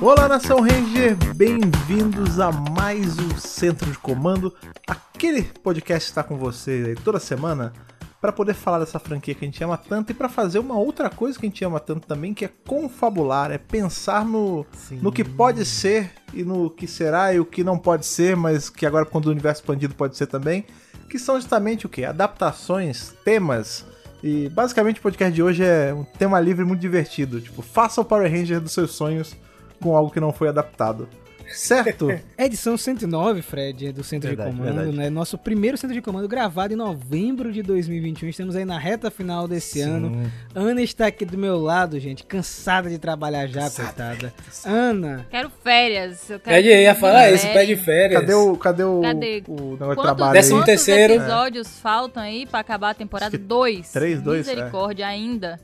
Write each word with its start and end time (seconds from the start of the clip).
Olá, 0.00 0.28
Nação 0.28 0.60
Ranger, 0.60 1.16
bem-vindos 1.34 2.38
a 2.38 2.52
mais 2.52 3.18
um 3.18 3.36
Centro 3.36 3.90
de 3.90 3.98
Comando, 3.98 4.54
aquele 4.86 5.42
podcast 5.42 6.06
que 6.06 6.10
está 6.12 6.22
com 6.22 6.38
vocês 6.38 6.86
aí 6.86 6.94
toda 6.94 7.18
semana 7.18 7.72
para 8.20 8.30
poder 8.30 8.54
falar 8.54 8.78
dessa 8.78 9.00
franquia 9.00 9.34
que 9.34 9.44
a 9.44 9.48
gente 9.48 9.62
ama 9.62 9.76
tanto 9.76 10.12
e 10.12 10.14
para 10.14 10.28
fazer 10.28 10.60
uma 10.60 10.78
outra 10.78 11.10
coisa 11.10 11.36
que 11.36 11.46
a 11.46 11.48
gente 11.48 11.64
ama 11.64 11.80
tanto 11.80 12.06
também, 12.06 12.32
que 12.32 12.44
é 12.44 12.50
confabular, 12.64 13.50
é 13.50 13.58
pensar 13.58 14.24
no, 14.24 14.64
no 15.02 15.10
que 15.10 15.24
pode 15.24 15.64
ser 15.64 16.12
e 16.32 16.44
no 16.44 16.70
que 16.70 16.86
será 16.86 17.34
e 17.34 17.40
o 17.40 17.44
que 17.44 17.64
não 17.64 17.76
pode 17.76 18.06
ser, 18.06 18.36
mas 18.36 18.70
que 18.70 18.86
agora 18.86 19.04
quando 19.04 19.26
o 19.26 19.30
universo 19.30 19.62
expandido 19.62 19.96
pode 19.96 20.16
ser 20.16 20.28
também, 20.28 20.64
que 21.10 21.18
são 21.18 21.34
justamente 21.34 21.86
o 21.86 21.88
que? 21.88 22.04
Adaptações, 22.04 23.14
temas. 23.24 23.84
E 24.22 24.48
basicamente 24.48 25.00
o 25.00 25.02
podcast 25.02 25.34
de 25.34 25.42
hoje 25.42 25.64
é 25.64 25.92
um 25.92 26.04
tema 26.04 26.38
livre 26.38 26.64
muito 26.64 26.80
divertido, 26.80 27.40
tipo, 27.40 27.62
faça 27.62 28.00
o 28.00 28.04
Power 28.04 28.30
Ranger 28.30 28.60
dos 28.60 28.72
seus 28.72 28.92
sonhos 28.92 29.36
com 29.80 29.96
algo 29.96 30.10
que 30.10 30.20
não 30.20 30.32
foi 30.32 30.48
adaptado. 30.48 31.08
Certo? 31.50 32.08
É 32.36 32.44
edição 32.44 32.76
109, 32.76 33.40
Fred, 33.42 33.90
do 33.90 34.04
Centro 34.04 34.28
Verdade, 34.28 34.50
de 34.50 34.56
Comando, 34.56 34.74
verdade. 34.76 34.96
né? 34.96 35.08
Nosso 35.10 35.36
primeiro 35.38 35.76
Centro 35.78 35.94
de 35.94 36.00
Comando 36.02 36.28
gravado 36.28 36.72
em 36.74 36.76
novembro 36.76 37.50
de 37.50 37.62
2021. 37.62 38.28
Estamos 38.28 38.54
aí 38.54 38.64
na 38.66 38.78
reta 38.78 39.10
final 39.10 39.48
desse 39.48 39.80
ano. 39.80 40.30
Ana 40.54 40.82
está 40.82 41.06
aqui 41.06 41.24
do 41.24 41.36
meu 41.38 41.58
lado, 41.58 41.98
gente, 41.98 42.22
cansada 42.24 42.88
de 42.90 42.98
trabalhar 42.98 43.46
já, 43.48 43.68
coitada. 43.70 44.32
Ana, 44.64 45.26
Quero 45.30 45.50
férias. 45.64 46.28
Eu 46.30 46.38
quero 46.38 46.54
Pede 46.56 46.68
aí, 46.68 46.82
ia 46.82 46.94
falar 46.94 47.20
férias. 47.22 47.42
isso, 47.44 47.52
pede 47.52 47.76
férias. 47.76 48.20
Cadê 48.20 48.34
o, 48.34 48.56
cadê 48.56 48.84
o, 48.84 49.00
Cadê? 49.00 49.42
o 49.48 49.52
negócio 49.52 49.72
de 49.72 49.78
Quantos, 49.78 50.02
trabalho 50.02 50.32
Décimo 50.34 50.56
aí? 50.58 50.64
quantos 50.66 50.84
terceiro. 50.84 51.14
episódios 51.14 51.80
faltam 51.80 52.22
aí 52.22 52.46
pra 52.46 52.60
acabar 52.60 52.90
a 52.90 52.94
temporada? 52.94 53.34
Acho 53.34 53.38
que 53.38 53.48
Dois. 53.48 53.90
três, 53.90 54.20
dois, 54.20 54.46
é. 54.46 54.50
Misericórdia 54.54 55.06
ainda. 55.06 55.58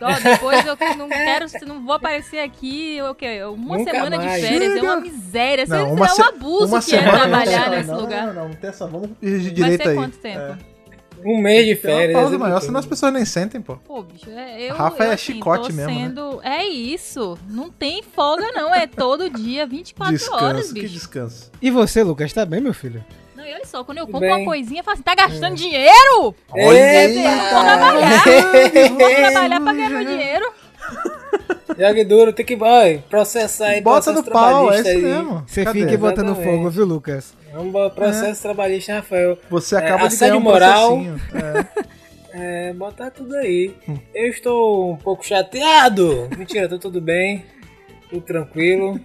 Ó, 0.00 0.12
depois 0.30 0.64
eu 0.66 0.76
não 0.96 1.08
quero, 1.08 1.46
não 1.66 1.84
vou 1.84 1.94
aparecer 1.94 2.38
aqui, 2.38 2.98
o 3.02 3.14
quê? 3.14 3.42
Uma 3.44 3.78
Nunca 3.78 3.90
semana 3.90 4.18
de 4.18 4.24
mais. 4.26 4.42
férias, 4.42 4.76
é 4.76 4.82
uma 4.82 5.00
miséria. 5.00 5.66
Não, 5.66 5.78
Não, 5.78 5.92
uma 5.94 6.06
é 6.06 6.08
se- 6.08 6.22
um 6.22 6.24
abuso 6.24 6.66
uma 6.66 6.82
que 6.82 6.94
é 6.96 7.02
trabalhar 7.02 7.70
não, 7.70 7.76
nesse 7.76 7.90
não, 7.90 8.00
lugar. 8.00 8.26
Não, 8.28 8.34
não, 8.34 8.48
não 8.48 8.54
tem 8.54 8.70
essa. 8.70 8.86
Vamos 8.86 9.10
dirigir 9.20 9.44
Vai 9.50 9.54
direito 9.54 9.82
ser 9.82 9.88
aí. 9.90 9.94
quanto 9.96 10.18
tempo? 10.18 10.38
É. 10.38 10.72
Um 11.24 11.40
mês 11.40 11.66
de 11.66 11.76
férias. 11.76 12.18
pausa 12.18 12.34
é 12.34 12.38
maior, 12.38 12.60
senão 12.60 12.80
as 12.80 12.86
pessoas 12.86 13.12
nem 13.12 13.24
sentem, 13.24 13.60
pô. 13.60 13.76
Pô, 13.76 14.02
bicho, 14.02 14.28
é, 14.28 14.60
eu, 14.62 14.74
Rafa 14.74 15.04
eu, 15.04 15.10
é 15.10 15.14
assim, 15.14 15.34
chicote 15.34 15.68
tô 15.68 15.72
mesmo, 15.74 15.92
né? 15.92 16.06
sendo... 16.08 16.40
É 16.42 16.64
isso, 16.66 17.38
não 17.48 17.70
tem 17.70 18.02
folga 18.02 18.50
não, 18.52 18.74
é 18.74 18.88
todo 18.88 19.30
dia, 19.30 19.64
24 19.64 20.16
Descanso, 20.16 20.44
horas, 20.44 20.72
que 20.72 20.80
bicho. 20.80 20.94
descanso. 20.94 21.52
e 21.62 21.70
você, 21.70 22.02
Lucas, 22.02 22.32
tá 22.32 22.44
bem, 22.44 22.60
meu 22.60 22.74
filho? 22.74 23.04
Não, 23.42 23.48
e 23.48 23.54
olha 23.54 23.64
só, 23.66 23.82
quando 23.82 23.98
eu 23.98 24.06
compro 24.06 24.20
bem. 24.20 24.30
uma 24.30 24.44
coisinha, 24.44 24.80
eu 24.80 24.84
falo 24.84 24.94
assim, 24.94 25.02
tá 25.02 25.14
gastando 25.16 25.56
dinheiro? 25.56 26.32
Olha 26.50 27.08
Eu 27.08 27.14
vou 27.14 27.60
trabalhar, 27.60 28.24
vou 28.90 29.10
trabalhar 29.16 29.60
pra 29.60 29.72
ganhar 29.72 29.90
meu 29.90 30.04
dinheiro. 30.04 30.52
Jogue 31.78 32.04
duro, 32.04 32.32
tem 32.32 32.44
que 32.46 32.54
vai, 32.54 33.02
processar 33.10 33.66
aí 33.68 33.80
Bota 33.80 34.12
no 34.12 34.22
pau, 34.22 34.72
é 34.72 34.78
isso 34.80 34.88
aí. 34.88 35.02
mesmo. 35.02 35.44
Você 35.46 35.64
Cadê? 35.64 35.80
fica 35.80 35.98
botando 35.98 36.26
Exatamente. 36.32 36.56
fogo, 36.56 36.70
viu, 36.70 36.84
Lucas? 36.84 37.34
Vamos 37.52 37.72
botar 37.72 37.94
processo 37.94 38.42
trabalhista, 38.42 38.94
Rafael. 38.94 39.38
Você 39.50 39.74
É, 39.74 39.78
acaba 39.78 40.08
de 40.08 40.16
ganhar 40.16 40.36
um 40.36 40.40
moral. 40.40 40.88
processinho. 40.98 41.20
É. 41.34 42.68
É, 42.68 42.72
botar 42.72 43.10
tudo 43.10 43.34
aí. 43.36 43.74
Eu 44.14 44.28
estou 44.28 44.92
um 44.92 44.96
pouco 44.96 45.26
chateado. 45.26 46.28
Mentira, 46.38 46.68
tô 46.68 46.78
tudo 46.78 47.00
bem. 47.00 47.44
Tudo 48.08 48.22
tranquilo. 48.22 49.00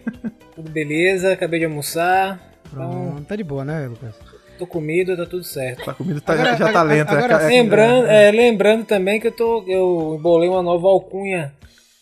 Tudo 0.55 0.69
beleza. 0.69 1.33
Acabei 1.33 1.59
de 1.59 1.65
almoçar. 1.65 2.39
Então, 2.71 3.23
tá 3.27 3.35
de 3.35 3.43
boa, 3.43 3.63
né, 3.65 3.87
Lucas? 3.87 4.15
tô 4.57 4.65
comido, 4.65 5.15
tá 5.15 5.25
tudo 5.25 5.43
certo. 5.43 5.85
Tá 5.85 5.93
comida 5.93 6.19
tá, 6.19 6.33
Agora- 6.33 6.57
já 6.57 6.71
tá 6.73 6.81
lento. 6.81 7.09
agora 7.11 7.43
é, 7.43 7.45
é, 7.45 7.47
Lembrando, 7.61 8.07
é, 8.07 8.31
lembrando 8.31 8.85
também 8.85 9.19
que 9.19 9.27
eu 9.27 9.31
tô. 9.31 9.63
Eu 9.67 10.15
embolei 10.17 10.49
uma 10.49 10.63
nova 10.63 10.87
alcunha. 10.87 11.53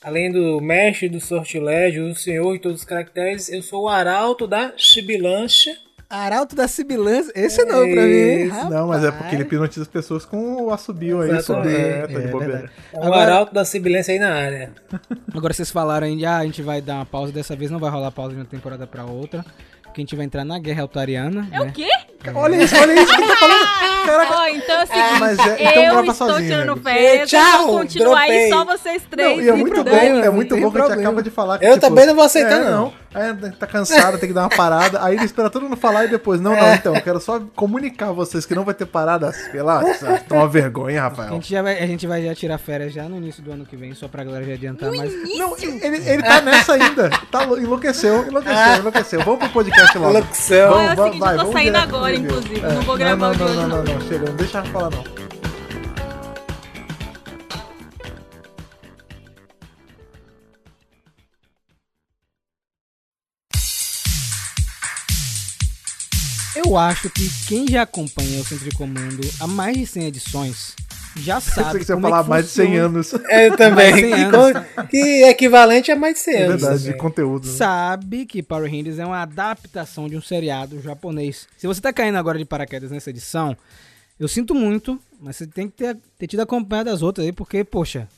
Além 0.02 0.32
do 0.32 0.62
mestre 0.62 1.10
do 1.10 1.20
sortilégio, 1.20 2.06
o 2.06 2.16
senhor 2.16 2.56
e 2.56 2.60
todos 2.60 2.80
os 2.82 2.86
caracteres, 2.86 3.50
eu 3.52 3.62
sou 3.62 3.84
o 3.86 3.90
arauto 3.90 4.48
da 4.48 4.72
sibilância. 4.78 5.76
Arauto 6.08 6.56
da 6.56 6.68
Sibilância, 6.68 7.34
esse 7.36 7.60
é 7.62 7.66
novo 7.66 7.92
pra 7.92 8.04
mim, 8.04 8.12
hein? 8.14 8.46
Isso. 8.46 8.70
Não, 8.70 8.88
mas 8.88 9.02
é 9.04 9.08
Rapaz. 9.08 9.24
porque 9.24 9.36
ele 9.36 9.42
hipnotiza 9.44 9.82
as 9.82 9.88
pessoas 9.88 10.24
com 10.24 10.62
o 10.66 10.70
assobio 10.72 11.20
aí. 11.22 11.30
Só. 11.42 11.60
Exatamente. 11.64 11.82
É, 11.82 12.02
tá 12.02 12.08
de 12.08 12.16
É 12.16 12.28
bobeira. 12.28 12.54
verdade. 12.94 13.10
O 13.10 13.14
arauto 13.14 13.54
da 13.56 13.66
sibilância 13.66 14.14
aí 14.14 14.20
na 14.20 14.32
área. 14.32 14.72
Agora 15.34 15.52
vocês 15.52 15.72
falaram 15.72 16.06
aí 16.06 16.16
de 16.16 16.24
ah, 16.24 16.38
a 16.38 16.46
gente 16.46 16.62
vai 16.62 16.80
dar 16.80 16.98
uma 16.98 17.06
pausa, 17.08 17.34
dessa 17.34 17.56
vez 17.56 17.72
não 17.72 17.80
vai 17.80 17.90
rolar 17.90 18.12
pausa 18.12 18.34
de 18.36 18.40
uma 18.40 18.46
temporada 18.46 18.86
pra 18.86 19.04
outra, 19.04 19.44
porque 19.96 20.02
a 20.02 20.04
gente 20.04 20.16
vai 20.18 20.26
entrar 20.26 20.44
na 20.44 20.60
guerra 20.60 20.82
altariana, 20.82 21.48
É 21.54 21.60
né? 21.60 21.66
o 21.68 21.72
quê? 21.72 21.88
Olha 22.34 22.62
isso, 22.62 22.76
olha 22.76 22.94
isso 23.02 23.16
que 23.16 23.22
ele 23.22 23.28
tá 23.30 23.36
falando. 23.38 23.66
Caraca. 24.06 24.34
Ó, 24.40 24.48
então 24.50 24.76
é 24.76 24.84
o 24.84 24.88
seguinte, 24.88 25.20
Mas 25.22 25.40
é- 25.40 25.56
então 25.64 25.84
eu 25.84 25.92
grava 25.92 26.12
estou 26.12 26.28
sozinho, 26.28 26.50
tirando 26.50 26.82
férias, 26.82 27.30
Tchau, 27.30 27.68
vou 27.68 27.78
continuar 27.80 28.20
aí 28.20 28.30
dropei. 28.30 28.50
só 28.50 28.66
vocês 28.66 29.04
três. 29.10 29.30
Não, 29.38 29.42
e 29.42 29.50
é 29.50 29.54
e 29.54 29.56
muito 29.58 29.84
bom, 29.86 29.90
é 29.96 30.30
muito 30.30 30.58
bom 30.58 30.70
que 30.72 30.78
a 30.78 30.82
gente 30.88 31.00
acaba 31.00 31.24
de 31.24 31.30
falar 31.30 31.60
que, 31.60 31.66
Eu 31.66 31.76
tipo, 31.76 31.82
também 31.88 32.06
não 32.06 32.14
vou 32.16 32.26
aceitar, 32.26 32.60
é, 32.62 32.70
não. 32.70 32.94
Aí 33.16 33.52
tá 33.54 33.66
cansado, 33.66 34.18
tem 34.18 34.28
que 34.30 34.36
dar 34.36 34.42
uma 34.44 34.50
parada. 34.50 35.04
Aí 35.04 35.16
ele 35.16 35.26
espera 35.26 35.50
todo 35.50 35.64
mundo 35.64 35.78
falar 35.78 36.06
e 36.06 36.10
depois, 36.10 36.42
não, 36.42 36.54
É. 36.54 36.62
não, 36.62 36.74
então, 36.76 36.96
eu 36.96 37.02
quero 37.02 37.20
só 37.20 37.40
comunicar 37.56 38.10
a 38.10 38.12
vocês 38.12 38.46
que 38.46 38.54
não 38.54 38.64
vai 38.66 38.74
ter 38.74 38.86
parada. 38.86 39.32
Pela, 39.52 39.82
toma 40.28 40.42
uma 40.42 40.48
vergonha, 40.48 41.02
A 41.02 41.08
Rafael. 41.08 41.30
gente, 41.34 41.50
já 41.50 41.62
vai, 41.62 41.82
a 41.82 41.88
gente 41.88 42.06
vai 42.06 42.24
já 42.24 42.36
tirar 42.36 42.58
férias 42.58 42.94
já 42.94 43.04
no 43.04 43.18
início 43.18 43.42
do 43.42 43.52
ano 43.52 43.66
que 43.66 43.76
vem, 43.78 43.94
só 43.94 44.08
pra 44.08 44.24
galera 44.24 44.44
já 44.46 44.54
adiantar, 44.54 44.92
mas... 44.92 45.14
Não, 45.38 45.58
ele, 45.58 45.98
ele 46.10 46.24
tá 46.24 46.42
nessa 46.42 46.74
ainda. 46.74 47.10
Tá, 47.32 47.44
lou- 47.46 47.58
enlouqueceu, 47.60 48.28
enlouqueceu, 48.28 48.76
enlouqueceu. 48.80 49.22
Vamos 49.24 49.40
pro 49.40 49.50
podcast 49.50 49.98
logo. 49.98 50.14
Locução. 50.14 50.72
Ó, 50.74 50.82
é 50.82 50.94
o 50.94 50.96
Vamos, 50.96 51.14
seguinte, 51.16 51.32
eu 51.32 51.46
tô 51.46 51.52
saindo 51.54 51.78
agora, 51.78 52.16
inclusive, 52.16 52.62
não 52.62 52.82
vou 52.82 52.98
gravar 52.98 53.16
não, 53.18 53.32
o 53.32 53.34
de 53.36 53.40
não, 53.40 53.46
hoje, 53.48 53.56
não, 53.58 53.68
não, 53.68 53.84
não. 53.84 53.94
não, 53.94 54.02
chega, 54.02 54.26
não 54.30 54.36
deixa 54.36 54.58
eu 54.60 54.66
falar 54.66 54.90
não. 54.92 55.25
Eu 66.66 66.78
acho 66.78 67.10
que 67.10 67.30
quem 67.48 67.68
já 67.68 67.84
acompanha 67.84 68.42
o 68.42 68.46
Centro 68.46 68.68
de 68.70 68.76
Comando 68.76 69.22
há 69.40 69.48
mais 69.48 69.78
de 69.78 69.86
100 69.86 70.06
edições 70.08 70.76
já 71.18 71.36
Eu 71.36 71.42
sei 71.42 71.64
sabe 71.64 71.80
que 71.80 71.86
você 71.86 71.94
ia 71.94 71.98
é 71.98 72.02
falar 72.02 72.24
que 72.24 72.30
mais 72.30 72.46
de 72.46 72.52
100 72.52 72.66
funciona. 72.66 72.86
anos. 72.88 73.14
Eu 73.14 73.56
também. 73.56 73.92
Mais 73.92 73.96
100 73.96 74.10
que, 74.10 74.22
anos, 74.22 74.66
que 74.90 75.24
equivalente 75.24 75.92
a 75.92 75.96
mais 75.96 76.16
de 76.16 76.20
100 76.22 76.34
É 76.34 76.44
anos. 76.46 76.62
verdade, 76.62 76.84
de 76.84 76.94
conteúdo. 76.98 77.48
né? 77.48 77.54
Sabe 77.54 78.26
que 78.26 78.44
Power 78.44 78.70
Rangers 78.70 79.00
é 79.00 79.06
uma 79.06 79.22
adaptação 79.22 80.10
de 80.10 80.18
um 80.18 80.22
seriado 80.22 80.82
japonês. 80.82 81.48
Se 81.58 81.68
você 81.68 81.80
tá 81.80 81.94
caindo 81.94 82.18
agora 82.18 82.38
de 82.38 82.44
paraquedas 82.46 82.92
nessa 82.92 83.12
edição, 83.12 83.56
eu 84.20 84.28
sinto 84.28 84.54
muito, 84.54 85.00
mas 85.22 85.38
você 85.38 85.48
tem 85.48 85.70
que 85.70 85.78
ter, 85.78 85.98
ter 86.18 86.28
tido 86.28 86.42
acompanhado 86.42 86.90
as 86.90 87.02
outras 87.02 87.26
aí, 87.26 87.32
porque, 87.32 87.64
poxa, 87.64 88.10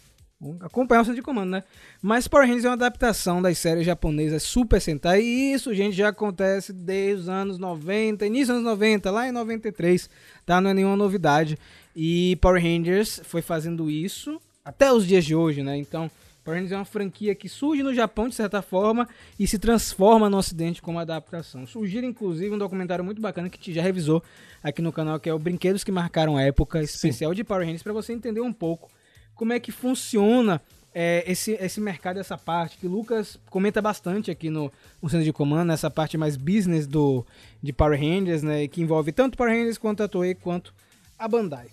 acompanhar 0.61 1.01
o 1.01 1.05
centro 1.05 1.15
de 1.15 1.21
comando, 1.21 1.49
né? 1.51 1.63
Mas 2.01 2.27
Power 2.27 2.45
Rangers 2.45 2.65
é 2.65 2.69
uma 2.69 2.75
adaptação 2.75 3.41
das 3.41 3.57
séries 3.57 3.85
japonesas 3.85 4.43
Super 4.43 4.79
Sentai, 4.79 5.21
e 5.21 5.53
isso, 5.53 5.73
gente, 5.73 5.95
já 5.95 6.09
acontece 6.09 6.71
desde 6.71 7.23
os 7.23 7.29
anos 7.29 7.57
90, 7.57 8.25
início 8.25 8.53
dos 8.53 8.61
anos 8.61 8.71
90, 8.71 9.09
lá 9.09 9.27
em 9.27 9.31
93, 9.31 10.09
tá? 10.45 10.61
Não 10.61 10.69
é 10.69 10.73
nenhuma 10.73 10.95
novidade. 10.95 11.57
E 11.95 12.35
Power 12.37 12.61
Rangers 12.61 13.19
foi 13.23 13.41
fazendo 13.41 13.89
isso 13.89 14.39
até 14.63 14.91
os 14.91 15.07
dias 15.07 15.25
de 15.25 15.33
hoje, 15.33 15.63
né? 15.63 15.75
Então, 15.77 16.11
Power 16.43 16.59
Rangers 16.59 16.71
é 16.71 16.77
uma 16.77 16.85
franquia 16.85 17.33
que 17.33 17.49
surge 17.49 17.81
no 17.81 17.93
Japão, 17.93 18.29
de 18.29 18.35
certa 18.35 18.61
forma, 18.61 19.07
e 19.39 19.47
se 19.47 19.57
transforma 19.57 20.29
no 20.29 20.37
ocidente 20.37 20.81
como 20.81 20.99
adaptação. 20.99 21.65
Surgiu, 21.65 22.03
inclusive, 22.03 22.53
um 22.53 22.57
documentário 22.57 23.03
muito 23.03 23.19
bacana 23.19 23.49
que 23.49 23.57
gente 23.57 23.73
já 23.73 23.81
revisou 23.81 24.23
aqui 24.61 24.81
no 24.81 24.93
canal, 24.93 25.19
que 25.19 25.27
é 25.27 25.33
o 25.33 25.39
Brinquedos 25.39 25.83
que 25.83 25.91
Marcaram 25.91 26.37
a 26.37 26.43
Época, 26.43 26.81
especial 26.83 27.33
de 27.33 27.43
Power 27.43 27.65
Rangers, 27.65 27.81
para 27.81 27.91
você 27.91 28.13
entender 28.13 28.41
um 28.41 28.53
pouco 28.53 28.89
como 29.37 29.53
é 29.53 29.59
que 29.59 29.71
funciona 29.71 30.61
é, 30.93 31.23
esse, 31.27 31.51
esse 31.61 31.79
mercado, 31.79 32.19
essa 32.19 32.37
parte, 32.37 32.77
que 32.77 32.87
o 32.87 32.89
Lucas 32.89 33.39
comenta 33.51 33.81
bastante 33.81 34.31
aqui 34.31 34.49
no, 34.49 34.71
no 35.01 35.09
Centro 35.09 35.23
de 35.23 35.31
Comando, 35.31 35.67
nessa 35.67 35.91
parte 35.91 36.17
mais 36.17 36.35
business 36.35 36.87
do, 36.87 37.25
de 37.61 37.71
Power 37.71 37.99
Rangers, 37.99 38.41
né, 38.41 38.67
que 38.67 38.81
envolve 38.81 39.11
tanto 39.11 39.37
Power 39.37 39.53
Rangers 39.53 39.77
quanto 39.77 40.01
a 40.01 40.07
Toei, 40.07 40.33
quanto 40.33 40.73
a 41.17 41.27
Bandai. 41.27 41.67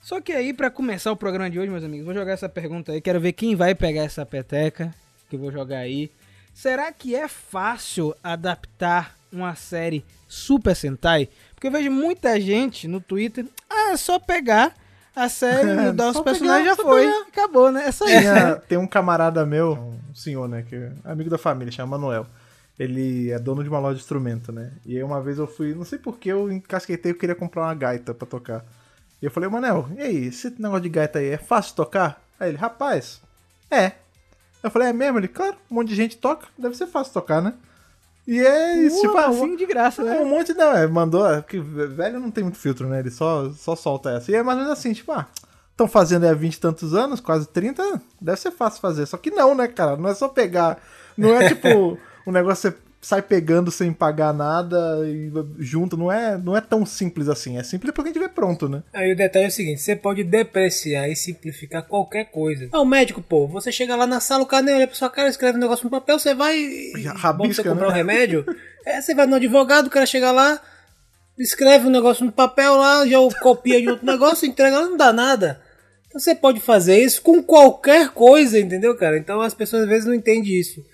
Só 0.00 0.20
que 0.20 0.32
aí, 0.32 0.52
pra 0.52 0.70
começar 0.70 1.12
o 1.12 1.16
programa 1.16 1.50
de 1.50 1.58
hoje, 1.58 1.70
meus 1.70 1.84
amigos, 1.84 2.06
vou 2.06 2.14
jogar 2.14 2.32
essa 2.32 2.48
pergunta 2.48 2.92
aí. 2.92 3.00
Quero 3.00 3.20
ver 3.20 3.32
quem 3.32 3.54
vai 3.54 3.74
pegar 3.74 4.02
essa 4.02 4.24
peteca 4.24 4.94
que 5.28 5.36
eu 5.36 5.40
vou 5.40 5.52
jogar 5.52 5.78
aí. 5.78 6.10
Será 6.52 6.92
que 6.92 7.14
é 7.14 7.26
fácil 7.26 8.14
adaptar 8.22 9.16
uma 9.32 9.54
série 9.54 10.04
Super 10.28 10.76
Sentai? 10.76 11.28
Porque 11.54 11.66
eu 11.66 11.70
vejo 11.70 11.90
muita 11.90 12.38
gente 12.38 12.86
no 12.86 13.00
Twitter. 13.00 13.46
Ah, 13.68 13.92
é 13.92 13.96
só 13.96 14.18
pegar 14.18 14.74
a 15.14 15.28
série, 15.28 15.74
mudar 15.86 16.10
os 16.10 16.20
personagens, 16.20 16.66
já 16.66 16.76
foi. 16.76 17.02
pegar. 17.06 17.20
Acabou, 17.28 17.70
né? 17.72 17.86
É 17.86 17.92
só 17.92 18.04
isso. 18.06 18.18
Tinha- 18.20 18.56
tem 18.68 18.78
um 18.78 18.86
camarada 18.86 19.44
meu, 19.46 19.72
um 20.10 20.14
senhor, 20.14 20.48
né, 20.48 20.64
que 20.68 20.74
é 20.76 20.92
amigo 21.04 21.30
da 21.30 21.38
família, 21.38 21.70
chama 21.72 21.96
Manuel. 21.98 22.26
Ele 22.78 23.30
é 23.30 23.38
dono 23.38 23.62
de 23.62 23.68
uma 23.68 23.78
loja 23.78 23.94
de 23.96 24.02
instrumento, 24.02 24.50
né? 24.50 24.72
E 24.84 24.96
aí 24.96 25.02
uma 25.02 25.20
vez 25.22 25.38
eu 25.38 25.46
fui, 25.46 25.74
não 25.74 25.84
sei 25.84 25.98
porquê, 25.98 26.30
eu 26.32 26.50
encasquetei, 26.50 27.12
eu 27.12 27.16
queria 27.16 27.34
comprar 27.34 27.62
uma 27.62 27.74
gaita 27.74 28.12
pra 28.12 28.26
tocar. 28.26 28.64
E 29.22 29.26
eu 29.26 29.30
falei, 29.30 29.48
Manel, 29.48 29.88
e 29.96 30.00
aí, 30.02 30.24
esse 30.26 30.50
negócio 30.58 30.82
de 30.82 30.88
gaita 30.88 31.20
aí 31.20 31.28
é 31.28 31.38
fácil 31.38 31.70
de 31.70 31.76
tocar? 31.76 32.20
Aí 32.38 32.48
ele, 32.50 32.58
rapaz, 32.58 33.22
é. 33.70 33.92
Eu 34.62 34.70
falei, 34.70 34.88
é 34.88 34.92
mesmo? 34.92 35.18
Ele, 35.18 35.28
claro, 35.28 35.54
um 35.70 35.76
monte 35.76 35.88
de 35.90 35.94
gente 35.94 36.16
toca, 36.18 36.48
deve 36.58 36.76
ser 36.76 36.86
fácil 36.88 37.12
tocar, 37.12 37.40
né? 37.40 37.54
E 38.26 38.40
é 38.40 38.78
isso, 38.78 39.02
tipo, 39.02 39.16
assim 39.18 39.54
de 39.54 39.66
graça, 39.66 40.02
é, 40.02 40.04
né? 40.06 40.20
um 40.20 40.24
monte 40.24 40.54
não, 40.54 40.74
é, 40.74 40.86
mandou, 40.86 41.30
é, 41.30 41.42
porque 41.42 41.60
velho 41.60 42.18
não 42.18 42.30
tem 42.30 42.42
muito 42.42 42.58
filtro, 42.58 42.88
né? 42.88 43.00
Ele 43.00 43.10
só, 43.10 43.50
só 43.52 43.76
solta 43.76 44.10
essa. 44.12 44.30
E 44.30 44.34
é 44.34 44.42
mais 44.42 44.58
ou 44.58 44.64
menos 44.64 44.78
assim, 44.78 44.94
tipo, 44.94 45.12
ah, 45.12 45.26
estão 45.70 45.86
fazendo 45.86 46.24
aí 46.24 46.30
há 46.30 46.34
20 46.34 46.54
e 46.54 46.60
tantos 46.60 46.94
anos, 46.94 47.20
quase 47.20 47.46
30, 47.48 48.00
deve 48.20 48.40
ser 48.40 48.50
fácil 48.50 48.80
fazer. 48.80 49.06
Só 49.06 49.18
que 49.18 49.30
não, 49.30 49.54
né, 49.54 49.68
cara? 49.68 49.96
Não 49.96 50.08
é 50.08 50.14
só 50.14 50.28
pegar 50.28 50.78
Não 51.16 51.34
é 51.34 51.48
tipo 51.48 51.98
um 52.26 52.32
negócio 52.32 52.72
que 52.72 52.78
você 52.78 52.83
sai 53.04 53.20
pegando 53.20 53.70
sem 53.70 53.92
pagar 53.92 54.32
nada 54.32 55.00
e 55.06 55.30
junto. 55.58 55.96
Não 55.96 56.10
é, 56.10 56.38
não 56.38 56.56
é 56.56 56.60
tão 56.60 56.86
simples 56.86 57.28
assim. 57.28 57.58
É 57.58 57.62
simples 57.62 57.92
porque 57.92 58.08
a 58.10 58.12
gente 58.12 58.22
vê 58.22 58.28
pronto, 58.28 58.68
né? 58.68 58.82
Aí 58.92 59.12
o 59.12 59.16
detalhe 59.16 59.44
é 59.44 59.48
o 59.48 59.52
seguinte: 59.52 59.80
você 59.82 59.94
pode 59.94 60.24
depreciar 60.24 61.08
e 61.08 61.14
simplificar 61.14 61.82
qualquer 61.82 62.24
coisa. 62.30 62.68
É 62.72 62.78
o 62.78 62.84
médico, 62.84 63.20
pô. 63.20 63.46
Você 63.48 63.70
chega 63.70 63.94
lá 63.94 64.06
na 64.06 64.20
sala, 64.20 64.42
o 64.42 64.46
cara 64.46 64.62
nem 64.62 64.74
olha 64.74 64.86
pra 64.86 64.96
sua 64.96 65.10
cara, 65.10 65.28
escreve 65.28 65.58
um 65.58 65.60
negócio 65.60 65.84
no 65.84 65.90
papel, 65.90 66.18
você 66.18 66.34
vai. 66.34 66.56
e- 66.58 66.92
rabisca, 67.14 67.62
você 67.62 67.68
comprar 67.68 67.86
né? 67.88 67.92
um 67.92 67.96
remédio. 67.96 68.44
É, 68.86 69.00
você 69.00 69.14
vai 69.14 69.24
no 69.24 69.36
advogado, 69.36 69.86
o 69.86 69.90
cara 69.90 70.04
chega 70.04 70.30
lá, 70.30 70.60
escreve 71.38 71.86
um 71.86 71.90
negócio 71.90 72.22
no 72.22 72.30
papel 72.30 72.76
lá, 72.76 73.06
já 73.06 73.16
copia 73.40 73.80
de 73.80 73.88
outro 73.88 74.04
negócio, 74.04 74.46
entrega 74.46 74.78
lá, 74.78 74.84
não 74.84 74.98
dá 74.98 75.10
nada. 75.10 75.58
Então 76.06 76.20
você 76.20 76.34
pode 76.34 76.60
fazer 76.60 77.02
isso 77.02 77.22
com 77.22 77.42
qualquer 77.42 78.10
coisa, 78.10 78.60
entendeu, 78.60 78.94
cara? 78.94 79.16
Então 79.16 79.40
as 79.40 79.54
pessoas 79.54 79.84
às 79.84 79.88
vezes 79.88 80.04
não 80.04 80.12
entendem 80.12 80.52
isso. 80.52 80.84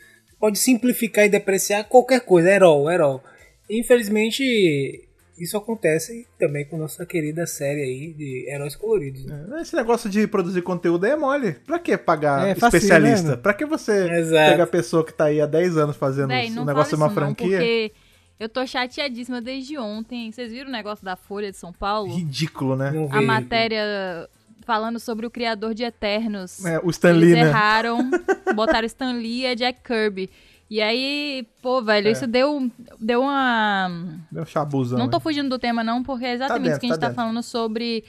Pode 0.41 0.59
simplificar 0.59 1.27
e 1.27 1.29
depreciar 1.29 1.85
qualquer 1.85 2.21
coisa, 2.21 2.51
herói, 2.51 2.95
herói. 2.95 3.21
Infelizmente, 3.69 5.09
isso 5.39 5.57
acontece 5.57 6.27
também 6.39 6.65
com 6.65 6.77
nossa 6.77 7.05
querida 7.07 7.47
série 7.47 7.83
aí 7.83 8.13
de 8.15 8.47
heróis 8.49 8.75
coloridos. 8.77 9.25
né? 9.27 9.61
Esse 9.61 9.75
negócio 9.77 10.09
de 10.09 10.27
produzir 10.27 10.63
conteúdo 10.63 11.05
aí 11.05 11.13
é 11.13 11.17
mole. 11.17 11.53
Pra 11.67 11.79
que 11.79 11.97
pagar 11.97 12.47
É, 12.49 12.53
especialista? 12.53 13.31
né? 13.31 13.37
Pra 13.37 13.53
que 13.55 13.65
você 13.67 14.11
Exato. 14.13 14.51
pegar 14.51 14.65
a 14.65 14.67
pessoa 14.67 15.05
que 15.05 15.13
tá 15.13 15.25
aí 15.27 15.41
há 15.41 15.47
10 15.47 15.77
anos 15.77 15.97
fazendo 15.97 16.29
Véi, 16.29 16.51
não 16.51 16.65
negócio 16.65 16.97
de 16.97 17.03
uma 17.03 17.07
isso 17.07 17.15
não, 17.21 17.27
franquia? 17.27 17.59
porque 17.59 17.93
eu 18.39 18.49
tô 18.49 18.67
chateadíssima 18.67 19.41
desde 19.41 19.77
ontem. 19.79 20.31
Vocês 20.33 20.51
viram 20.53 20.69
o 20.69 20.73
negócio 20.73 21.05
da 21.05 21.17
Folha 21.17 21.51
de 21.51 21.57
São 21.59 21.73
Paulo? 21.73 22.15
Ridículo, 22.15 22.77
né? 22.77 22.93
A 23.11 23.21
matéria 23.23 24.29
falando 24.71 25.01
sobre 25.01 25.27
o 25.27 25.31
criador 25.31 25.75
de 25.75 25.83
Eternos. 25.83 26.65
É, 26.65 26.79
o 26.85 26.91
Stan 26.91 27.11
Lee, 27.11 27.33
Eles 27.33 27.43
né? 27.43 27.49
erraram, 27.49 28.09
botaram 28.55 28.87
Stan 28.87 29.15
Lee 29.15 29.45
e 29.45 29.57
Jack 29.57 29.81
Kirby. 29.83 30.31
E 30.71 30.81
aí, 30.81 31.45
pô, 31.61 31.83
velho, 31.83 32.07
É. 32.07 32.13
isso 32.13 32.25
deu, 32.25 32.71
deu 33.01 33.23
uma... 33.23 33.91
Deu 34.31 34.45
um 34.45 34.47
chabuzão. 34.47 34.97
Não 34.97 35.09
tô 35.09 35.17
né? 35.17 35.23
fugindo 35.25 35.49
do 35.49 35.59
tema, 35.59 35.83
não, 35.83 36.05
porque 36.05 36.25
é 36.25 36.35
exatamente 36.35 36.63
dentro, 36.63 36.71
isso 36.71 36.81
que 36.81 36.87
a 36.87 36.89
gente 36.91 37.01
tá 37.01 37.09
tá, 37.09 37.15
falando 37.15 37.43
sobre 37.43 38.05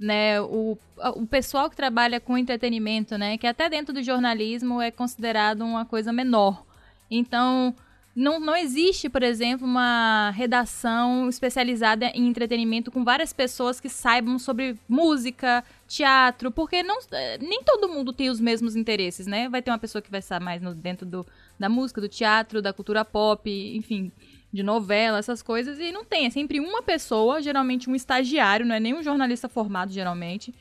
né, 0.00 0.40
o, 0.40 0.78
o 1.16 1.26
pessoal 1.26 1.68
que 1.68 1.76
trabalha 1.76 2.18
com 2.18 2.38
entretenimento, 2.38 3.18
né? 3.18 3.36
Que 3.36 3.46
até 3.46 3.68
dentro 3.68 3.92
do 3.92 4.02
jornalismo 4.02 4.80
é 4.80 4.90
considerado 4.90 5.60
uma 5.60 5.84
coisa 5.84 6.14
menor. 6.14 6.64
Então, 7.10 7.74
não, 8.16 8.40
não 8.40 8.56
existe, 8.56 9.10
por 9.10 9.22
exemplo, 9.22 9.66
uma 9.66 10.30
redação 10.30 11.28
especializada 11.28 12.06
em 12.14 12.26
entretenimento 12.26 12.90
com 12.90 13.04
várias 13.04 13.30
pessoas 13.30 13.78
que 13.78 13.90
saibam 13.90 14.38
sobre 14.38 14.74
música, 14.88 15.62
teatro, 15.86 16.50
porque 16.50 16.82
não, 16.82 16.98
eh, 17.12 17.36
nem 17.42 17.62
todo 17.62 17.90
mundo 17.90 18.14
tem 18.14 18.30
os 18.30 18.40
mesmos 18.40 18.74
interesses, 18.74 19.26
né? 19.26 19.50
Vai 19.50 19.60
ter 19.60 19.70
uma 19.70 19.78
pessoa 19.78 20.00
que 20.00 20.10
vai 20.10 20.20
estar 20.20 20.40
mais 20.40 20.62
no, 20.62 20.74
dentro 20.74 21.04
do, 21.04 21.26
da 21.58 21.68
música, 21.68 22.00
do 22.00 22.08
teatro, 22.08 22.62
da 22.62 22.72
cultura 22.72 23.04
pop, 23.04 23.50
enfim, 23.76 24.10
de 24.50 24.62
novela, 24.62 25.18
essas 25.18 25.42
coisas, 25.42 25.78
e 25.78 25.92
não 25.92 26.02
tem. 26.02 26.24
É 26.24 26.30
sempre 26.30 26.58
uma 26.58 26.82
pessoa, 26.82 27.42
geralmente 27.42 27.90
um 27.90 27.94
estagiário, 27.94 28.64
não 28.64 28.74
é 28.74 28.80
nem 28.80 28.94
um 28.94 29.02
jornalista 29.02 29.46
formado, 29.46 29.92
geralmente. 29.92 30.54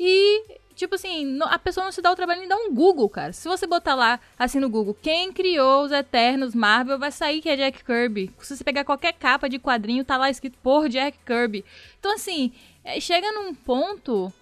E, 0.00 0.42
tipo 0.74 0.94
assim, 0.94 1.38
a 1.42 1.58
pessoa 1.58 1.84
não 1.84 1.92
se 1.92 2.02
dá 2.02 2.10
o 2.10 2.16
trabalho 2.16 2.42
de 2.42 2.48
dar 2.48 2.56
um 2.56 2.74
Google, 2.74 3.08
cara. 3.08 3.32
Se 3.32 3.48
você 3.48 3.66
botar 3.66 3.94
lá, 3.94 4.20
assim, 4.38 4.58
no 4.58 4.68
Google, 4.68 4.96
quem 5.00 5.32
criou 5.32 5.84
os 5.84 5.92
Eternos 5.92 6.54
Marvel, 6.54 6.98
vai 6.98 7.12
sair 7.12 7.40
que 7.40 7.48
é 7.48 7.56
Jack 7.56 7.84
Kirby. 7.84 8.30
Se 8.40 8.56
você 8.56 8.64
pegar 8.64 8.84
qualquer 8.84 9.12
capa 9.12 9.48
de 9.48 9.58
quadrinho, 9.58 10.04
tá 10.04 10.16
lá 10.16 10.30
escrito 10.30 10.58
por 10.62 10.88
Jack 10.88 11.18
Kirby. 11.24 11.64
Então, 11.98 12.14
assim, 12.14 12.52
é, 12.84 13.00
chega 13.00 13.32
num 13.32 13.54
ponto 13.54 14.32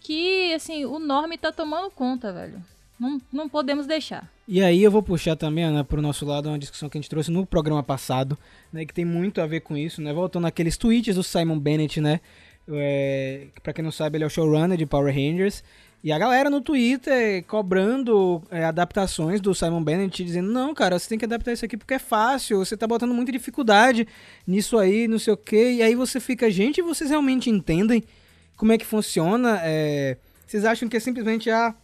que, 0.00 0.54
assim, 0.54 0.84
o 0.84 0.98
Norme 0.98 1.36
tá 1.36 1.52
tomando 1.52 1.90
conta, 1.90 2.32
velho. 2.32 2.62
Não, 2.98 3.20
não 3.32 3.48
podemos 3.48 3.86
deixar. 3.86 4.30
E 4.46 4.62
aí 4.62 4.82
eu 4.82 4.90
vou 4.90 5.02
puxar 5.02 5.36
também, 5.36 5.64
Ana, 5.64 5.82
pro 5.82 6.02
nosso 6.02 6.26
lado 6.26 6.48
uma 6.48 6.58
discussão 6.58 6.88
que 6.88 6.98
a 6.98 7.00
gente 7.00 7.08
trouxe 7.08 7.30
no 7.30 7.46
programa 7.46 7.82
passado, 7.82 8.36
né, 8.72 8.84
que 8.84 8.92
tem 8.92 9.04
muito 9.04 9.40
a 9.40 9.46
ver 9.46 9.60
com 9.60 9.76
isso, 9.76 10.02
né, 10.02 10.12
voltando 10.12 10.46
àqueles 10.46 10.76
tweets 10.76 11.14
do 11.14 11.22
Simon 11.22 11.58
Bennett, 11.58 12.00
né, 12.00 12.20
é, 12.72 13.46
pra 13.62 13.72
quem 13.72 13.84
não 13.84 13.92
sabe 13.92 14.16
ele 14.16 14.24
é 14.24 14.26
o 14.26 14.30
showrunner 14.30 14.76
de 14.76 14.86
Power 14.86 15.14
Rangers, 15.14 15.62
e 16.02 16.10
a 16.10 16.18
galera 16.18 16.48
no 16.48 16.60
Twitter 16.62 17.44
cobrando 17.44 18.42
é, 18.50 18.64
adaptações 18.64 19.40
do 19.40 19.54
Simon 19.54 19.82
Bennett, 19.82 20.24
dizendo, 20.24 20.50
não, 20.50 20.74
cara, 20.74 20.98
você 20.98 21.08
tem 21.08 21.18
que 21.18 21.26
adaptar 21.26 21.52
isso 21.52 21.64
aqui 21.64 21.76
porque 21.76 21.94
é 21.94 21.98
fácil, 21.98 22.58
você 22.58 22.76
tá 22.76 22.86
botando 22.86 23.12
muita 23.12 23.30
dificuldade 23.30 24.08
nisso 24.46 24.78
aí, 24.78 25.06
não 25.06 25.18
sei 25.18 25.34
o 25.34 25.36
quê, 25.36 25.72
e 25.72 25.82
aí 25.82 25.94
você 25.94 26.18
fica, 26.18 26.50
gente, 26.50 26.80
vocês 26.80 27.10
realmente 27.10 27.50
entendem 27.50 28.02
como 28.56 28.72
é 28.72 28.78
que 28.78 28.86
funciona? 28.86 29.60
É, 29.62 30.16
vocês 30.46 30.64
acham 30.64 30.88
que 30.88 30.96
é 30.96 31.00
simplesmente, 31.00 31.50
ah, 31.50 31.74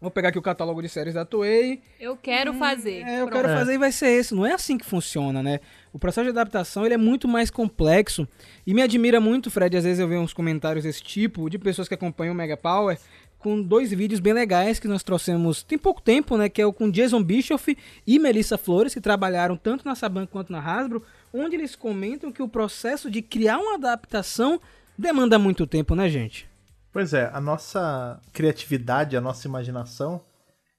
vou 0.00 0.10
pegar 0.10 0.30
aqui 0.30 0.38
o 0.38 0.42
catálogo 0.42 0.82
de 0.82 0.88
séries 0.88 1.14
da 1.14 1.24
Toei, 1.24 1.80
Eu 2.00 2.16
quero 2.16 2.54
fazer. 2.54 3.02
é, 3.02 3.20
eu 3.20 3.26
Pronto. 3.26 3.42
quero 3.42 3.48
fazer 3.48 3.74
e 3.74 3.78
vai 3.78 3.92
ser 3.92 4.08
esse. 4.08 4.34
Não 4.34 4.44
é 4.44 4.52
assim 4.52 4.76
que 4.76 4.84
funciona, 4.84 5.42
né? 5.42 5.60
O 5.92 5.98
processo 5.98 6.24
de 6.24 6.30
adaptação 6.30 6.84
ele 6.84 6.94
é 6.94 6.98
muito 6.98 7.28
mais 7.28 7.50
complexo. 7.50 8.26
E 8.66 8.72
me 8.72 8.82
admira 8.82 9.20
muito, 9.20 9.50
Fred, 9.50 9.76
às 9.76 9.84
vezes 9.84 10.00
eu 10.00 10.08
vejo 10.08 10.22
uns 10.22 10.32
comentários 10.32 10.84
desse 10.84 11.02
tipo, 11.02 11.50
de 11.50 11.58
pessoas 11.58 11.86
que 11.86 11.94
acompanham 11.94 12.32
o 12.32 12.36
Mega 12.36 12.56
Power, 12.56 12.98
com 13.38 13.60
dois 13.60 13.90
vídeos 13.90 14.20
bem 14.20 14.32
legais 14.32 14.78
que 14.78 14.86
nós 14.86 15.02
trouxemos 15.02 15.62
tem 15.64 15.76
pouco 15.76 16.00
tempo, 16.00 16.36
né? 16.36 16.48
Que 16.48 16.62
é 16.62 16.66
o 16.66 16.72
com 16.72 16.90
Jason 16.90 17.22
Bischoff 17.22 17.76
e 18.06 18.18
Melissa 18.18 18.56
Flores, 18.56 18.94
que 18.94 19.00
trabalharam 19.00 19.56
tanto 19.56 19.84
na 19.84 19.96
Saban 19.96 20.26
quanto 20.26 20.52
na 20.52 20.60
Hasbro, 20.60 21.02
onde 21.34 21.56
eles 21.56 21.74
comentam 21.74 22.30
que 22.30 22.42
o 22.42 22.48
processo 22.48 23.10
de 23.10 23.20
criar 23.20 23.58
uma 23.58 23.74
adaptação 23.74 24.60
demanda 24.96 25.38
muito 25.38 25.66
tempo, 25.66 25.94
né, 25.94 26.08
gente? 26.08 26.48
Pois 26.92 27.12
é, 27.12 27.30
a 27.32 27.40
nossa 27.40 28.20
criatividade, 28.32 29.16
a 29.16 29.20
nossa 29.20 29.48
imaginação, 29.48 30.20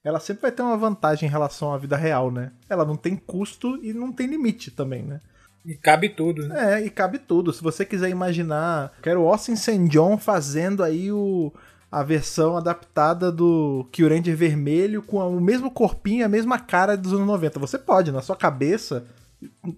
ela 0.04 0.20
sempre 0.20 0.42
vai 0.42 0.52
ter 0.52 0.62
uma 0.62 0.76
vantagem 0.76 1.26
em 1.26 1.32
relação 1.32 1.72
à 1.72 1.78
vida 1.78 1.96
real, 1.96 2.30
né? 2.30 2.52
Ela 2.68 2.84
não 2.84 2.94
tem 2.94 3.16
custo 3.16 3.78
e 3.82 3.94
não 3.94 4.12
tem 4.12 4.26
limite 4.26 4.70
também, 4.70 5.02
né? 5.02 5.20
E 5.64 5.74
cabe 5.74 6.10
tudo, 6.10 6.46
né? 6.46 6.74
É, 6.74 6.84
e 6.84 6.90
cabe 6.90 7.18
tudo. 7.18 7.50
Se 7.50 7.62
você 7.62 7.86
quiser 7.86 8.10
imaginar, 8.10 8.92
quero 9.02 9.22
o 9.22 9.28
Austin 9.28 9.56
St. 9.56 9.88
John 9.88 10.18
fazendo 10.18 10.82
aí 10.82 11.10
o, 11.10 11.50
a 11.90 12.02
versão 12.02 12.54
adaptada 12.54 13.32
do 13.32 13.88
Kyuranger 13.90 14.36
vermelho 14.36 15.02
com 15.02 15.26
o 15.26 15.40
mesmo 15.40 15.70
corpinho, 15.70 16.26
a 16.26 16.28
mesma 16.28 16.58
cara 16.58 16.98
dos 16.98 17.14
anos 17.14 17.26
90. 17.26 17.58
Você 17.58 17.78
pode, 17.78 18.12
na 18.12 18.20
sua 18.20 18.36
cabeça, 18.36 19.06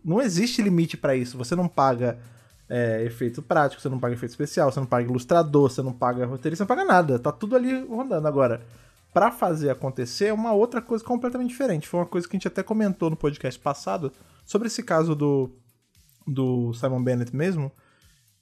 não 0.05 0.21
existe 0.21 0.61
limite 0.61 0.97
pra 0.97 1.15
isso. 1.15 1.39
Você 1.39 1.55
não 1.55 1.69
paga 1.69 2.19
é, 2.69 3.05
efeito 3.05 3.41
prático, 3.41 3.81
você 3.81 3.89
não 3.89 4.01
paga 4.01 4.15
efeito 4.15 4.33
especial, 4.33 4.73
você 4.73 4.81
não 4.81 4.87
paga 4.89 5.09
ilustrador, 5.09 5.71
você 5.71 5.83
não 5.83 5.93
paga 5.93 6.27
roteirista, 6.27 6.65
você 6.65 6.69
não 6.69 6.77
paga 6.77 6.85
nada. 6.85 7.17
Tá 7.17 7.31
tudo 7.31 7.55
ali 7.55 7.87
rodando. 7.87 8.27
Agora, 8.27 8.61
pra 9.17 9.33
fazer 9.33 9.71
acontecer 9.71 10.27
é 10.27 10.33
uma 10.35 10.53
outra 10.53 10.83
coisa 10.83 11.03
completamente 11.03 11.49
diferente. 11.49 11.89
Foi 11.89 12.01
uma 12.01 12.07
coisa 12.07 12.29
que 12.29 12.37
a 12.37 12.39
gente 12.39 12.49
até 12.49 12.63
comentou 12.63 13.09
no 13.09 13.17
podcast 13.17 13.59
passado 13.59 14.13
sobre 14.45 14.69
esse 14.69 14.83
caso 14.83 15.15
do, 15.15 15.51
do 16.27 16.75
Simon 16.75 17.03
Bennett 17.03 17.35
mesmo, 17.35 17.73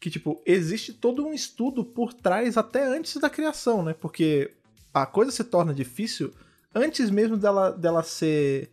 que, 0.00 0.10
tipo, 0.10 0.42
existe 0.44 0.92
todo 0.92 1.24
um 1.24 1.32
estudo 1.32 1.84
por 1.84 2.12
trás 2.12 2.56
até 2.56 2.84
antes 2.84 3.16
da 3.18 3.30
criação, 3.30 3.84
né? 3.84 3.94
Porque 3.94 4.52
a 4.92 5.06
coisa 5.06 5.30
se 5.30 5.44
torna 5.44 5.72
difícil 5.72 6.34
antes 6.74 7.08
mesmo 7.08 7.36
dela, 7.36 7.70
dela 7.70 8.02
ser 8.02 8.72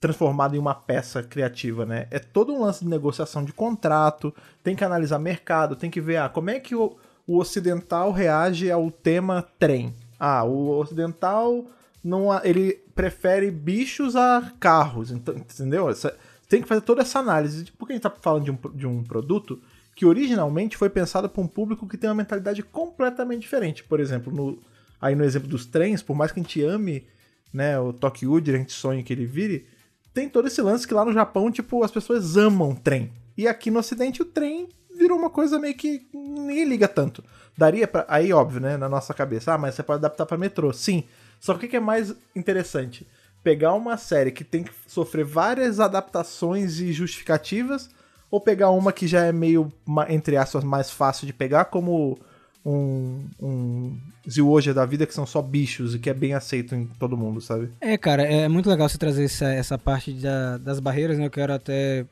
transformada 0.00 0.56
em 0.56 0.58
uma 0.58 0.74
peça 0.74 1.22
criativa, 1.22 1.84
né? 1.84 2.06
É 2.10 2.18
todo 2.18 2.50
um 2.54 2.62
lance 2.62 2.82
de 2.82 2.88
negociação 2.88 3.44
de 3.44 3.52
contrato, 3.52 4.34
tem 4.64 4.74
que 4.74 4.82
analisar 4.82 5.18
mercado, 5.18 5.76
tem 5.76 5.90
que 5.90 6.00
ver 6.00 6.16
ah, 6.16 6.30
como 6.30 6.48
é 6.48 6.58
que 6.58 6.74
o, 6.74 6.96
o 7.26 7.36
ocidental 7.36 8.10
reage 8.10 8.70
ao 8.70 8.90
tema 8.90 9.46
trem. 9.58 9.94
Ah, 10.18 10.44
o 10.44 10.78
ocidental 10.78 11.66
não 12.02 12.28
ele 12.44 12.74
prefere 12.94 13.50
bichos 13.50 14.14
a 14.16 14.52
carros, 14.60 15.10
então, 15.10 15.34
entendeu? 15.36 15.90
Essa- 15.90 16.16
tem 16.48 16.62
que 16.62 16.68
fazer 16.68 16.80
toda 16.82 17.02
essa 17.02 17.18
análise. 17.18 17.64
Porque 17.76 17.92
a 17.92 17.96
gente 17.96 18.02
tá 18.04 18.10
falando 18.10 18.44
de 18.44 18.50
um, 18.50 18.58
de 18.74 18.86
um 18.86 19.02
produto 19.02 19.60
que 19.94 20.06
originalmente 20.06 20.76
foi 20.76 20.88
pensado 20.88 21.28
para 21.28 21.42
um 21.42 21.48
público 21.48 21.88
que 21.88 21.96
tem 21.96 22.08
uma 22.08 22.14
mentalidade 22.16 22.62
completamente 22.62 23.40
diferente. 23.40 23.82
Por 23.82 23.98
exemplo, 23.98 24.32
no, 24.32 24.62
aí 25.00 25.14
no 25.14 25.24
exemplo 25.24 25.48
dos 25.48 25.66
trens, 25.66 26.02
por 26.02 26.14
mais 26.14 26.30
que 26.30 26.38
a 26.38 26.42
gente 26.42 26.62
ame 26.62 27.06
né, 27.52 27.78
o 27.80 27.92
Tokyo 27.92 28.36
a 28.36 28.40
gente 28.40 28.72
sonhe 28.72 29.02
que 29.02 29.12
ele 29.12 29.24
vire, 29.24 29.66
tem 30.12 30.28
todo 30.28 30.46
esse 30.46 30.60
lance 30.60 30.86
que 30.86 30.92
lá 30.94 31.04
no 31.04 31.12
Japão, 31.12 31.50
tipo, 31.50 31.82
as 31.82 31.90
pessoas 31.90 32.36
amam 32.36 32.74
trem. 32.74 33.10
E 33.36 33.48
aqui 33.48 33.70
no 33.70 33.78
ocidente 33.78 34.20
o 34.22 34.24
trem 34.24 34.68
virou 34.96 35.18
uma 35.18 35.30
coisa 35.30 35.58
meio 35.58 35.74
que 35.74 36.06
ninguém 36.12 36.64
liga 36.64 36.88
tanto. 36.88 37.22
Daria 37.56 37.86
para 37.88 38.04
aí 38.08 38.32
óbvio, 38.32 38.60
né, 38.60 38.76
na 38.76 38.88
nossa 38.88 39.14
cabeça, 39.14 39.52
ah, 39.54 39.58
mas 39.58 39.74
você 39.74 39.82
pode 39.82 39.98
adaptar 39.98 40.26
para 40.26 40.36
metrô. 40.38 40.72
Sim. 40.72 41.04
Só 41.40 41.54
que 41.54 41.66
o 41.66 41.68
que 41.68 41.76
é 41.76 41.80
mais 41.80 42.14
interessante? 42.34 43.06
Pegar 43.42 43.74
uma 43.74 43.96
série 43.96 44.32
que 44.32 44.42
tem 44.44 44.64
que 44.64 44.72
sofrer 44.86 45.24
várias 45.24 45.78
adaptações 45.78 46.80
e 46.80 46.92
justificativas 46.92 47.88
ou 48.30 48.40
pegar 48.40 48.70
uma 48.70 48.92
que 48.92 49.06
já 49.06 49.24
é 49.24 49.32
meio, 49.32 49.72
entre 50.08 50.36
aspas, 50.36 50.64
mais 50.64 50.90
fácil 50.90 51.26
de 51.26 51.32
pegar, 51.32 51.66
como 51.66 52.18
um, 52.64 53.24
um 53.40 53.96
Zwoja 54.28 54.74
da 54.74 54.84
vida, 54.84 55.06
que 55.06 55.14
são 55.14 55.24
só 55.24 55.40
bichos 55.40 55.94
e 55.94 55.98
que 56.00 56.10
é 56.10 56.14
bem 56.14 56.34
aceito 56.34 56.74
em 56.74 56.86
todo 56.98 57.16
mundo, 57.16 57.40
sabe? 57.40 57.70
É, 57.80 57.96
cara, 57.96 58.24
é 58.24 58.48
muito 58.48 58.68
legal 58.68 58.88
você 58.88 58.98
trazer 58.98 59.24
essa, 59.24 59.46
essa 59.46 59.78
parte 59.78 60.12
da- 60.14 60.58
das 60.58 60.80
barreiras, 60.80 61.16
né? 61.16 61.26
Eu 61.26 61.30
quero 61.30 61.52
até 61.52 62.04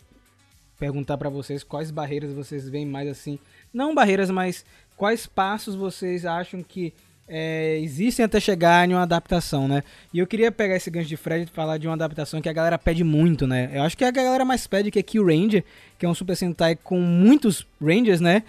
perguntar 0.85 1.17
pra 1.17 1.31
vocês 1.31 1.65
quais 1.65 1.91
barreiras 1.91 2.31
vocês 2.35 2.69
veem 2.69 2.85
mais 2.85 3.09
assim. 3.09 3.39
Não 3.73 3.95
barreiras, 3.95 4.31
mas 4.31 4.67
quais 4.99 5.27
passos 5.27 5.75
vocês 5.75 6.27
acham 6.27 6.63
que 6.63 6.93
é, 7.27 7.79
existem 7.83 8.23
até 8.23 8.39
chegar 8.39 8.87
em 8.87 8.93
uma 8.93 9.03
adaptação, 9.03 9.67
né? 9.67 9.83
E 10.13 10.19
eu 10.19 10.27
queria 10.27 10.53
pegar 10.53 10.77
esse 10.77 10.91
gancho 10.91 11.09
de 11.09 11.17
Fred 11.17 11.45
e 11.45 11.47
falar 11.47 11.79
de 11.79 11.87
uma 11.87 11.95
adaptação 11.95 12.43
que 12.43 12.51
a 12.51 12.53
galera 12.53 12.77
pede 12.77 13.03
muito, 13.03 13.47
né? 13.47 13.71
Eu 13.73 13.83
acho 13.83 13.97
que 13.97 14.05
a 14.05 14.11
galera 14.11 14.45
mais 14.45 14.67
pede 14.67 14.91
que 14.91 14.99
é 14.99 15.03
Kill 15.03 15.25
Ranger, 15.25 15.65
que 15.99 16.05
é 16.05 16.09
um 16.09 16.15
Super 16.15 16.37
Sentai 16.37 16.77
com 16.77 17.01
muitos 17.01 17.67
Rangers, 17.81 18.21
né? 18.21 18.43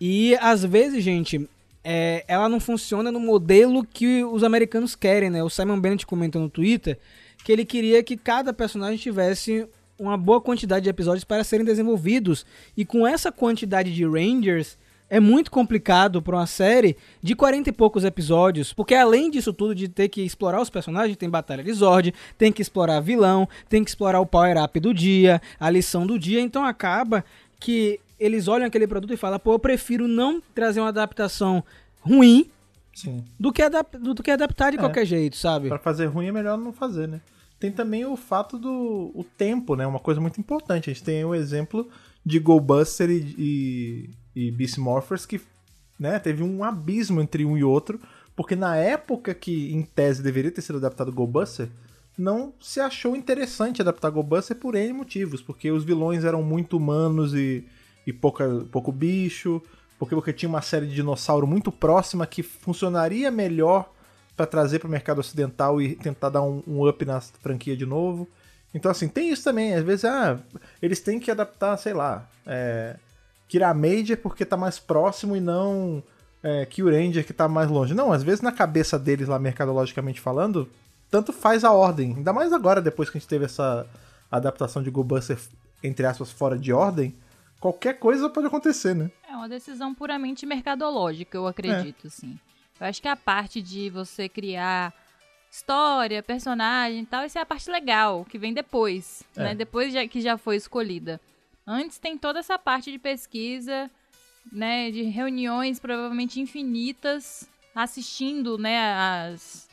E 0.00 0.34
às 0.40 0.64
vezes, 0.64 1.04
gente, 1.04 1.48
é, 1.84 2.24
ela 2.26 2.48
não 2.48 2.58
funciona 2.58 3.12
no 3.12 3.20
modelo 3.20 3.84
que 3.84 4.24
os 4.24 4.42
americanos 4.42 4.96
querem, 4.96 5.30
né? 5.30 5.40
O 5.44 5.48
Simon 5.48 5.78
Bennett 5.78 6.04
comentou 6.04 6.42
no 6.42 6.50
Twitter 6.50 6.98
que 7.44 7.52
ele 7.52 7.64
queria 7.64 8.02
que 8.02 8.16
cada 8.16 8.52
personagem 8.52 8.98
tivesse 8.98 9.68
uma 9.98 10.16
boa 10.16 10.40
quantidade 10.40 10.84
de 10.84 10.90
episódios 10.90 11.24
para 11.24 11.42
serem 11.44 11.64
desenvolvidos. 11.64 12.44
E 12.76 12.84
com 12.84 13.06
essa 13.06 13.30
quantidade 13.32 13.94
de 13.94 14.04
Rangers, 14.04 14.76
é 15.08 15.20
muito 15.20 15.50
complicado 15.50 16.20
para 16.20 16.36
uma 16.36 16.46
série 16.46 16.96
de 17.22 17.34
40 17.36 17.70
e 17.70 17.72
poucos 17.72 18.04
episódios, 18.04 18.72
porque 18.72 18.94
além 18.94 19.30
disso 19.30 19.52
tudo 19.52 19.74
de 19.74 19.88
ter 19.88 20.08
que 20.08 20.20
explorar 20.22 20.60
os 20.60 20.68
personagens, 20.68 21.16
tem 21.16 21.30
batalha 21.30 21.62
de 21.62 21.72
Zord, 21.72 22.12
tem 22.36 22.50
que 22.52 22.60
explorar 22.60 22.98
vilão, 23.00 23.48
tem 23.68 23.84
que 23.84 23.90
explorar 23.90 24.20
o 24.20 24.26
power 24.26 24.60
up 24.62 24.80
do 24.80 24.92
dia, 24.92 25.40
a 25.60 25.70
lição 25.70 26.04
do 26.06 26.18
dia, 26.18 26.40
então 26.40 26.64
acaba 26.64 27.24
que 27.60 28.00
eles 28.18 28.48
olham 28.48 28.66
aquele 28.66 28.86
produto 28.86 29.12
e 29.12 29.16
falam, 29.16 29.38
pô, 29.38 29.52
eu 29.52 29.58
prefiro 29.58 30.08
não 30.08 30.42
trazer 30.54 30.80
uma 30.80 30.88
adaptação 30.88 31.62
ruim 32.00 32.50
Sim. 32.92 33.22
do 33.38 33.52
que, 33.52 33.62
adap 33.62 33.96
do, 33.98 34.12
do 34.14 34.22
que 34.22 34.30
adaptar 34.30 34.70
de 34.70 34.76
É. 34.76 34.80
qualquer 34.80 35.04
jeito, 35.06 35.36
sabe? 35.36 35.68
Pra 35.68 35.78
fazer 35.78 36.06
ruim 36.06 36.26
é 36.26 36.32
melhor 36.32 36.58
não 36.58 36.72
fazer, 36.72 37.06
né? 37.06 37.20
Tem 37.58 37.72
também 37.72 38.04
o 38.04 38.16
fato 38.16 38.58
do 38.58 39.10
o 39.14 39.24
tempo, 39.24 39.74
né? 39.76 39.86
Uma 39.86 39.98
coisa 39.98 40.20
muito 40.20 40.38
importante. 40.38 40.90
A 40.90 40.92
gente 40.92 41.04
tem 41.04 41.24
o 41.24 41.34
exemplo 41.34 41.88
de 42.24 42.38
Go 42.38 42.60
Buster 42.60 43.08
e, 43.08 43.34
e, 43.38 44.10
e 44.34 44.50
Beast 44.50 44.78
Morphers 44.78 45.24
que 45.24 45.40
né, 45.98 46.18
teve 46.18 46.42
um 46.42 46.62
abismo 46.62 47.20
entre 47.20 47.44
um 47.44 47.56
e 47.56 47.64
outro, 47.64 48.00
porque 48.34 48.54
na 48.54 48.76
época 48.76 49.34
que 49.34 49.72
em 49.72 49.82
tese 49.82 50.22
deveria 50.22 50.50
ter 50.50 50.60
sido 50.60 50.76
adaptado 50.76 51.12
Go 51.12 51.26
Buster, 51.26 51.68
não 52.18 52.52
se 52.60 52.80
achou 52.80 53.16
interessante 53.16 53.80
adaptar 53.80 54.10
Go 54.10 54.22
Buster 54.22 54.56
por 54.56 54.74
N 54.74 54.92
motivos, 54.92 55.42
porque 55.42 55.70
os 55.70 55.84
vilões 55.84 56.24
eram 56.24 56.42
muito 56.42 56.76
humanos 56.76 57.34
e, 57.34 57.66
e 58.06 58.12
pouca, 58.12 58.66
pouco 58.70 58.90
bicho, 58.92 59.62
porque, 59.98 60.14
porque 60.14 60.32
tinha 60.32 60.48
uma 60.48 60.62
série 60.62 60.86
de 60.86 60.94
dinossauro 60.94 61.46
muito 61.46 61.70
próxima 61.70 62.26
que 62.26 62.42
funcionaria 62.42 63.30
melhor 63.30 63.90
para 64.36 64.46
trazer 64.46 64.78
para 64.78 64.88
o 64.88 64.90
mercado 64.90 65.18
ocidental 65.18 65.80
e 65.80 65.94
tentar 65.94 66.28
dar 66.28 66.42
um, 66.42 66.62
um 66.66 66.86
up 66.86 67.04
na 67.04 67.20
franquia 67.20 67.76
de 67.76 67.86
novo. 67.86 68.28
Então, 68.74 68.90
assim, 68.90 69.08
tem 69.08 69.30
isso 69.30 69.42
também. 69.42 69.74
Às 69.74 69.82
vezes, 69.82 70.04
ah, 70.04 70.38
eles 70.82 71.00
têm 71.00 71.18
que 71.18 71.30
adaptar, 71.30 71.76
sei 71.78 71.94
lá, 71.94 72.28
é, 72.46 72.96
Kira 73.48 73.72
Major 73.72 74.16
porque 74.18 74.44
tá 74.44 74.56
mais 74.56 74.78
próximo 74.78 75.36
e 75.36 75.40
não 75.40 76.02
é, 76.42 76.64
Kill 76.66 76.90
Ranger 76.90 77.26
que 77.26 77.32
tá 77.32 77.48
mais 77.48 77.68
longe. 77.68 77.94
Não, 77.94 78.12
às 78.12 78.22
vezes 78.22 78.40
na 78.40 78.52
cabeça 78.52 78.98
deles 78.98 79.26
lá, 79.26 79.38
mercadologicamente 79.38 80.20
falando, 80.20 80.68
tanto 81.10 81.32
faz 81.32 81.64
a 81.64 81.72
ordem. 81.72 82.14
Ainda 82.16 82.32
mais 82.32 82.52
agora, 82.52 82.80
depois 82.80 83.10
que 83.10 83.18
a 83.18 83.20
gente 83.20 83.28
teve 83.28 83.44
essa 83.44 83.86
adaptação 84.30 84.82
de 84.82 84.90
Go 84.90 85.02
Buster, 85.02 85.38
entre 85.82 86.06
aspas, 86.06 86.30
fora 86.30 86.58
de 86.58 86.72
ordem, 86.72 87.14
qualquer 87.60 87.94
coisa 87.94 88.28
pode 88.28 88.46
acontecer, 88.46 88.94
né? 88.94 89.10
É 89.28 89.34
uma 89.34 89.48
decisão 89.48 89.94
puramente 89.94 90.46
mercadológica, 90.46 91.36
eu 91.36 91.46
acredito, 91.46 92.08
sim. 92.10 92.38
Eu 92.80 92.86
acho 92.86 93.00
que 93.00 93.08
a 93.08 93.16
parte 93.16 93.62
de 93.62 93.88
você 93.90 94.28
criar 94.28 94.92
história, 95.50 96.22
personagem 96.22 97.00
e 97.00 97.06
tal, 97.06 97.24
isso 97.24 97.38
é 97.38 97.40
a 97.40 97.46
parte 97.46 97.70
legal, 97.70 98.24
que 98.24 98.36
vem 98.38 98.52
depois, 98.52 99.22
É. 99.36 99.44
né? 99.44 99.54
Depois 99.54 99.92
já- 99.92 100.06
que 100.06 100.20
já 100.20 100.36
foi 100.36 100.56
escolhida. 100.56 101.20
Antes 101.66 101.98
tem 101.98 102.16
toda 102.18 102.38
essa 102.40 102.58
parte 102.58 102.92
de 102.92 102.98
pesquisa, 102.98 103.90
né? 104.52 104.90
De 104.90 105.02
reuniões 105.02 105.80
provavelmente 105.80 106.40
infinitas, 106.40 107.48
assistindo, 107.74 108.58
né? 108.58 108.78
As, 109.32 109.68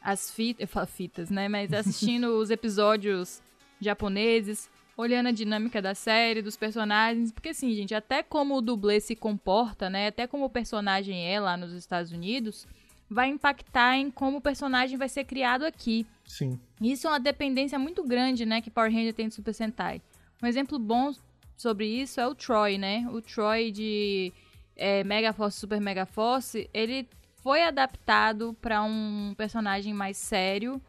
as 0.00 0.30
fitas, 0.30 0.60
eu 0.62 0.68
falo 0.68 0.86
fitas, 0.86 1.28
né? 1.30 1.48
Mas 1.48 1.72
assistindo 1.72 2.26
os 2.38 2.50
episódios 2.50 3.42
japoneses, 3.80 4.70
olhando 4.96 5.28
a 5.28 5.32
dinâmica 5.32 5.82
da 5.82 5.94
série, 5.94 6.40
dos 6.40 6.56
personagens, 6.56 7.30
porque 7.30 7.50
assim, 7.50 7.74
gente, 7.74 7.94
até 7.94 8.22
como 8.22 8.56
o 8.56 8.62
dublê 8.62 9.00
se 9.00 9.14
comporta, 9.14 9.90
né? 9.90 10.06
Até 10.06 10.26
como 10.26 10.46
o 10.46 10.50
personagem 10.50 11.26
é 11.30 11.38
lá 11.38 11.56
nos 11.56 11.72
Estados 11.72 12.12
Unidos, 12.12 12.66
vai 13.08 13.28
impactar 13.28 13.96
em 13.96 14.10
como 14.10 14.38
o 14.38 14.40
personagem 14.40 14.96
vai 14.96 15.08
ser 15.08 15.24
criado 15.24 15.64
aqui. 15.64 16.06
Sim. 16.24 16.58
Isso 16.80 17.06
é 17.06 17.10
uma 17.10 17.20
dependência 17.20 17.78
muito 17.78 18.02
grande, 18.02 18.44
né, 18.46 18.60
que 18.60 18.70
Power 18.70 18.92
Ranger 18.92 19.14
tem 19.14 19.28
do 19.28 19.34
Super 19.34 19.52
Sentai. 19.54 20.00
Um 20.42 20.46
exemplo 20.46 20.78
bom 20.78 21.12
sobre 21.56 21.86
isso 21.86 22.20
é 22.20 22.26
o 22.26 22.34
Troy, 22.34 22.78
né? 22.78 23.06
O 23.10 23.20
Troy 23.22 23.70
de 23.70 24.32
é, 24.76 25.04
Mega 25.04 25.32
Force 25.32 25.58
Super 25.58 25.80
Mega 25.80 26.04
Force, 26.04 26.68
ele 26.72 27.08
foi 27.42 27.62
adaptado 27.62 28.56
para 28.60 28.82
um 28.82 29.34
personagem 29.36 29.94
mais 29.94 30.16
sério, 30.16 30.82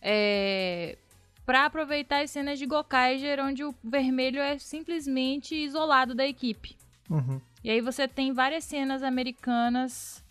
é, 0.00 0.98
para 1.44 1.66
aproveitar 1.66 2.22
as 2.22 2.30
cenas 2.30 2.58
de 2.58 2.66
Gokaiger, 2.66 3.40
onde 3.40 3.64
o 3.64 3.74
vermelho 3.82 4.40
é 4.40 4.58
simplesmente 4.58 5.54
isolado 5.54 6.14
da 6.14 6.26
equipe. 6.26 6.76
Uhum. 7.10 7.40
E 7.64 7.70
aí 7.70 7.80
você 7.80 8.06
tem 8.08 8.32
várias 8.32 8.64
cenas 8.64 9.02
americanas 9.02 10.24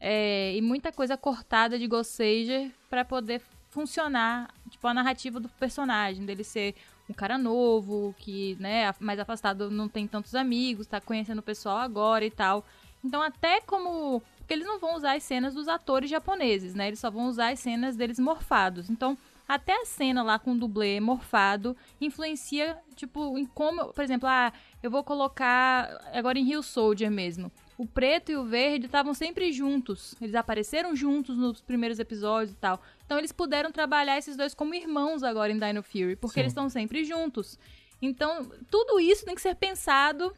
é, 0.00 0.54
e 0.54 0.60
muita 0.60 0.92
coisa 0.92 1.16
cortada 1.16 1.78
de 1.78 1.86
Ghost 1.86 2.12
Sager 2.12 2.70
pra 2.90 3.04
poder 3.04 3.40
funcionar, 3.70 4.52
tipo, 4.70 4.86
a 4.86 4.94
narrativa 4.94 5.40
do 5.40 5.48
personagem, 5.48 6.24
dele 6.24 6.44
ser 6.44 6.74
um 7.08 7.12
cara 7.12 7.36
novo, 7.36 8.14
que, 8.18 8.56
né, 8.60 8.94
mais 8.98 9.18
afastado, 9.18 9.70
não 9.70 9.88
tem 9.88 10.06
tantos 10.06 10.34
amigos, 10.34 10.86
tá 10.86 11.00
conhecendo 11.00 11.38
o 11.38 11.42
pessoal 11.42 11.78
agora 11.78 12.24
e 12.24 12.30
tal. 12.30 12.64
Então, 13.04 13.20
até 13.20 13.60
como. 13.60 14.22
Porque 14.38 14.54
eles 14.54 14.66
não 14.66 14.78
vão 14.78 14.96
usar 14.96 15.16
as 15.16 15.22
cenas 15.22 15.54
dos 15.54 15.68
atores 15.68 16.10
japoneses, 16.10 16.74
né? 16.74 16.88
Eles 16.88 16.98
só 16.98 17.10
vão 17.10 17.26
usar 17.28 17.52
as 17.52 17.60
cenas 17.60 17.96
deles 17.96 18.18
morfados. 18.18 18.90
Então, 18.90 19.16
até 19.46 19.80
a 19.80 19.84
cena 19.84 20.22
lá 20.22 20.38
com 20.38 20.52
o 20.52 20.58
dublê 20.58 20.98
morfado 21.00 21.76
influencia, 22.00 22.78
tipo, 22.94 23.36
em 23.38 23.44
como. 23.44 23.92
Por 23.92 24.02
exemplo, 24.02 24.28
ah, 24.28 24.52
eu 24.82 24.90
vou 24.90 25.04
colocar. 25.04 25.88
Agora 26.12 26.38
em 26.38 26.44
Rio 26.44 26.62
Soldier 26.62 27.10
mesmo. 27.10 27.52
O 27.76 27.86
preto 27.86 28.30
e 28.30 28.36
o 28.36 28.44
verde 28.44 28.86
estavam 28.86 29.12
sempre 29.12 29.52
juntos. 29.52 30.14
Eles 30.20 30.34
apareceram 30.34 30.94
juntos 30.94 31.36
nos 31.36 31.60
primeiros 31.60 31.98
episódios 31.98 32.52
e 32.52 32.58
tal. 32.58 32.80
Então 33.04 33.18
eles 33.18 33.32
puderam 33.32 33.70
trabalhar 33.70 34.16
esses 34.16 34.36
dois 34.36 34.54
como 34.54 34.74
irmãos 34.74 35.22
agora 35.22 35.52
em 35.52 35.58
Dino 35.58 35.82
Fury, 35.82 36.16
porque 36.16 36.34
Sim. 36.34 36.40
eles 36.40 36.52
estão 36.52 36.68
sempre 36.70 37.04
juntos. 37.04 37.58
Então, 38.00 38.50
tudo 38.70 39.00
isso 39.00 39.24
tem 39.24 39.34
que 39.34 39.40
ser 39.40 39.54
pensado 39.54 40.34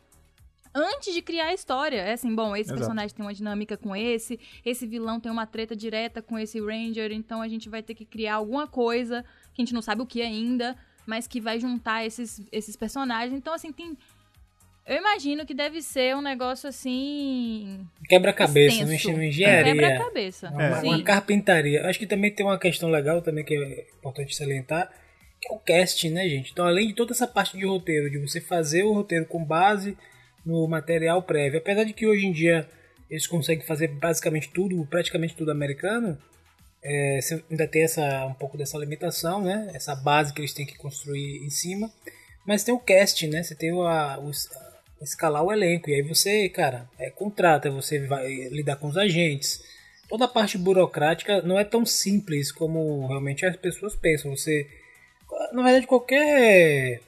antes 0.76 1.14
de 1.14 1.22
criar 1.22 1.46
a 1.46 1.54
história. 1.54 2.02
É 2.02 2.12
assim, 2.12 2.34
bom, 2.34 2.54
esse 2.54 2.68
Exato. 2.68 2.78
personagem 2.78 3.16
tem 3.16 3.24
uma 3.24 3.32
dinâmica 3.32 3.76
com 3.76 3.96
esse, 3.96 4.38
esse 4.64 4.86
vilão 4.86 5.18
tem 5.18 5.32
uma 5.32 5.46
treta 5.46 5.74
direta 5.74 6.20
com 6.20 6.38
esse 6.38 6.60
Ranger, 6.60 7.10
então 7.12 7.40
a 7.40 7.48
gente 7.48 7.68
vai 7.70 7.82
ter 7.82 7.94
que 7.94 8.04
criar 8.04 8.34
alguma 8.34 8.66
coisa 8.66 9.24
que 9.54 9.62
a 9.62 9.64
gente 9.64 9.72
não 9.72 9.80
sabe 9.80 10.02
o 10.02 10.06
que 10.06 10.20
ainda, 10.20 10.76
mas 11.06 11.26
que 11.26 11.40
vai 11.40 11.58
juntar 11.58 12.04
esses, 12.04 12.42
esses 12.52 12.76
personagens. 12.76 13.32
Então, 13.32 13.54
assim, 13.54 13.72
tem. 13.72 13.96
Eu 14.86 14.98
imagino 14.98 15.44
que 15.44 15.54
deve 15.54 15.82
ser 15.82 16.14
um 16.14 16.20
negócio 16.20 16.68
assim. 16.68 17.84
Quebra-cabeça, 18.08 18.84
uma 18.84 18.84
uma 18.84 19.18
Um 19.18 19.22
engenharia. 19.22 19.72
Quebra-cabeça. 19.72 20.50
Uma, 20.50 20.80
Sim. 20.80 20.88
uma 20.88 21.02
carpintaria. 21.02 21.84
Acho 21.86 21.98
que 21.98 22.06
também 22.06 22.30
tem 22.30 22.46
uma 22.46 22.58
questão 22.58 22.88
legal 22.88 23.20
também 23.20 23.44
que 23.44 23.54
é 23.54 23.86
importante 23.98 24.36
salientar, 24.36 24.88
que 25.40 25.52
é 25.52 25.56
o 25.56 25.58
casting, 25.58 26.10
né, 26.10 26.28
gente? 26.28 26.52
Então, 26.52 26.64
além 26.64 26.86
de 26.86 26.94
toda 26.94 27.12
essa 27.12 27.26
parte 27.26 27.56
de 27.56 27.66
roteiro, 27.66 28.08
de 28.08 28.18
você 28.18 28.40
fazer 28.40 28.84
o 28.84 28.92
roteiro 28.92 29.26
com 29.26 29.42
base 29.42 29.96
no 30.46 30.66
material 30.68 31.20
prévio, 31.22 31.58
apesar 31.58 31.84
de 31.84 31.92
que 31.92 32.06
hoje 32.06 32.24
em 32.24 32.32
dia 32.32 32.66
eles 33.10 33.26
conseguem 33.26 33.66
fazer 33.66 33.88
basicamente 33.88 34.48
tudo, 34.54 34.86
praticamente 34.86 35.34
tudo 35.36 35.50
americano, 35.50 36.16
é, 36.82 37.18
ainda 37.50 37.66
tem 37.66 37.82
essa, 37.82 38.24
um 38.26 38.34
pouco 38.34 38.56
dessa 38.56 38.78
limitação, 38.78 39.42
né? 39.42 39.70
Essa 39.74 39.94
base 39.96 40.32
que 40.32 40.40
eles 40.40 40.52
têm 40.52 40.64
que 40.64 40.76
construir 40.78 41.44
em 41.44 41.50
cima. 41.50 41.90
Mas 42.46 42.62
tem 42.62 42.72
o 42.72 42.78
casting, 42.78 43.26
né? 43.28 43.42
Você 43.42 43.54
tem 43.56 43.72
o- 43.72 43.82
a- 43.82 44.18
escalar 45.02 45.42
o 45.42 45.52
elenco. 45.52 45.90
E 45.90 45.94
aí 45.94 46.02
você, 46.02 46.48
cara, 46.48 46.88
é, 46.98 47.10
contrata, 47.10 47.70
você 47.70 47.98
vai 48.06 48.26
lidar 48.50 48.76
com 48.76 48.86
os 48.86 48.96
agentes. 48.96 49.60
Toda 50.08 50.26
a 50.26 50.28
parte 50.28 50.56
burocrática 50.56 51.42
não 51.42 51.58
é 51.58 51.64
tão 51.64 51.84
simples 51.84 52.52
como 52.52 53.06
realmente 53.08 53.44
as 53.44 53.56
pessoas 53.56 53.96
pensam. 53.96 54.36
Você, 54.36 54.68
na 55.52 55.62
verdade, 55.64 55.86
qualquer 55.88 57.00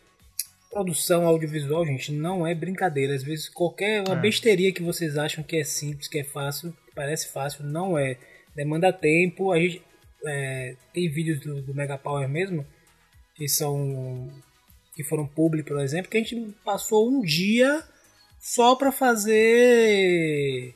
produção 0.78 1.26
audiovisual, 1.26 1.84
gente, 1.84 2.12
não 2.12 2.46
é 2.46 2.54
brincadeira. 2.54 3.14
Às 3.14 3.22
vezes 3.22 3.48
qualquer 3.48 4.02
uma 4.06 4.16
É. 4.16 4.20
besteiria 4.20 4.72
que 4.72 4.82
vocês 4.82 5.18
acham 5.18 5.42
que 5.42 5.56
é 5.56 5.64
simples, 5.64 6.08
que 6.08 6.18
é 6.20 6.24
fácil, 6.24 6.72
que 6.86 6.94
parece 6.94 7.32
fácil, 7.32 7.64
não 7.64 7.98
é. 7.98 8.16
Demanda 8.54 8.92
tempo. 8.92 9.50
A 9.52 9.58
gente 9.58 9.82
é, 10.26 10.76
tem 10.92 11.08
vídeos 11.08 11.40
do, 11.40 11.62
do 11.62 11.74
Mega 11.74 11.98
Power 11.98 12.28
mesmo 12.28 12.66
que 13.34 13.48
são 13.48 14.28
que 14.94 15.04
foram 15.04 15.26
publi, 15.26 15.62
por 15.62 15.78
exemplo, 15.80 16.10
que 16.10 16.16
a 16.16 16.20
gente 16.20 16.54
passou 16.64 17.08
um 17.08 17.22
dia 17.22 17.84
só 18.40 18.74
para 18.74 18.90
fazer 18.90 20.74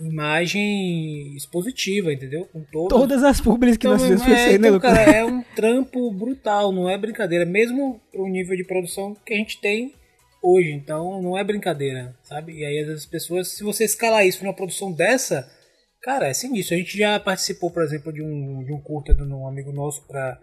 imagem 0.00 1.34
expositiva, 1.36 2.12
entendeu? 2.12 2.46
Com 2.52 2.62
todos 2.62 2.88
Todas 2.88 3.22
as 3.22 3.40
públicas 3.40 3.76
que 3.76 3.86
nós 3.86 4.02
fizemos 4.02 4.22
é, 4.22 4.24
foi 4.24 4.34
isso 4.34 4.44
aí, 4.44 4.58
né, 4.58 4.68
então, 4.68 4.74
Lucas? 4.74 4.92
cara, 4.92 5.10
é 5.10 5.24
um 5.24 5.42
trampo 5.54 6.10
brutal, 6.12 6.72
não 6.72 6.88
é 6.88 6.96
brincadeira, 6.96 7.44
mesmo 7.44 8.00
pro 8.12 8.28
nível 8.28 8.56
de 8.56 8.64
produção 8.64 9.16
que 9.26 9.34
a 9.34 9.36
gente 9.36 9.60
tem 9.60 9.94
hoje, 10.42 10.70
então 10.70 11.20
não 11.20 11.36
é 11.36 11.42
brincadeira, 11.42 12.14
sabe? 12.22 12.52
E 12.52 12.64
aí 12.64 12.78
às 12.80 12.86
vezes 12.86 13.02
as 13.02 13.10
pessoas, 13.10 13.48
se 13.48 13.64
você 13.64 13.84
escalar 13.84 14.26
isso 14.26 14.42
numa 14.44 14.54
produção 14.54 14.92
dessa, 14.92 15.48
Cara, 16.02 16.28
é 16.28 16.32
sinistro. 16.32 16.74
A 16.74 16.78
gente 16.78 16.96
já 16.96 17.18
participou, 17.18 17.70
por 17.70 17.82
exemplo, 17.82 18.12
de 18.12 18.22
um, 18.22 18.64
de 18.64 18.72
um 18.72 18.80
curta 18.80 19.14
de 19.14 19.22
um 19.22 19.46
amigo 19.46 19.72
nosso 19.72 20.06
pra 20.06 20.38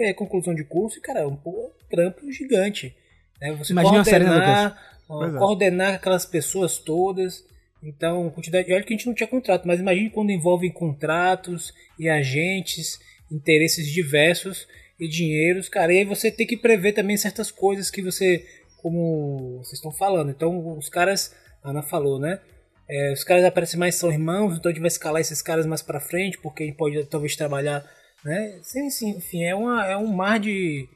é, 0.00 0.12
conclusão 0.12 0.54
de 0.54 0.64
curso 0.64 0.98
e, 0.98 1.00
cara, 1.00 1.20
é 1.20 1.26
um, 1.26 1.32
um 1.32 1.70
trampo 1.90 2.30
gigante. 2.30 2.94
Né? 3.40 3.52
Você 3.54 3.72
Imagina 3.72 3.98
uma 3.98 4.04
série, 4.04 4.24
né, 4.24 4.30
coordenar, 4.30 5.34
é. 5.34 5.38
coordenar 5.38 5.94
aquelas 5.94 6.26
pessoas 6.26 6.78
todas. 6.78 7.44
Então, 7.82 8.30
quantidade. 8.30 8.72
Olha 8.72 8.82
que 8.84 8.94
a 8.94 8.96
gente 8.96 9.06
não 9.06 9.14
tinha 9.14 9.26
contrato, 9.26 9.66
mas 9.66 9.80
imagine 9.80 10.10
quando 10.10 10.30
envolve 10.30 10.70
contratos 10.70 11.72
e 11.98 12.08
agentes, 12.08 12.98
interesses 13.30 13.86
diversos 13.90 14.68
e 15.00 15.08
dinheiros, 15.08 15.68
cara. 15.68 15.92
E 15.92 15.98
aí 15.98 16.04
você 16.04 16.30
tem 16.30 16.46
que 16.46 16.56
prever 16.56 16.92
também 16.92 17.16
certas 17.16 17.50
coisas 17.50 17.90
que 17.90 18.00
você, 18.00 18.46
como 18.80 19.58
vocês 19.58 19.74
estão 19.74 19.90
falando. 19.90 20.30
Então, 20.30 20.78
os 20.78 20.88
caras, 20.88 21.34
a 21.62 21.70
Ana 21.70 21.82
falou, 21.82 22.20
né? 22.20 22.40
É, 22.88 23.12
os 23.12 23.24
caras 23.24 23.44
aparecem 23.44 23.80
mais 23.80 23.94
são 23.94 24.12
irmãos, 24.12 24.56
então 24.56 24.70
a 24.70 24.72
gente 24.72 24.80
vai 24.80 24.88
escalar 24.88 25.20
esses 25.20 25.40
caras 25.40 25.66
mais 25.66 25.82
pra 25.82 25.98
frente, 25.98 26.38
porque 26.38 26.62
a 26.62 26.66
gente 26.66 26.76
pode 26.76 27.04
talvez 27.06 27.34
trabalhar, 27.34 27.84
né? 28.24 28.60
Sim, 28.62 28.90
sim, 28.90 29.10
enfim, 29.10 29.44
é, 29.44 29.54
uma, 29.54 29.86
é 29.86 29.96
um 29.96 30.08
mar 30.08 30.38
de, 30.38 30.86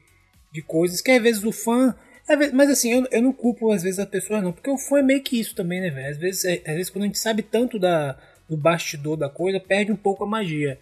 de 0.51 0.61
coisas 0.61 1.01
que 1.01 1.11
às 1.11 1.21
vezes 1.21 1.43
o 1.43 1.51
fã. 1.51 1.95
Vezes- 2.35 2.53
Mas 2.53 2.69
assim, 2.69 2.91
eu, 2.91 3.07
eu 3.11 3.21
não 3.21 3.31
culpo 3.31 3.71
às 3.71 3.83
vezes 3.83 3.99
as 3.99 4.09
pessoas 4.09 4.43
não, 4.43 4.51
porque 4.51 4.69
o 4.69 4.77
fã 4.77 4.99
é 4.99 5.03
meio 5.03 5.21
que 5.23 5.39
isso 5.39 5.55
também, 5.55 5.79
né, 5.81 5.89
velho? 5.89 6.09
Às 6.09 6.17
vezes, 6.17 6.45
é- 6.45 6.61
às 6.65 6.75
vezes 6.75 6.89
quando 6.89 7.03
a 7.03 7.07
gente 7.07 7.19
sabe 7.19 7.41
tanto 7.41 7.79
da, 7.79 8.17
do 8.49 8.57
bastidor 8.57 9.15
da 9.17 9.29
coisa, 9.29 9.59
perde 9.59 9.91
um 9.91 9.95
pouco 9.95 10.23
a 10.23 10.27
magia. 10.27 10.77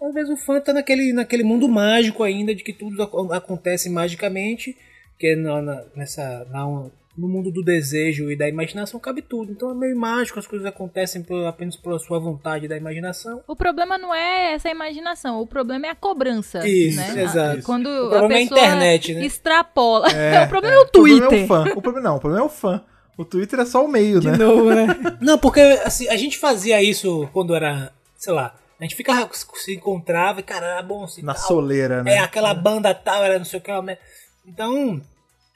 Às 0.00 0.12
vezes 0.14 0.30
o 0.30 0.36
fã 0.36 0.60
tá 0.60 0.72
naquele, 0.72 1.12
naquele 1.12 1.42
mundo 1.42 1.68
mágico 1.68 2.22
ainda, 2.22 2.54
de 2.54 2.62
que 2.62 2.72
tudo 2.72 3.02
ac- 3.02 3.32
acontece 3.32 3.88
magicamente, 3.88 4.76
que 5.18 5.28
é 5.28 5.36
na, 5.36 5.62
na- 5.62 5.84
nessa, 5.96 6.44
na, 6.50 6.90
no 7.16 7.28
mundo 7.28 7.50
do 7.50 7.62
desejo 7.62 8.30
e 8.30 8.36
da 8.36 8.48
imaginação 8.48 8.98
cabe 8.98 9.22
tudo. 9.22 9.52
Então 9.52 9.70
é 9.70 9.74
meio 9.74 9.96
mágico, 9.96 10.38
as 10.38 10.46
coisas 10.46 10.66
acontecem 10.66 11.22
por- 11.22 11.46
apenas 11.46 11.76
pela 11.76 11.98
sua 11.98 12.18
vontade 12.18 12.64
e 12.64 12.68
da 12.68 12.76
imaginação. 12.76 13.40
O 13.46 13.54
problema 13.54 13.96
não 13.96 14.12
é 14.14 14.54
essa 14.54 14.68
imaginação, 14.68 15.40
o 15.40 15.46
problema 15.46 15.86
é 15.86 15.90
a 15.90 15.94
cobrança. 15.94 16.66
Isso, 16.66 16.96
né? 17.14 17.22
exato. 17.22 17.60
A- 17.60 17.62
Quando 17.62 17.86
O 17.86 18.06
a 18.06 18.18
problema 18.18 18.34
é 18.34 18.36
a 18.36 18.48
pessoa 18.48 18.60
internet, 18.60 19.14
né? 19.14 19.24
extrapola. 19.24 20.08
o 20.44 20.48
problema 20.48 20.74
é, 20.74 20.78
o 20.78 20.82
O 20.82 20.88
problema 20.88 21.28
Twitter. 21.28 21.40
é 21.40 21.44
o 21.44 21.46
fã. 21.46 21.62
O 21.76 21.82
problema, 21.82 22.08
não, 22.08 22.16
o 22.16 22.20
problema 22.20 22.44
é 22.44 22.46
o 22.46 22.50
fã. 22.50 22.82
O 23.16 23.24
Twitter 23.24 23.60
é 23.60 23.64
só 23.64 23.84
o 23.84 23.88
meio, 23.88 24.18
De 24.18 24.28
né? 24.28 24.36
novo, 24.36 24.70
né? 24.74 24.86
Não, 25.22 25.38
porque 25.38 25.60
assim, 25.60 26.08
a 26.08 26.16
gente 26.16 26.36
fazia 26.36 26.82
isso 26.82 27.28
quando 27.32 27.54
era, 27.54 27.92
sei 28.16 28.32
lá, 28.32 28.56
a 28.80 28.82
gente 28.82 28.96
ficava, 28.96 29.30
se 29.32 29.72
encontrava 29.72 30.40
e, 30.40 30.42
cara, 30.42 30.66
era 30.66 30.82
bom 30.82 31.04
assim, 31.04 31.22
Na 31.22 31.32
tal. 31.32 31.44
soleira, 31.44 32.02
né? 32.02 32.14
É, 32.14 32.18
aquela 32.18 32.52
banda 32.52 32.92
tal, 32.92 33.22
era 33.22 33.38
não 33.38 33.44
sei 33.44 33.60
o 33.60 33.62
que. 33.62 33.82
né? 33.82 33.98
Então, 34.44 35.00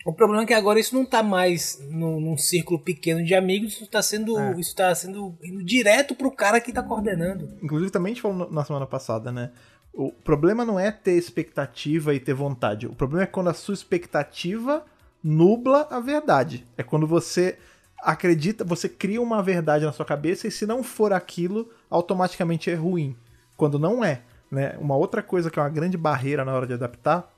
o 0.04 0.12
problema 0.12 0.44
é 0.44 0.46
que 0.46 0.54
agora 0.54 0.78
isso 0.78 0.94
não 0.94 1.04
tá 1.04 1.22
mais 1.22 1.80
num, 1.90 2.20
num 2.20 2.36
círculo 2.36 2.78
pequeno 2.78 3.24
de 3.24 3.34
amigos, 3.34 3.72
isso 3.72 3.86
tá 3.86 4.00
sendo. 4.00 4.38
É. 4.38 4.58
Isso 4.58 4.74
tá 4.74 4.94
sendo 4.94 5.36
indo 5.42 5.62
direto 5.64 6.14
pro 6.14 6.30
cara 6.30 6.60
que 6.60 6.72
tá 6.72 6.82
coordenando. 6.82 7.56
Inclusive, 7.62 7.90
também 7.90 8.12
a 8.12 8.14
gente 8.14 8.22
falou 8.22 8.50
na 8.50 8.64
semana 8.64 8.86
passada, 8.86 9.32
né? 9.32 9.50
O 9.92 10.12
problema 10.12 10.64
não 10.64 10.78
é 10.78 10.92
ter 10.92 11.12
expectativa 11.12 12.14
e 12.14 12.20
ter 12.20 12.32
vontade. 12.32 12.86
O 12.86 12.94
problema 12.94 13.24
é 13.24 13.26
quando 13.26 13.50
a 13.50 13.54
sua 13.54 13.74
expectativa 13.74 14.84
nubla 15.22 15.88
a 15.90 15.98
verdade. 15.98 16.64
É 16.76 16.84
quando 16.84 17.06
você 17.06 17.58
acredita, 18.00 18.64
você 18.64 18.88
cria 18.88 19.20
uma 19.20 19.42
verdade 19.42 19.84
na 19.84 19.92
sua 19.92 20.06
cabeça 20.06 20.46
e 20.46 20.52
se 20.52 20.64
não 20.64 20.84
for 20.84 21.12
aquilo, 21.12 21.68
automaticamente 21.90 22.70
é 22.70 22.74
ruim. 22.74 23.16
Quando 23.56 23.78
não 23.78 24.04
é. 24.04 24.22
Né? 24.48 24.76
Uma 24.78 24.96
outra 24.96 25.20
coisa 25.20 25.50
que 25.50 25.58
é 25.58 25.62
uma 25.62 25.68
grande 25.68 25.98
barreira 25.98 26.44
na 26.44 26.54
hora 26.54 26.66
de 26.66 26.74
adaptar 26.74 27.28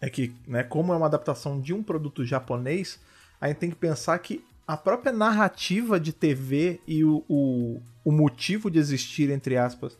é 0.00 0.08
que, 0.08 0.32
né, 0.46 0.62
como 0.62 0.92
é 0.92 0.96
uma 0.96 1.06
adaptação 1.06 1.60
de 1.60 1.74
um 1.74 1.82
produto 1.82 2.24
japonês, 2.24 2.98
a 3.40 3.48
gente 3.48 3.58
tem 3.58 3.70
que 3.70 3.76
pensar 3.76 4.18
que 4.18 4.44
a 4.66 4.76
própria 4.76 5.12
narrativa 5.12 5.98
de 5.98 6.12
TV 6.12 6.80
e 6.86 7.04
o, 7.04 7.24
o, 7.28 7.82
o 8.04 8.12
motivo 8.12 8.70
de 8.70 8.78
existir, 8.78 9.30
entre 9.30 9.56
aspas, 9.56 9.98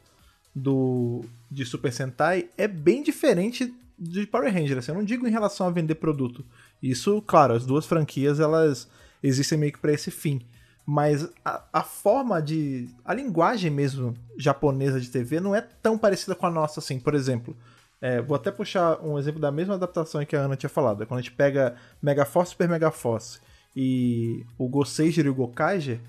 do 0.54 1.24
de 1.50 1.64
Super 1.64 1.92
Sentai 1.92 2.48
é 2.56 2.68
bem 2.68 3.02
diferente 3.02 3.74
de 3.98 4.26
Power 4.26 4.52
Rangers. 4.52 4.78
assim, 4.78 4.92
Eu 4.92 4.98
não 4.98 5.04
digo 5.04 5.26
em 5.26 5.30
relação 5.30 5.66
a 5.66 5.70
vender 5.70 5.96
produto. 5.96 6.44
Isso, 6.82 7.20
claro, 7.22 7.54
as 7.54 7.66
duas 7.66 7.84
franquias 7.84 8.40
elas 8.40 8.88
existem 9.22 9.58
meio 9.58 9.72
que 9.72 9.78
para 9.78 9.92
esse 9.92 10.10
fim. 10.10 10.40
Mas 10.86 11.28
a, 11.44 11.62
a 11.72 11.82
forma 11.82 12.40
de. 12.40 12.88
A 13.04 13.12
linguagem 13.12 13.70
mesmo 13.70 14.16
japonesa 14.38 15.00
de 15.00 15.10
TV 15.10 15.38
não 15.38 15.54
é 15.54 15.60
tão 15.60 15.98
parecida 15.98 16.34
com 16.34 16.46
a 16.46 16.50
nossa 16.50 16.80
assim. 16.80 16.98
Por 16.98 17.14
exemplo, 17.14 17.56
é, 18.00 18.20
vou 18.20 18.34
até 18.34 18.50
puxar 18.50 19.00
um 19.04 19.18
exemplo 19.18 19.40
da 19.40 19.50
mesma 19.50 19.74
adaptação 19.74 20.24
que 20.24 20.34
a 20.34 20.40
Ana 20.40 20.56
tinha 20.56 20.70
falado. 20.70 21.02
É 21.02 21.06
Quando 21.06 21.18
a 21.18 21.22
gente 21.22 21.34
pega 21.34 21.76
Megaforce 22.02 22.52
Super 22.52 22.68
Megaforce 22.68 23.40
e 23.76 24.44
o 24.58 24.68
Goseiger 24.68 25.26
e 25.26 25.28
o 25.28 25.34
Gokaiger, 25.34 26.00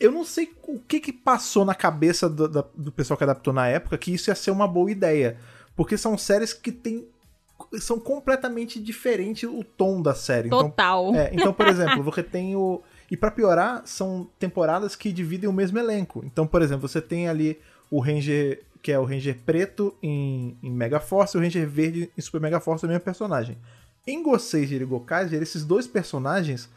eu 0.00 0.10
não 0.10 0.24
sei 0.24 0.50
o 0.66 0.78
que 0.78 0.98
que 0.98 1.12
passou 1.12 1.64
na 1.64 1.74
cabeça 1.74 2.28
do, 2.28 2.48
do 2.48 2.90
pessoal 2.90 3.16
que 3.16 3.24
adaptou 3.24 3.52
na 3.52 3.68
época 3.68 3.98
que 3.98 4.12
isso 4.12 4.30
ia 4.30 4.34
ser 4.34 4.50
uma 4.50 4.66
boa 4.66 4.90
ideia. 4.90 5.36
Porque 5.76 5.96
são 5.96 6.18
séries 6.18 6.52
que 6.52 6.72
tem, 6.72 7.06
são 7.78 8.00
completamente 8.00 8.80
diferentes 8.80 9.48
o 9.48 9.62
tom 9.62 10.02
da 10.02 10.14
série. 10.14 10.48
Então, 10.48 10.70
Total. 10.70 11.14
é, 11.14 11.30
então, 11.32 11.52
por 11.52 11.68
exemplo, 11.68 12.02
você 12.02 12.22
tem 12.22 12.56
o. 12.56 12.82
E 13.10 13.16
pra 13.16 13.30
piorar, 13.30 13.82
são 13.84 14.28
temporadas 14.38 14.96
que 14.96 15.12
dividem 15.12 15.48
o 15.48 15.52
mesmo 15.52 15.78
elenco. 15.78 16.22
Então, 16.24 16.46
por 16.46 16.62
exemplo, 16.62 16.88
você 16.88 17.00
tem 17.00 17.28
ali 17.28 17.60
o 17.90 18.00
Ranger, 18.00 18.62
que 18.82 18.92
é 18.92 18.98
o 18.98 19.04
Ranger 19.04 19.38
preto 19.44 19.94
em, 20.02 20.56
em 20.62 20.70
Mega 20.70 21.00
Force, 21.00 21.36
e 21.36 21.40
o 21.40 21.42
Ranger 21.42 21.68
verde 21.68 22.10
em 22.16 22.20
Super 22.20 22.40
Mega 22.40 22.60
Force, 22.60 22.84
é 22.84 22.86
o 22.86 22.90
mesmo 22.90 23.04
personagem. 23.04 23.58
Em 24.06 24.22
Goseiger 24.22 24.80
e 24.80 24.84
Gokaiger, 24.84 25.42
esses 25.42 25.64
dois 25.64 25.86
personagens, 25.86 26.68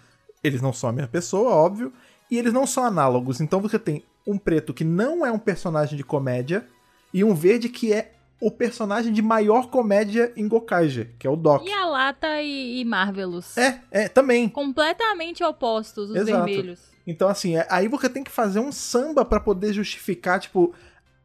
eles 0.44 0.62
não 0.62 0.74
são 0.74 0.90
a 0.90 0.94
mesma 0.94 1.08
pessoa, 1.08 1.52
óbvio, 1.52 1.94
e 2.30 2.38
eles 2.38 2.54
não 2.54 2.68
são 2.68 2.84
análogos. 2.84 3.40
Então 3.40 3.62
você 3.62 3.80
tem 3.80 4.04
um 4.26 4.38
preto 4.38 4.74
que 4.74 4.84
não 4.84 5.26
é 5.26 5.32
um 5.32 5.40
personagem 5.40 5.98
de 5.98 6.04
comédia, 6.04 6.66
e 7.14 7.24
um 7.24 7.34
verde 7.36 7.70
que 7.70 7.94
é 7.94 8.12
o 8.42 8.52
personagem 8.52 9.14
de 9.14 9.22
maior 9.22 9.70
comédia 9.70 10.34
em 10.36 10.48
Gokaiger, 10.48 11.12
que 11.18 11.26
é 11.26 11.30
o 11.30 11.36
Doc. 11.36 11.66
E 11.66 11.72
a 11.72 11.86
Lata 11.86 12.42
e, 12.42 12.82
e 12.82 12.86
Marvelous. 12.86 13.58
É, 13.58 13.80
é, 13.90 14.10
também. 14.10 14.50
Completamente 14.50 15.42
opostos, 15.44 16.10
os 16.10 16.16
Exato. 16.16 16.46
vermelhos. 16.46 16.80
Então, 17.08 17.30
assim, 17.30 17.56
é- 17.56 17.66
aí 17.70 17.88
você 17.88 18.10
tem 18.10 18.24
que 18.24 18.32
fazer 18.32 18.60
um 18.60 18.72
samba 18.72 19.24
pra 19.24 19.40
poder 19.40 19.72
justificar, 19.72 20.40
tipo, 20.42 20.74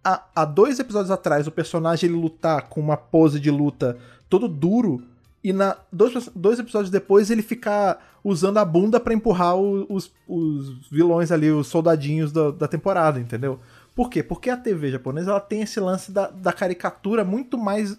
há, 0.09 0.23
há 0.35 0.44
dois 0.44 0.79
episódios 0.79 1.11
atrás 1.11 1.47
o 1.47 1.53
personagem 1.53 2.09
ele 2.09 2.18
lutar 2.18 2.62
com 2.68 2.81
uma 2.81 2.97
pose 2.97 3.38
de 3.38 3.51
luta 3.51 3.99
todo 4.29 4.49
duro, 4.49 5.03
e 5.42 5.53
na 5.53 5.77
dois, 5.92 6.29
dois 6.35 6.59
episódios 6.59 6.90
depois 6.90 7.31
ele 7.31 7.42
ficar 7.42 8.18
usando 8.25 8.59
a 8.59 8.64
bunda 8.64 8.99
pra 8.99 9.14
empurrar 9.14 9.57
os, 9.57 10.11
os 10.27 10.88
vilões 10.90 11.31
ali, 11.31 11.51
os 11.51 11.68
soldadinhos 11.68 12.33
da, 12.33 12.51
da 12.51 12.66
temporada, 12.68 13.21
entendeu? 13.21 13.61
Por 13.94 14.11
quê? 14.11 14.23
Porque 14.23 14.51
a 14.51 14.57
TV 14.57 14.90
japonesa 14.90 15.31
ela 15.31 15.40
tem 15.40 15.62
esse 15.62 15.79
lance 15.79 16.11
da, 16.11 16.29
da 16.29 16.53
caricatura 16.53 17.25
muito 17.25 17.57
mais 17.57 17.97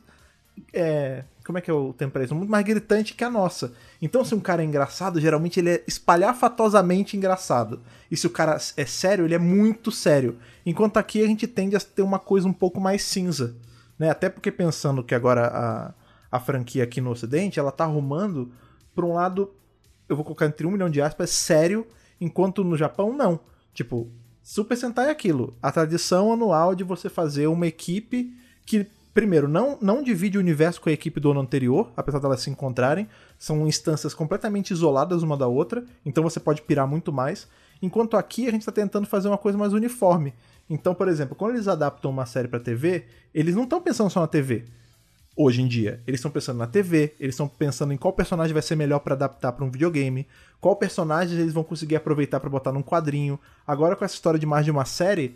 é, 0.74 1.24
como 1.49 1.57
é 1.57 1.62
que 1.62 1.71
é 1.71 1.73
o 1.73 1.91
termo 1.93 2.13
pra 2.13 2.23
isso? 2.23 2.35
Muito 2.35 2.51
mais 2.51 2.63
gritante 2.63 3.15
que 3.15 3.23
a 3.23 3.29
nossa. 3.29 3.73
Então, 3.99 4.23
se 4.23 4.35
um 4.35 4.39
cara 4.39 4.62
é 4.62 4.65
engraçado, 4.65 5.19
geralmente 5.19 5.59
ele 5.59 5.71
é 5.71 5.83
espalhafatosamente 5.88 7.17
engraçado. 7.17 7.81
E 8.12 8.15
se 8.15 8.27
o 8.27 8.29
cara 8.29 8.59
é 8.77 8.85
sério, 8.85 9.25
ele 9.25 9.33
é 9.33 9.39
muito 9.39 9.91
sério. 9.91 10.38
Enquanto 10.63 10.97
aqui 10.97 11.23
a 11.23 11.25
gente 11.25 11.47
tende 11.47 11.75
a 11.75 11.79
ter 11.79 12.03
uma 12.03 12.19
coisa 12.19 12.47
um 12.47 12.53
pouco 12.53 12.79
mais 12.79 13.01
cinza. 13.01 13.55
Né? 13.97 14.12
Até 14.12 14.29
porque 14.29 14.51
pensando 14.51 15.03
que 15.03 15.15
agora 15.15 15.47
a, 15.47 15.93
a 16.38 16.39
franquia 16.39 16.83
aqui 16.83 17.01
no 17.01 17.09
ocidente, 17.09 17.59
ela 17.59 17.71
tá 17.71 17.83
arrumando 17.85 18.51
por 18.93 19.03
um 19.03 19.13
lado, 19.13 19.51
eu 20.07 20.15
vou 20.15 20.23
colocar 20.23 20.45
entre 20.45 20.67
um 20.67 20.71
milhão 20.71 20.88
de 20.88 21.01
aspas, 21.01 21.31
sério, 21.31 21.88
enquanto 22.21 22.63
no 22.63 22.77
Japão 22.77 23.12
não. 23.12 23.39
Tipo, 23.73 24.07
Super 24.43 24.77
Sentai 24.77 25.07
é 25.07 25.12
aquilo. 25.12 25.57
A 25.63 25.71
tradição 25.71 26.31
anual 26.31 26.75
de 26.75 26.83
você 26.83 27.09
fazer 27.09 27.47
uma 27.47 27.65
equipe 27.65 28.38
que, 28.67 28.85
primeiro, 29.19 29.49
não, 29.49 29.77
não 29.82 30.01
divide 30.01 30.38
o 30.38 30.39
universo 30.39 30.79
com 30.79 30.88
a 30.88 30.93
equipe 30.93 31.19
do 31.19 31.32
ano 31.32 31.41
anterior, 31.41 31.91
apesar 31.97 32.19
delas 32.19 32.39
se 32.39 32.49
encontrarem. 32.49 33.05
São 33.38 33.67
instâncias 33.67 34.13
completamente 34.13 34.71
isoladas 34.71 35.23
uma 35.23 35.36
da 35.36 35.45
outra, 35.45 35.84
então 36.05 36.23
você 36.23 36.39
pode 36.39 36.62
pirar 36.62 36.88
muito 36.88 37.12
mais. 37.12 37.45
Enquanto 37.82 38.15
aqui 38.15 38.47
a 38.47 38.51
gente 38.51 38.62
está 38.62 38.71
tentando 38.71 39.05
fazer 39.05 39.27
uma 39.27 39.38
coisa 39.38 39.58
mais 39.58 39.73
uniforme. 39.73 40.34
Então, 40.69 40.95
por 40.95 41.10
exemplo, 41.10 41.36
quando 41.36 41.55
eles 41.55 41.67
adaptam 41.67 42.10
uma 42.10 42.25
série 42.25 42.47
para 42.47 42.62
TV, 42.62 43.08
eles 43.34 43.55
não 43.55 43.63
estão 43.63 43.82
pensando 43.82 44.10
só 44.10 44.21
na 44.21 44.27
TV. 44.27 44.63
Hoje 45.36 45.62
em 45.62 45.67
dia, 45.67 46.01
eles 46.08 46.19
estão 46.19 46.32
pensando 46.32 46.58
na 46.58 46.67
TV, 46.67 47.13
eles 47.19 47.36
estão 47.36 47.49
pensando 47.49 47.91
em 47.91 47.97
qual 47.97 48.13
personagem 48.13 48.53
vai 48.53 48.62
ser 48.62 48.77
melhor 48.77 48.99
para 48.99 49.15
adaptar 49.15 49.51
para 49.51 49.65
um 49.65 49.69
videogame, 49.69 50.25
qual 50.62 50.77
personagem 50.77 51.38
eles 51.38 51.51
vão 51.51 51.63
conseguir 51.65 51.97
aproveitar 51.97 52.39
para 52.39 52.49
botar 52.49 52.71
num 52.71 52.82
quadrinho. 52.82 53.38
Agora 53.67 53.97
com 53.97 54.05
essa 54.05 54.15
história 54.15 54.39
de 54.39 54.45
mais 54.45 54.63
de 54.63 54.71
uma 54.71 54.86
série, 54.86 55.36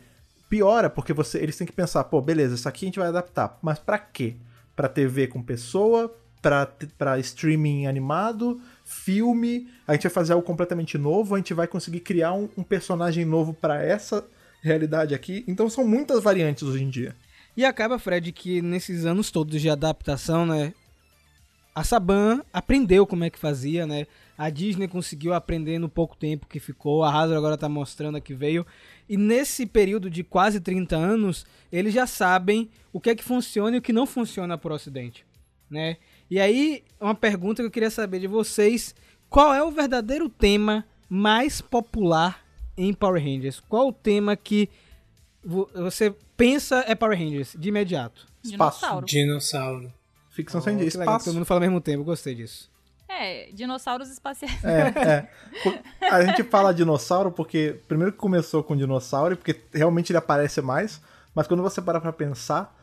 piora 0.50 0.90
porque 0.90 1.14
você, 1.14 1.40
eles 1.40 1.58
têm 1.58 1.68
que 1.68 1.74
pensar, 1.74 2.04
pô, 2.06 2.22
beleza, 2.22 2.56
isso 2.56 2.68
aqui 2.70 2.86
a 2.86 2.88
gente 2.88 3.00
vai 3.00 3.08
adaptar, 3.08 3.58
mas 3.62 3.80
para 3.80 3.98
quê? 3.98 4.36
Para 4.76 4.88
TV 4.88 5.28
com 5.28 5.42
pessoa, 5.42 6.16
para 6.42 7.20
streaming 7.20 7.88
animado, 7.88 8.60
filme, 8.84 9.70
a 9.88 9.94
gente 9.94 10.04
vai 10.04 10.12
fazer 10.12 10.34
algo 10.34 10.46
completamente 10.46 10.98
novo, 10.98 11.36
a 11.36 11.38
gente 11.38 11.54
vai 11.54 11.68
conseguir 11.68 12.02
criar 12.02 12.34
um, 12.34 12.50
um 12.58 12.64
personagem 12.64 13.24
novo 13.24 13.54
para 13.54 13.82
essa 13.84 14.26
realidade 14.62 15.16
aqui. 15.16 15.44
Então 15.48 15.70
são 15.70 15.88
muitas 15.88 16.22
variantes 16.22 16.64
hoje 16.64 16.84
em 16.84 16.90
dia. 16.90 17.16
E 17.56 17.64
acaba, 17.64 18.00
Fred, 18.00 18.32
que 18.32 18.62
nesses 18.62 19.06
anos 19.06 19.32
todos 19.32 19.62
de 19.62 19.70
adaptação, 19.70 20.46
né? 20.46 20.74
a 21.76 21.84
Saban 21.84 22.44
aprendeu 22.54 23.06
como 23.08 23.24
é 23.24 23.30
que 23.30 23.40
fazia, 23.40 23.88
né? 23.88 24.06
A 24.38 24.50
Disney 24.50 24.88
conseguiu 24.88 25.34
aprender 25.34 25.80
no 25.80 25.90
pouco 25.90 26.16
tempo 26.16 26.48
que 26.48 26.60
ficou, 26.60 27.04
a 27.04 27.12
Hasbro 27.12 27.38
agora 27.38 27.58
tá 27.58 27.68
mostrando 27.68 28.22
que 28.22 28.34
veio. 28.34 28.66
E 29.14 29.18
nesse 29.18 29.66
período 29.68 30.10
de 30.10 30.24
quase 30.24 30.60
30 30.60 30.96
anos, 30.96 31.46
eles 31.72 31.94
já 31.94 32.08
sabem 32.08 32.68
o 32.92 33.00
que 33.00 33.12
é 33.12 33.16
que 33.16 33.24
funciona 33.24 33.76
e 33.76 33.80
o 33.80 33.82
que 33.82 33.94
não 33.94 34.08
funciona 34.08 34.58
para 34.58 34.72
o 34.74 34.76
Ocidente, 34.76 35.24
né? 35.70 35.98
E 36.32 36.40
aí, 36.40 36.84
uma 37.00 37.14
pergunta 37.14 37.62
que 37.62 37.68
eu 37.68 37.72
queria 37.72 37.92
saber 37.92 38.20
de 38.20 38.26
vocês, 38.28 38.96
qual 39.30 39.54
é 39.54 39.62
o 39.62 39.70
verdadeiro 39.70 40.28
tema 40.30 40.84
mais 41.08 41.62
popular 41.62 42.44
em 42.76 42.92
Power 42.92 43.22
Rangers? 43.24 43.60
Qual 43.60 43.90
o 43.90 43.94
tema 43.94 44.36
que 44.36 44.68
vo- 45.44 45.70
você 45.76 46.16
pensa 46.36 46.84
é 46.88 46.96
Power 46.96 47.16
Rangers 47.18 47.56
de 47.60 47.70
imediato? 47.70 48.26
Espaço. 48.44 48.80
Dinossauro. 48.80 49.06
Dinossauro. 49.06 49.94
Ficção 50.32 50.60
sem 50.60 50.76
dia, 50.76 50.90
Que 50.90 50.98
legal, 50.98 51.14
espaço. 51.14 51.26
todo 51.26 51.36
mundo 51.36 51.46
fala 51.46 51.60
ao 51.60 51.68
mesmo 51.70 51.80
tempo, 51.82 52.04
gostei 52.04 52.34
disso. 52.34 52.72
É, 53.20 53.50
dinossauros 53.54 54.10
espaciais. 54.10 54.64
É, 54.64 55.28
é. 56.02 56.10
A 56.10 56.24
gente 56.24 56.44
fala 56.44 56.74
dinossauro 56.74 57.32
porque, 57.32 57.80
primeiro 57.88 58.12
que 58.12 58.18
começou 58.18 58.64
com 58.64 58.76
dinossauro, 58.76 59.38
porque 59.38 59.62
realmente 59.74 60.12
ele 60.12 60.18
aparece 60.18 60.62
mais, 60.62 61.02
mas 61.34 61.48
quando 61.48 61.64
você 61.64 61.82
para 61.82 62.02
pra 62.02 62.14
pensar, 62.14 62.76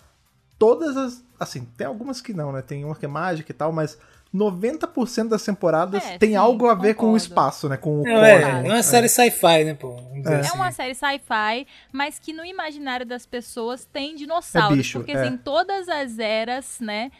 todas 0.58 0.96
as. 0.96 1.24
Assim, 1.38 1.64
tem 1.76 1.86
algumas 1.86 2.20
que 2.20 2.34
não, 2.34 2.52
né? 2.52 2.62
Tem 2.62 2.84
uma 2.84 2.94
que 2.94 3.06
é 3.06 3.08
mágica 3.08 3.50
e 3.50 3.54
tal, 3.54 3.72
mas 3.72 3.98
90% 4.34 5.28
das 5.28 5.42
temporadas 5.42 6.04
É, 6.04 6.18
tem 6.18 6.30
sim, 6.30 6.36
algo 6.36 6.68
a 6.68 6.74
ver 6.74 6.94
com 6.94 7.06
o 7.06 7.06
concordo. 7.06 7.16
espaço, 7.16 7.68
né? 7.68 7.76
Com 7.76 8.02
o 8.02 8.04
Não, 8.04 8.24
é, 8.24 8.66
é 8.66 8.72
uma 8.72 8.82
série 8.82 9.08
sci-fi, 9.08 9.64
né, 9.64 9.74
pô? 9.74 9.96
É. 10.24 10.32
É 10.32 10.36
assim. 10.40 10.56
uma 10.56 10.70
série 10.70 10.94
sci-fi, 10.94 11.66
mas 11.92 12.18
que 12.18 12.32
no 12.32 12.44
imaginário 12.44 13.04
das 13.04 13.26
pessoas 13.26 13.84
tem 13.84 14.14
dinossauros. 14.14 14.72
É 14.72 14.76
bicho, 14.76 14.98
porque, 14.98 15.12
é. 15.12 15.22
assim, 15.22 15.36
todas 15.36 15.88
as 15.88 16.18
eras, 16.18 16.78
né, 16.80 17.10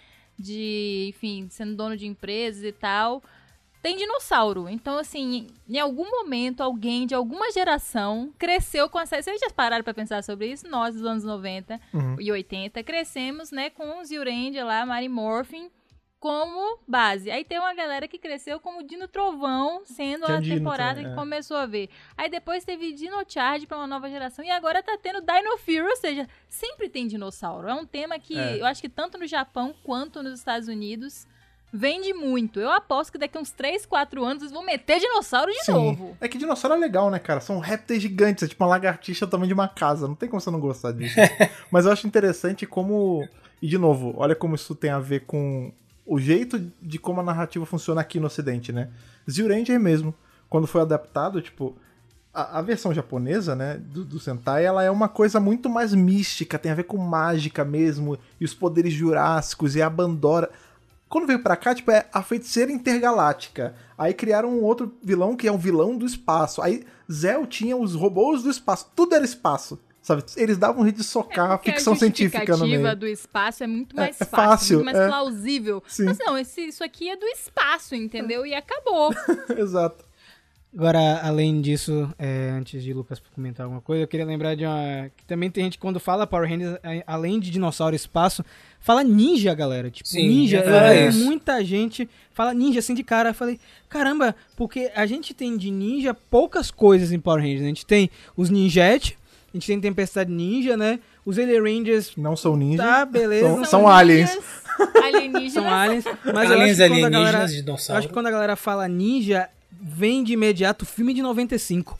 de, 0.40 1.06
enfim, 1.10 1.46
sendo 1.50 1.76
dono 1.76 1.96
de 1.96 2.06
empresas 2.06 2.64
e 2.64 2.72
tal, 2.72 3.22
tem 3.82 3.96
dinossauro. 3.96 4.68
Então, 4.68 4.98
assim, 4.98 5.46
em 5.68 5.78
algum 5.78 6.10
momento, 6.10 6.62
alguém 6.62 7.06
de 7.06 7.14
alguma 7.14 7.50
geração 7.52 8.30
cresceu 8.38 8.88
com 8.88 8.98
a 8.98 9.06
série. 9.06 9.22
Vocês 9.22 9.40
já 9.40 9.50
pararam 9.50 9.82
pra 9.84 9.94
pensar 9.94 10.22
sobre 10.24 10.48
isso? 10.52 10.68
Nós, 10.68 10.94
dos 10.94 11.04
anos 11.04 11.24
90 11.24 11.80
Uhum. 11.94 12.16
e 12.20 12.30
80, 12.30 12.82
crescemos, 12.82 13.50
né, 13.50 13.70
com 13.70 14.00
os 14.00 14.08
Zyuranger 14.08 14.66
lá, 14.66 14.84
Mary 14.84 15.08
Morphin, 15.08 15.70
como 16.20 16.78
base. 16.86 17.30
Aí 17.30 17.44
tem 17.44 17.58
uma 17.58 17.72
galera 17.74 18.06
que 18.06 18.18
cresceu 18.18 18.60
como 18.60 18.82
Dino 18.86 19.08
Trovão, 19.08 19.80
sendo 19.86 20.26
Tinha 20.26 20.36
a 20.36 20.40
Dino 20.40 20.56
temporada 20.56 20.90
também, 20.96 21.06
que 21.06 21.12
é. 21.12 21.14
começou 21.14 21.56
a 21.56 21.64
ver. 21.64 21.88
Aí 22.16 22.28
depois 22.30 22.62
teve 22.62 22.92
Dino 22.92 23.16
Charge 23.26 23.66
pra 23.66 23.78
uma 23.78 23.86
nova 23.86 24.08
geração 24.10 24.44
e 24.44 24.50
agora 24.50 24.82
tá 24.82 24.98
tendo 25.02 25.22
Dino 25.22 25.56
Fury, 25.56 25.80
ou 25.80 25.96
seja, 25.96 26.28
sempre 26.46 26.90
tem 26.90 27.06
dinossauro. 27.06 27.68
É 27.68 27.74
um 27.74 27.86
tema 27.86 28.18
que 28.18 28.38
É. 28.38 28.60
eu 28.60 28.66
acho 28.66 28.82
que 28.82 28.88
tanto 28.88 29.16
no 29.16 29.26
Japão 29.26 29.74
quanto 29.82 30.22
nos 30.22 30.38
Estados 30.38 30.68
Unidos 30.68 31.26
vende 31.72 32.12
muito. 32.12 32.60
Eu 32.60 32.70
aposto 32.70 33.12
que 33.12 33.18
daqui 33.18 33.38
uns 33.38 33.50
3, 33.52 33.86
4 33.86 34.22
anos 34.22 34.42
eles 34.42 34.52
vão 34.52 34.62
meter 34.62 34.98
dinossauro 35.00 35.50
de 35.50 35.64
Sim. 35.64 35.72
novo. 35.72 36.16
É 36.20 36.28
que 36.28 36.36
dinossauro 36.36 36.76
é 36.76 36.78
legal, 36.78 37.08
né, 37.10 37.18
cara? 37.18 37.40
São 37.40 37.58
répteis 37.60 38.02
gigantes, 38.02 38.42
é 38.44 38.48
tipo 38.48 38.62
uma 38.62 38.68
lagartixa 38.70 39.26
tamanho 39.26 39.48
de 39.48 39.54
uma 39.54 39.68
casa. 39.68 40.06
Não 40.06 40.14
tem 40.14 40.28
como 40.28 40.38
você 40.40 40.50
não 40.50 40.60
gostar 40.60 40.92
disso. 40.92 41.14
Mas 41.72 41.86
eu 41.86 41.92
acho 41.92 42.06
interessante 42.06 42.66
como. 42.66 43.26
E 43.62 43.66
de 43.68 43.78
novo, 43.78 44.14
olha 44.18 44.34
como 44.34 44.54
isso 44.54 44.74
tem 44.74 44.90
a 44.90 44.98
ver 44.98 45.20
com 45.26 45.72
o 46.06 46.18
jeito 46.18 46.58
de 46.80 46.98
como 46.98 47.20
a 47.20 47.24
narrativa 47.24 47.64
funciona 47.66 48.00
aqui 48.00 48.18
no 48.18 48.26
Ocidente, 48.26 48.72
né? 48.72 48.88
Zyuranger 49.30 49.78
mesmo, 49.78 50.14
quando 50.48 50.66
foi 50.66 50.80
adaptado, 50.82 51.40
tipo. 51.40 51.76
A, 52.32 52.60
a 52.60 52.62
versão 52.62 52.94
japonesa, 52.94 53.56
né, 53.56 53.76
do, 53.76 54.04
do 54.04 54.20
Sentai, 54.20 54.64
ela 54.64 54.84
é 54.84 54.90
uma 54.90 55.08
coisa 55.08 55.40
muito 55.40 55.68
mais 55.68 55.92
mística, 55.92 56.60
tem 56.60 56.70
a 56.70 56.76
ver 56.76 56.84
com 56.84 56.96
mágica 56.96 57.64
mesmo, 57.64 58.16
e 58.40 58.44
os 58.44 58.54
poderes 58.54 58.92
jurássicos, 58.92 59.74
e 59.74 59.82
a 59.82 59.90
Bandora. 59.90 60.48
Quando 61.08 61.26
veio 61.26 61.42
pra 61.42 61.56
cá, 61.56 61.74
tipo, 61.74 61.90
é 61.90 62.06
a 62.12 62.22
feiticeira 62.22 62.70
intergaláctica. 62.70 63.74
Aí 63.98 64.14
criaram 64.14 64.48
um 64.48 64.62
outro 64.62 64.94
vilão 65.02 65.34
que 65.34 65.48
é 65.48 65.52
um 65.52 65.58
vilão 65.58 65.98
do 65.98 66.06
espaço. 66.06 66.62
Aí 66.62 66.86
Zell 67.10 67.46
tinha 67.48 67.76
os 67.76 67.96
robôs 67.96 68.44
do 68.44 68.50
espaço. 68.50 68.86
Tudo 68.94 69.16
era 69.16 69.24
espaço. 69.24 69.76
Sabe? 70.02 70.24
Eles 70.36 70.56
davam 70.56 70.80
um 70.80 70.84
jeito 70.84 70.96
de 70.96 71.04
socar 71.04 71.50
a 71.52 71.58
Porque 71.58 71.72
ficção 71.72 71.94
científica 71.94 72.56
no 72.56 72.66
meio. 72.66 72.96
do 72.96 73.06
espaço 73.06 73.62
é 73.62 73.66
muito 73.66 73.94
mais 73.94 74.18
é 74.20 74.24
fácil, 74.24 74.36
fácil, 74.36 74.74
muito 74.76 74.86
mais 74.86 74.98
é. 74.98 75.06
plausível. 75.08 75.82
Sim. 75.86 76.04
Mas 76.04 76.18
não, 76.18 76.38
esse- 76.38 76.62
isso 76.62 76.82
aqui 76.82 77.10
é 77.10 77.16
do 77.16 77.26
espaço, 77.26 77.94
entendeu? 77.94 78.46
E 78.46 78.54
acabou. 78.54 79.12
Exato. 79.56 80.04
Agora, 80.72 81.20
além 81.26 81.60
disso, 81.60 82.08
é, 82.16 82.50
antes 82.56 82.80
de 82.80 82.92
Lucas 82.92 83.20
comentar 83.34 83.64
alguma 83.64 83.80
coisa, 83.82 84.04
eu 84.04 84.06
queria 84.08 84.24
lembrar 84.24 84.54
de 84.54 84.64
uma. 84.64 85.10
Que 85.16 85.24
também 85.26 85.50
tem 85.50 85.64
gente 85.64 85.78
quando 85.78 85.98
fala 85.98 86.28
Power 86.28 86.48
Rangers, 86.48 86.78
é, 86.84 87.02
além 87.08 87.40
de 87.40 87.50
dinossauro 87.50 87.92
e 87.92 87.96
espaço, 87.96 88.44
fala 88.78 89.02
ninja, 89.02 89.52
galera. 89.52 89.90
Tipo, 89.90 90.08
Sim, 90.08 90.28
ninja. 90.28 90.62
isso. 91.08 91.24
muita 91.24 91.62
gente 91.64 92.08
fala 92.30 92.54
ninja 92.54 92.78
assim 92.78 92.94
de 92.94 93.02
cara. 93.02 93.30
Eu 93.30 93.34
falei, 93.34 93.58
caramba, 93.88 94.32
porque 94.56 94.92
a 94.94 95.06
gente 95.06 95.34
tem 95.34 95.56
de 95.56 95.72
ninja 95.72 96.14
poucas 96.14 96.70
coisas 96.70 97.10
em 97.10 97.18
Power 97.18 97.40
Rangers. 97.42 97.62
né? 97.62 97.66
A 97.66 97.70
gente 97.70 97.84
tem 97.84 98.08
os 98.36 98.48
ninjete, 98.48 99.18
a 99.52 99.56
gente 99.56 99.66
tem 99.66 99.80
Tempestade 99.80 100.30
Ninja, 100.30 100.76
né? 100.76 101.00
Os 101.24 101.38
Alien 101.38 101.60
Rangers, 101.60 102.12
Não 102.16 102.36
são 102.36 102.56
ninja. 102.56 102.82
tá, 102.82 103.04
beleza. 103.04 103.46
São- 103.48 103.64
são 103.64 103.88
aliens. 103.88 104.30
ninjas 104.30 105.04
Alienígenas. 105.04 105.52
São 105.52 105.68
aliens. 105.68 106.04
Mas 106.34 106.50
eu 106.50 106.56
Aliens 106.60 106.80
acho 106.80 106.92
que 106.94 107.00
quando 107.00 107.14
a 107.14 107.18
alienígenas, 107.18 107.32
galera, 107.32 107.42
eu 107.44 107.62
dinossauro. 107.64 107.98
acho 107.98 108.08
que 108.08 108.14
quando 108.14 108.26
a 108.26 108.30
galera 108.30 108.56
fala 108.56 108.88
ninja, 108.88 109.48
vem 109.70 110.24
de 110.24 110.32
imediato 110.32 110.84
o 110.84 110.86
filme 110.86 111.12
de 111.12 111.20
95. 111.22 111.98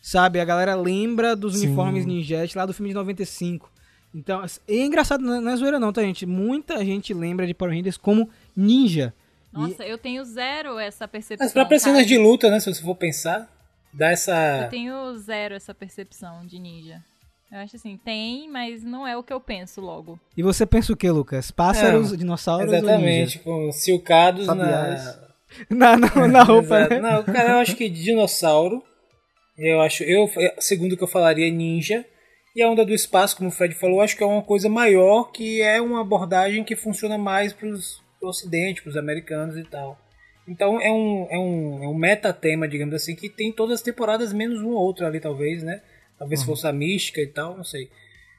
Sabe? 0.00 0.40
A 0.40 0.44
galera 0.44 0.74
lembra 0.74 1.36
dos 1.36 1.58
Sim. 1.58 1.66
uniformes 1.68 2.04
ninjete 2.06 2.56
lá 2.56 2.66
do 2.66 2.72
filme 2.72 2.88
de 2.88 2.94
95. 2.94 3.70
Então, 4.14 4.42
é 4.68 4.76
engraçado, 4.84 5.22
não 5.22 5.34
é- 5.36 5.40
não 5.40 5.50
é 5.52 5.56
zoeira 5.56 5.78
não, 5.78 5.92
tá, 5.92 6.02
gente? 6.02 6.26
Muita 6.26 6.84
gente 6.84 7.12
lembra 7.14 7.46
de 7.46 7.54
Power 7.54 7.74
Rangers 7.74 7.96
como 7.96 8.28
ninja. 8.56 9.12
Nossa, 9.52 9.84
eu 9.84 9.98
tenho 9.98 10.24
zero 10.24 10.78
essa 10.78 11.06
percepção. 11.06 11.46
As 11.46 11.52
próprias 11.52 11.82
cara. 11.84 11.94
cenas 11.96 12.08
de 12.08 12.16
luta, 12.16 12.50
né? 12.50 12.58
Se 12.58 12.72
você 12.72 12.80
for 12.82 12.94
pensar, 12.94 13.48
dá 13.92 14.10
essa. 14.10 14.62
Eu 14.64 14.70
tenho 14.70 15.18
zero 15.18 15.54
essa 15.54 15.74
percepção 15.74 16.46
de 16.46 16.58
ninja. 16.58 17.02
Eu 17.52 17.58
acho 17.58 17.76
assim, 17.76 17.98
tem, 17.98 18.48
mas 18.48 18.82
não 18.82 19.06
é 19.06 19.14
o 19.14 19.22
que 19.22 19.32
eu 19.32 19.38
penso 19.38 19.82
logo. 19.82 20.18
E 20.34 20.42
você 20.42 20.64
pensa 20.64 20.90
o 20.90 20.96
que, 20.96 21.10
Lucas? 21.10 21.50
Pássaros, 21.50 22.10
Não, 22.10 22.16
dinossauros 22.16 22.72
ou 22.72 22.78
Exatamente, 22.78 23.38
com 23.40 23.70
silcados 23.70 24.46
na. 24.46 25.20
Na, 25.68 25.96
na, 25.98 26.28
na 26.28 26.42
roupa, 26.44 26.88
né? 26.88 26.98
Não, 26.98 27.22
cara, 27.22 27.52
eu 27.52 27.58
acho 27.58 27.76
que 27.76 27.90
dinossauro. 27.90 28.82
Eu 29.58 29.82
acho. 29.82 30.02
Eu, 30.02 30.30
segundo 30.58 30.92
o 30.92 30.96
que 30.96 31.04
eu 31.04 31.08
falaria, 31.08 31.50
ninja. 31.50 32.06
E 32.56 32.62
a 32.62 32.70
onda 32.70 32.86
do 32.86 32.94
espaço, 32.94 33.36
como 33.36 33.50
o 33.50 33.52
Fred 33.52 33.74
falou, 33.74 33.96
eu 33.96 34.02
acho 34.02 34.16
que 34.16 34.22
é 34.22 34.26
uma 34.26 34.42
coisa 34.42 34.68
maior, 34.68 35.30
que 35.30 35.60
é 35.60 35.80
uma 35.80 36.00
abordagem 36.00 36.64
que 36.64 36.76
funciona 36.76 37.18
mais 37.18 37.52
para 37.52 37.68
o 37.68 38.28
ocidente, 38.28 38.82
para 38.82 38.90
os 38.90 38.96
americanos 38.96 39.58
e 39.58 39.64
tal. 39.64 39.98
Então 40.46 40.80
é 40.80 40.90
um, 40.90 41.26
é 41.30 41.38
um, 41.38 41.84
é 41.84 41.88
um 41.88 41.94
metatema, 41.94 42.66
digamos 42.66 42.94
assim, 42.94 43.14
que 43.14 43.28
tem 43.28 43.52
todas 43.52 43.76
as 43.76 43.82
temporadas, 43.82 44.32
menos 44.32 44.60
uma 44.60 44.74
ou 44.74 44.82
outra 44.82 45.06
ali, 45.06 45.20
talvez, 45.20 45.62
né? 45.62 45.80
Talvez 46.18 46.42
fosse 46.42 46.66
a 46.66 46.72
mística 46.72 47.20
e 47.20 47.26
tal, 47.26 47.56
não 47.56 47.64
sei. 47.64 47.88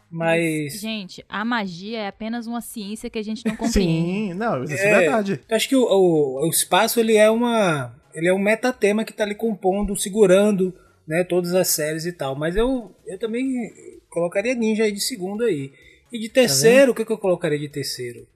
Mas. 0.10 0.80
Gente, 0.80 1.26
a 1.28 1.44
magia 1.44 2.00
é 2.00 2.08
apenas 2.08 2.46
uma 2.46 2.62
ciência 2.62 3.10
que 3.10 3.18
a 3.18 3.24
gente 3.24 3.46
não 3.46 3.56
compreende. 3.56 3.72
Sim, 3.74 4.34
não, 4.36 4.64
isso 4.64 4.74
é, 4.74 4.78
É, 4.78 5.00
verdade. 5.00 5.40
Eu 5.50 5.56
acho 5.56 5.68
que 5.68 5.76
o, 5.76 5.84
o, 5.84 6.46
o 6.46 6.50
espaço 6.50 7.00
ele 7.00 7.16
é 7.16 7.30
uma 7.32 7.96
ele 8.14 8.28
é 8.28 8.34
um 8.34 8.40
metatema 8.40 9.04
que 9.04 9.12
está 9.12 9.24
ali 9.24 9.36
compondo, 9.36 9.96
segurando, 9.96 10.74
né, 11.08 11.24
todas 11.24 11.54
as 11.56 11.68
séries 11.70 12.06
e 12.06 12.12
tal. 12.12 12.36
Mas 12.36 12.56
eu, 12.56 12.96
eu 13.08 13.18
também 13.18 13.74
colocaria 14.10 14.54
Ninja 14.54 14.84
aí 14.84 14.92
de 14.92 15.02
segundo 15.02 15.44
aí. 15.44 15.74
E 16.12 16.20
de 16.20 16.30
terceiro, 16.30 16.92
o 16.92 16.96
que, 16.96 17.04
que 17.04 17.12
eu 17.12 17.18
colocaria 17.18 17.58
de 17.58 17.68
terceiro? 17.68 18.28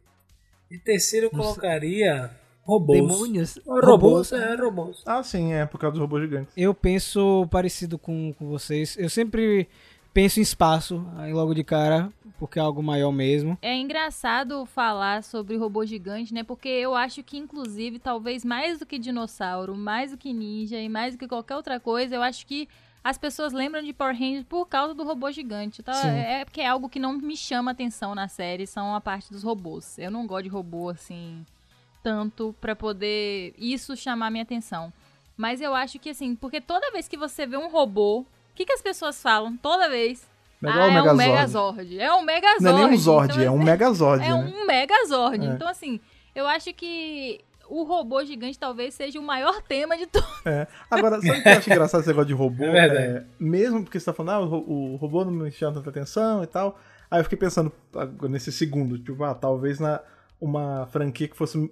De 0.69 0.79
terceiro 0.79 1.27
eu 1.27 1.29
colocaria 1.29 2.31
robôs. 2.67 2.99
Demônios. 2.99 3.59
Robôs, 3.65 4.31
é, 4.33 4.55
robôs. 4.55 5.01
Ah, 5.05 5.23
sim, 5.23 5.53
é 5.53 5.65
por 5.65 5.79
causa 5.79 5.93
dos 5.93 6.01
robôs 6.01 6.21
gigantes. 6.21 6.53
Eu 6.55 6.73
penso 6.73 7.47
parecido 7.49 7.97
com, 7.97 8.33
com 8.37 8.49
vocês. 8.49 8.97
Eu 8.97 9.09
sempre 9.09 9.67
penso 10.13 10.39
em 10.39 10.43
espaço, 10.43 11.05
aí 11.15 11.31
logo 11.31 11.53
de 11.53 11.63
cara, 11.63 12.11
porque 12.39 12.59
é 12.59 12.61
algo 12.61 12.83
maior 12.83 13.11
mesmo. 13.11 13.57
É 13.61 13.75
engraçado 13.75 14.65
falar 14.65 15.23
sobre 15.23 15.55
robô 15.55 15.85
gigante, 15.85 16.33
né? 16.33 16.43
Porque 16.43 16.67
eu 16.67 16.93
acho 16.95 17.23
que, 17.23 17.37
inclusive, 17.37 17.99
talvez 17.99 18.43
mais 18.43 18.79
do 18.79 18.85
que 18.85 18.99
dinossauro, 18.99 19.75
mais 19.75 20.11
do 20.11 20.17
que 20.17 20.33
ninja 20.33 20.77
e 20.79 20.89
mais 20.89 21.15
do 21.15 21.19
que 21.19 21.27
qualquer 21.27 21.55
outra 21.55 21.79
coisa, 21.79 22.15
eu 22.15 22.21
acho 22.21 22.45
que 22.45 22.67
as 23.03 23.17
pessoas 23.17 23.53
lembram 23.53 23.81
de 23.81 23.93
Power 23.93 24.13
Rangers 24.13 24.43
por 24.43 24.65
causa 24.65 24.93
do 24.93 25.03
robô 25.03 25.31
gigante. 25.31 25.81
Tá? 25.81 25.95
É 26.07 26.43
porque 26.43 26.61
é 26.61 26.67
algo 26.67 26.89
que 26.89 26.99
não 26.99 27.13
me 27.13 27.37
chama 27.37 27.71
atenção 27.71 28.13
na 28.13 28.27
série, 28.27 28.67
são 28.67 28.93
a 28.93 28.99
parte 28.99 29.31
dos 29.31 29.43
robôs. 29.43 29.97
Eu 29.97 30.11
não 30.11 30.27
gosto 30.27 30.43
de 30.43 30.49
robô, 30.49 30.89
assim, 30.89 31.45
tanto 32.07 32.55
pra 32.61 32.73
poder 32.73 33.53
isso 33.57 33.93
chamar 33.97 34.31
minha 34.31 34.43
atenção. 34.43 34.93
Mas 35.35 35.59
eu 35.59 35.75
acho 35.75 35.99
que, 35.99 36.11
assim, 36.11 36.37
porque 36.37 36.61
toda 36.61 36.89
vez 36.89 37.05
que 37.05 37.17
você 37.17 37.45
vê 37.45 37.57
um 37.57 37.69
robô, 37.69 38.19
o 38.19 38.25
que, 38.55 38.65
que 38.65 38.71
as 38.71 38.81
pessoas 38.81 39.21
falam? 39.21 39.57
Toda 39.57 39.89
vez. 39.89 40.25
Igual 40.61 40.77
ah, 40.77 40.93
é 40.93 41.01
um 41.01 41.15
Megazord. 41.15 41.99
É 41.99 42.13
um 42.13 42.21
Megazord. 42.21 42.63
Não 42.63 42.77
é 42.77 42.85
nem 42.85 42.93
um 42.93 42.97
Zord, 42.97 43.33
Então, 43.33 43.43
é 43.43 43.51
um 43.51 43.61
Megazord, 43.61 44.23
é 44.23 44.29
né? 44.29 44.33
um 44.33 44.65
Megazord. 44.65 45.45
É. 45.45 45.49
Então, 45.49 45.67
assim, 45.67 45.99
eu 46.33 46.47
acho 46.47 46.73
que 46.73 47.41
o 47.69 47.83
robô 47.83 48.23
gigante 48.23 48.57
talvez 48.57 48.93
seja 48.93 49.19
o 49.19 49.21
maior 49.21 49.61
tema 49.61 49.97
de 49.97 50.07
todos. 50.07 50.45
É. 50.45 50.65
Agora, 50.89 51.19
sabe 51.21 51.39
o 51.39 51.43
que 51.43 51.49
eu 51.49 51.57
acho 51.57 51.69
engraçado 51.69 51.99
esse 51.99 52.07
negócio 52.07 52.27
de 52.27 52.33
robô? 52.33 52.63
É 52.63 52.71
verdade. 52.71 53.17
É, 53.17 53.25
mesmo 53.37 53.83
porque 53.83 53.99
você 53.99 54.05
tá 54.05 54.13
falando, 54.13 54.53
ah, 54.53 54.57
o, 54.57 54.93
o 54.93 54.95
robô 54.95 55.25
não 55.25 55.31
me 55.33 55.51
chama 55.51 55.73
tanta 55.73 55.89
atenção 55.89 56.41
e 56.41 56.47
tal. 56.47 56.79
Aí 57.11 57.19
eu 57.19 57.23
fiquei 57.25 57.37
pensando 57.37 57.69
agora 57.93 58.31
nesse 58.31 58.49
segundo, 58.49 58.97
tipo, 58.97 59.21
ah, 59.25 59.35
talvez 59.35 59.77
na 59.77 59.99
uma 60.39 60.87
franquia 60.87 61.27
que 61.27 61.35
fosse 61.35 61.69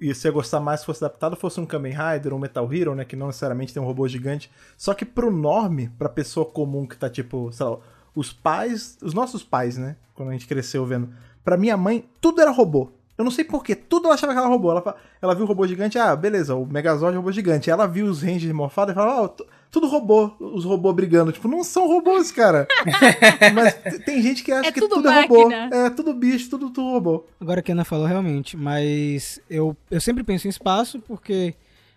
e 0.00 0.14
você 0.14 0.28
ia 0.28 0.32
gostar 0.32 0.60
mais 0.60 0.80
se 0.80 0.86
fosse 0.86 1.04
adaptado 1.04 1.36
fosse 1.36 1.60
um 1.60 1.66
Kamen 1.66 1.92
Rider 1.92 2.32
ou 2.32 2.38
um 2.38 2.42
Metal 2.42 2.72
Hero, 2.72 2.94
né? 2.94 3.04
Que 3.04 3.16
não 3.16 3.28
necessariamente 3.28 3.72
tem 3.72 3.82
um 3.82 3.86
robô 3.86 4.08
gigante. 4.08 4.50
Só 4.76 4.94
que 4.94 5.04
pro 5.04 5.30
norme, 5.30 5.90
pra 5.98 6.08
pessoa 6.08 6.46
comum 6.46 6.86
que 6.86 6.96
tá 6.96 7.08
tipo, 7.08 7.50
sei 7.52 7.66
lá, 7.66 7.78
os 8.14 8.32
pais, 8.32 8.98
os 9.02 9.14
nossos 9.14 9.42
pais, 9.42 9.76
né? 9.76 9.96
Quando 10.14 10.30
a 10.30 10.32
gente 10.32 10.46
cresceu 10.46 10.84
vendo. 10.86 11.10
Pra 11.44 11.56
minha 11.56 11.76
mãe, 11.76 12.08
tudo 12.20 12.40
era 12.40 12.50
robô. 12.50 12.90
Eu 13.16 13.24
não 13.24 13.30
sei 13.30 13.44
porquê, 13.44 13.74
tudo 13.74 14.06
ela 14.06 14.14
achava 14.14 14.32
que 14.32 14.38
era 14.38 14.48
robô. 14.48 14.70
Ela, 14.70 14.96
ela 15.22 15.34
viu 15.34 15.44
o 15.44 15.48
robô 15.48 15.66
gigante, 15.66 15.98
ah, 15.98 16.14
beleza, 16.14 16.54
o 16.54 16.66
Megazord 16.66 17.14
é 17.14 17.16
robô 17.18 17.32
gigante. 17.32 17.70
Ela 17.70 17.86
viu 17.86 18.06
os 18.06 18.22
Rangers 18.22 18.52
morfados 18.52 18.92
e 18.92 18.94
falava, 18.94 19.24
ah, 19.24 19.44
tudo 19.70 19.86
robô, 19.88 20.32
os 20.40 20.64
robôs 20.64 20.94
brigando. 20.94 21.32
Tipo, 21.32 21.48
não 21.48 21.62
são 21.62 21.86
robôs, 21.86 22.30
cara. 22.30 22.66
Mas 23.54 23.74
tem 24.04 24.22
gente 24.22 24.42
que 24.42 24.52
acha 24.52 24.68
É 24.68 24.72
que 24.72 24.80
tudo 24.80 24.96
tudo, 24.96 25.08
é 25.08 25.22
robô. 25.22 25.50
É 25.50 25.90
tudo 25.90 26.14
bicho, 26.14 26.50
tudo, 26.50 26.70
tudo 26.70 26.90
robô. 26.90 27.24
Agora 27.40 27.62
que 27.62 27.70
a 27.70 27.74
Ana 27.74 27.84
falou 27.84 28.06
realmente, 28.06 28.56
mas 28.56 29.40
eu, 29.48 29.76
eu 29.90 30.00
sempre 30.00 30.22
penso 30.24 30.46
em 30.46 30.50
espaço 30.50 31.00
porque 31.00 31.54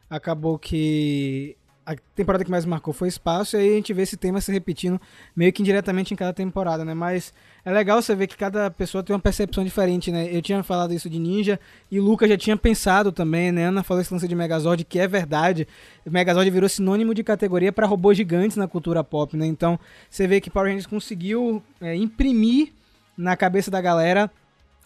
acabou 0.10 0.58
que 0.58 1.56
a 1.90 1.96
temporada 2.16 2.46
que 2.46 2.52
mais 2.52 2.66
marcou 2.66 2.94
foi 2.94 3.08
espaço 3.08 3.58
e 3.58 3.60
aí 3.60 3.72
a 3.72 3.76
gente 3.78 3.92
vê 3.94 4.04
esse 4.04 4.16
tema 4.16 4.40
se 4.40 4.52
repetindo 4.52 5.02
meio 5.36 5.52
que 5.52 5.64
indiretamente 5.64 6.14
em 6.14 6.18
cada 6.18 6.32
temporada, 6.32 6.86
né? 6.86 6.94
Mas 6.94 7.34
é 7.66 7.72
legal 7.72 8.00
você 8.00 8.14
ver 8.14 8.28
que 8.28 8.38
cada 8.38 8.70
pessoa 8.70 9.04
tem 9.04 9.12
uma 9.12 9.20
percepção 9.20 9.64
diferente, 9.64 10.12
né? 10.12 10.30
Eu 10.32 10.40
tinha 10.40 10.62
falado 10.62 10.94
isso 10.94 11.10
de 11.10 11.18
Ninja 11.18 11.60
e 11.90 12.00
o 12.00 12.04
Lucas 12.04 12.30
já 12.30 12.38
tinha 12.38 12.56
pensado 12.56 13.12
também, 13.12 13.52
né? 13.52 13.66
Ana 13.66 13.82
falou 13.82 14.02
esse 14.02 14.14
lance 14.14 14.28
de 14.28 14.36
Megazord, 14.36 14.86
que 14.86 15.00
é 15.00 15.08
verdade. 15.08 15.68
Megazord 16.06 16.48
virou 16.52 16.70
sinônimo 16.70 17.12
de 17.12 17.24
categoria 17.24 17.72
para 17.72 17.88
robôs 17.88 18.16
gigantes 18.16 18.56
na 18.56 18.68
cultura 18.68 19.04
pop, 19.04 19.36
né? 19.36 19.48
Então 19.48 19.80
você 20.08 20.28
vê 20.28 20.40
que 20.40 20.52
Power 20.52 20.68
Rangers 20.68 20.86
conseguiu 20.86 21.64
é, 21.82 21.96
imprimir 21.96 22.72
na 23.18 23.36
cabeça 23.36 23.72
da 23.72 23.82
galera 23.82 24.30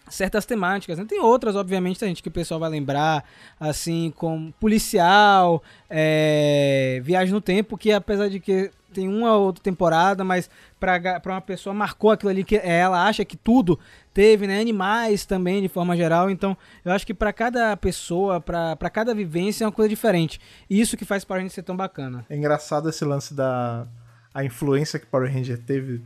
certas 0.08 0.44
temáticas. 0.44 0.98
Né? 0.98 1.04
Tem 1.08 1.20
outras, 1.20 1.56
obviamente, 1.56 2.00
gente 2.00 2.22
que 2.22 2.28
o 2.28 2.32
pessoal 2.32 2.60
vai 2.60 2.70
lembrar, 2.70 3.24
assim, 3.58 4.12
como 4.16 4.52
policial, 4.60 5.62
é, 5.88 7.00
viagem 7.02 7.32
no 7.32 7.40
tempo, 7.40 7.76
que 7.76 7.92
apesar 7.92 8.28
de 8.28 8.40
que 8.40 8.70
tem 8.92 9.08
uma 9.08 9.36
ou 9.36 9.46
outra 9.46 9.62
temporada, 9.62 10.22
mas 10.22 10.48
pra 10.78 11.20
uma 11.26 11.40
pessoa 11.40 11.74
marcou 11.74 12.12
aquilo 12.12 12.30
ali 12.30 12.44
que 12.44 12.56
é, 12.56 12.78
ela 12.78 13.06
acha 13.06 13.24
que 13.24 13.36
tudo 13.36 13.78
teve, 14.12 14.46
né? 14.46 14.60
Animais 14.60 15.26
também, 15.26 15.60
de 15.60 15.68
forma 15.68 15.96
geral. 15.96 16.30
Então, 16.30 16.56
eu 16.84 16.92
acho 16.92 17.04
que 17.04 17.12
pra 17.12 17.32
cada 17.32 17.76
pessoa, 17.76 18.40
pra 18.40 18.90
cada 18.90 19.12
vivência 19.12 19.64
é 19.64 19.66
uma 19.66 19.72
coisa 19.72 19.88
diferente. 19.88 20.40
E 20.70 20.80
isso 20.80 20.96
que 20.96 21.04
faz 21.04 21.24
Power 21.24 21.40
Rangers 21.40 21.54
ser 21.54 21.62
tão 21.62 21.76
bacana. 21.76 22.24
É 22.30 22.36
engraçado 22.36 22.88
esse 22.88 23.04
lance 23.04 23.34
da 23.34 23.86
a 24.32 24.44
influência 24.44 24.98
que 24.98 25.06
Power 25.06 25.32
Ranger 25.32 25.58
teve, 25.58 26.02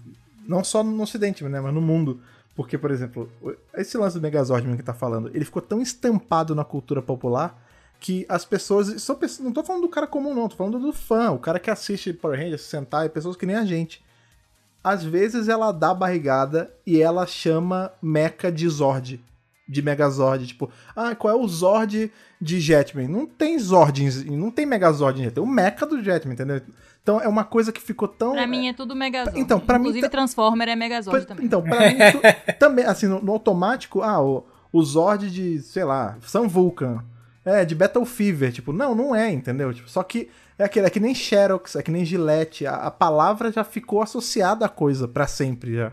não 0.46 0.62
só 0.62 0.82
no 0.82 1.02
ocidente, 1.02 1.42
né, 1.44 1.60
mas 1.60 1.72
no 1.72 1.80
mundo. 1.80 2.20
Porque, 2.58 2.76
por 2.76 2.90
exemplo, 2.90 3.30
esse 3.76 3.96
lance 3.96 4.18
do 4.18 4.20
Megazord 4.20 4.76
que 4.76 4.82
tá 4.82 4.92
falando, 4.92 5.30
ele 5.32 5.44
ficou 5.44 5.62
tão 5.62 5.80
estampado 5.80 6.56
na 6.56 6.64
cultura 6.64 7.00
popular 7.00 7.56
que 8.00 8.26
as 8.28 8.44
pessoas. 8.44 9.00
São 9.00 9.14
pessoas 9.14 9.44
não 9.44 9.52
tô 9.52 9.62
falando 9.62 9.82
do 9.82 9.88
cara 9.88 10.08
comum, 10.08 10.34
não, 10.34 10.48
tô 10.48 10.56
falando 10.56 10.80
do 10.80 10.92
fã, 10.92 11.30
o 11.30 11.38
cara 11.38 11.60
que 11.60 11.70
assiste 11.70 12.12
Power 12.12 12.36
Rangers, 12.36 12.62
sentar, 12.62 13.06
e 13.06 13.10
pessoas 13.10 13.36
que 13.36 13.46
nem 13.46 13.54
a 13.54 13.64
gente. 13.64 14.04
Às 14.82 15.04
vezes 15.04 15.46
ela 15.46 15.70
dá 15.70 15.94
barrigada 15.94 16.74
e 16.84 17.00
ela 17.00 17.28
chama 17.28 17.92
Mecha 18.02 18.50
de 18.50 18.68
Zord. 18.68 19.24
De 19.68 19.80
Megazord, 19.80 20.44
tipo, 20.48 20.68
ah, 20.96 21.14
qual 21.14 21.38
é 21.38 21.40
o 21.40 21.46
Zord 21.46 22.10
de 22.40 22.60
Jetman? 22.60 23.06
Não 23.06 23.24
tem 23.24 23.56
Zord, 23.56 24.26
não 24.32 24.50
tem 24.50 24.66
Megazord 24.66 25.20
em 25.20 25.24
Jetman, 25.26 25.44
tem 25.44 25.52
o 25.52 25.54
Mecha 25.54 25.86
do 25.86 26.02
Jetman, 26.02 26.34
entendeu? 26.34 26.60
Então 27.08 27.18
é 27.22 27.26
uma 27.26 27.42
coisa 27.42 27.72
que 27.72 27.80
ficou 27.80 28.06
tão. 28.06 28.32
Pra 28.32 28.46
mim 28.46 28.68
é 28.68 28.74
tudo 28.74 28.94
Megazord. 28.94 29.40
Então, 29.40 29.58
pra 29.58 29.78
mim 29.78 29.84
Inclusive 29.84 30.02
tá- 30.02 30.10
Transformer 30.10 30.68
é 30.68 30.76
Megazord 30.76 31.24
Pra- 31.24 31.34
também. 31.34 31.46
Então, 31.46 31.62
pra 31.62 31.80
mim, 31.88 31.96
tu- 32.12 32.20
também, 32.60 32.84
assim, 32.84 33.06
no, 33.06 33.22
no 33.22 33.32
automático, 33.32 34.02
ah, 34.02 34.22
o, 34.22 34.44
o 34.70 34.82
Zord 34.82 35.30
de, 35.30 35.58
sei 35.62 35.84
lá, 35.84 36.18
Sun 36.20 36.46
Vulcan. 36.46 37.02
É, 37.46 37.64
de 37.64 37.74
Battle 37.74 38.04
Fever. 38.04 38.52
Tipo, 38.52 38.74
não, 38.74 38.94
não 38.94 39.16
é, 39.16 39.32
entendeu? 39.32 39.72
Tipo, 39.72 39.88
só 39.88 40.02
que 40.02 40.28
é, 40.58 40.64
aquele, 40.64 40.86
é 40.86 40.90
que 40.90 41.00
nem 41.00 41.14
Xerox, 41.14 41.76
é 41.76 41.82
que 41.82 41.90
nem 41.90 42.04
Gillette. 42.04 42.66
A, 42.66 42.74
a 42.74 42.90
palavra 42.90 43.50
já 43.50 43.64
ficou 43.64 44.02
associada 44.02 44.66
à 44.66 44.68
coisa 44.68 45.08
pra 45.08 45.26
sempre 45.26 45.76
já. 45.76 45.92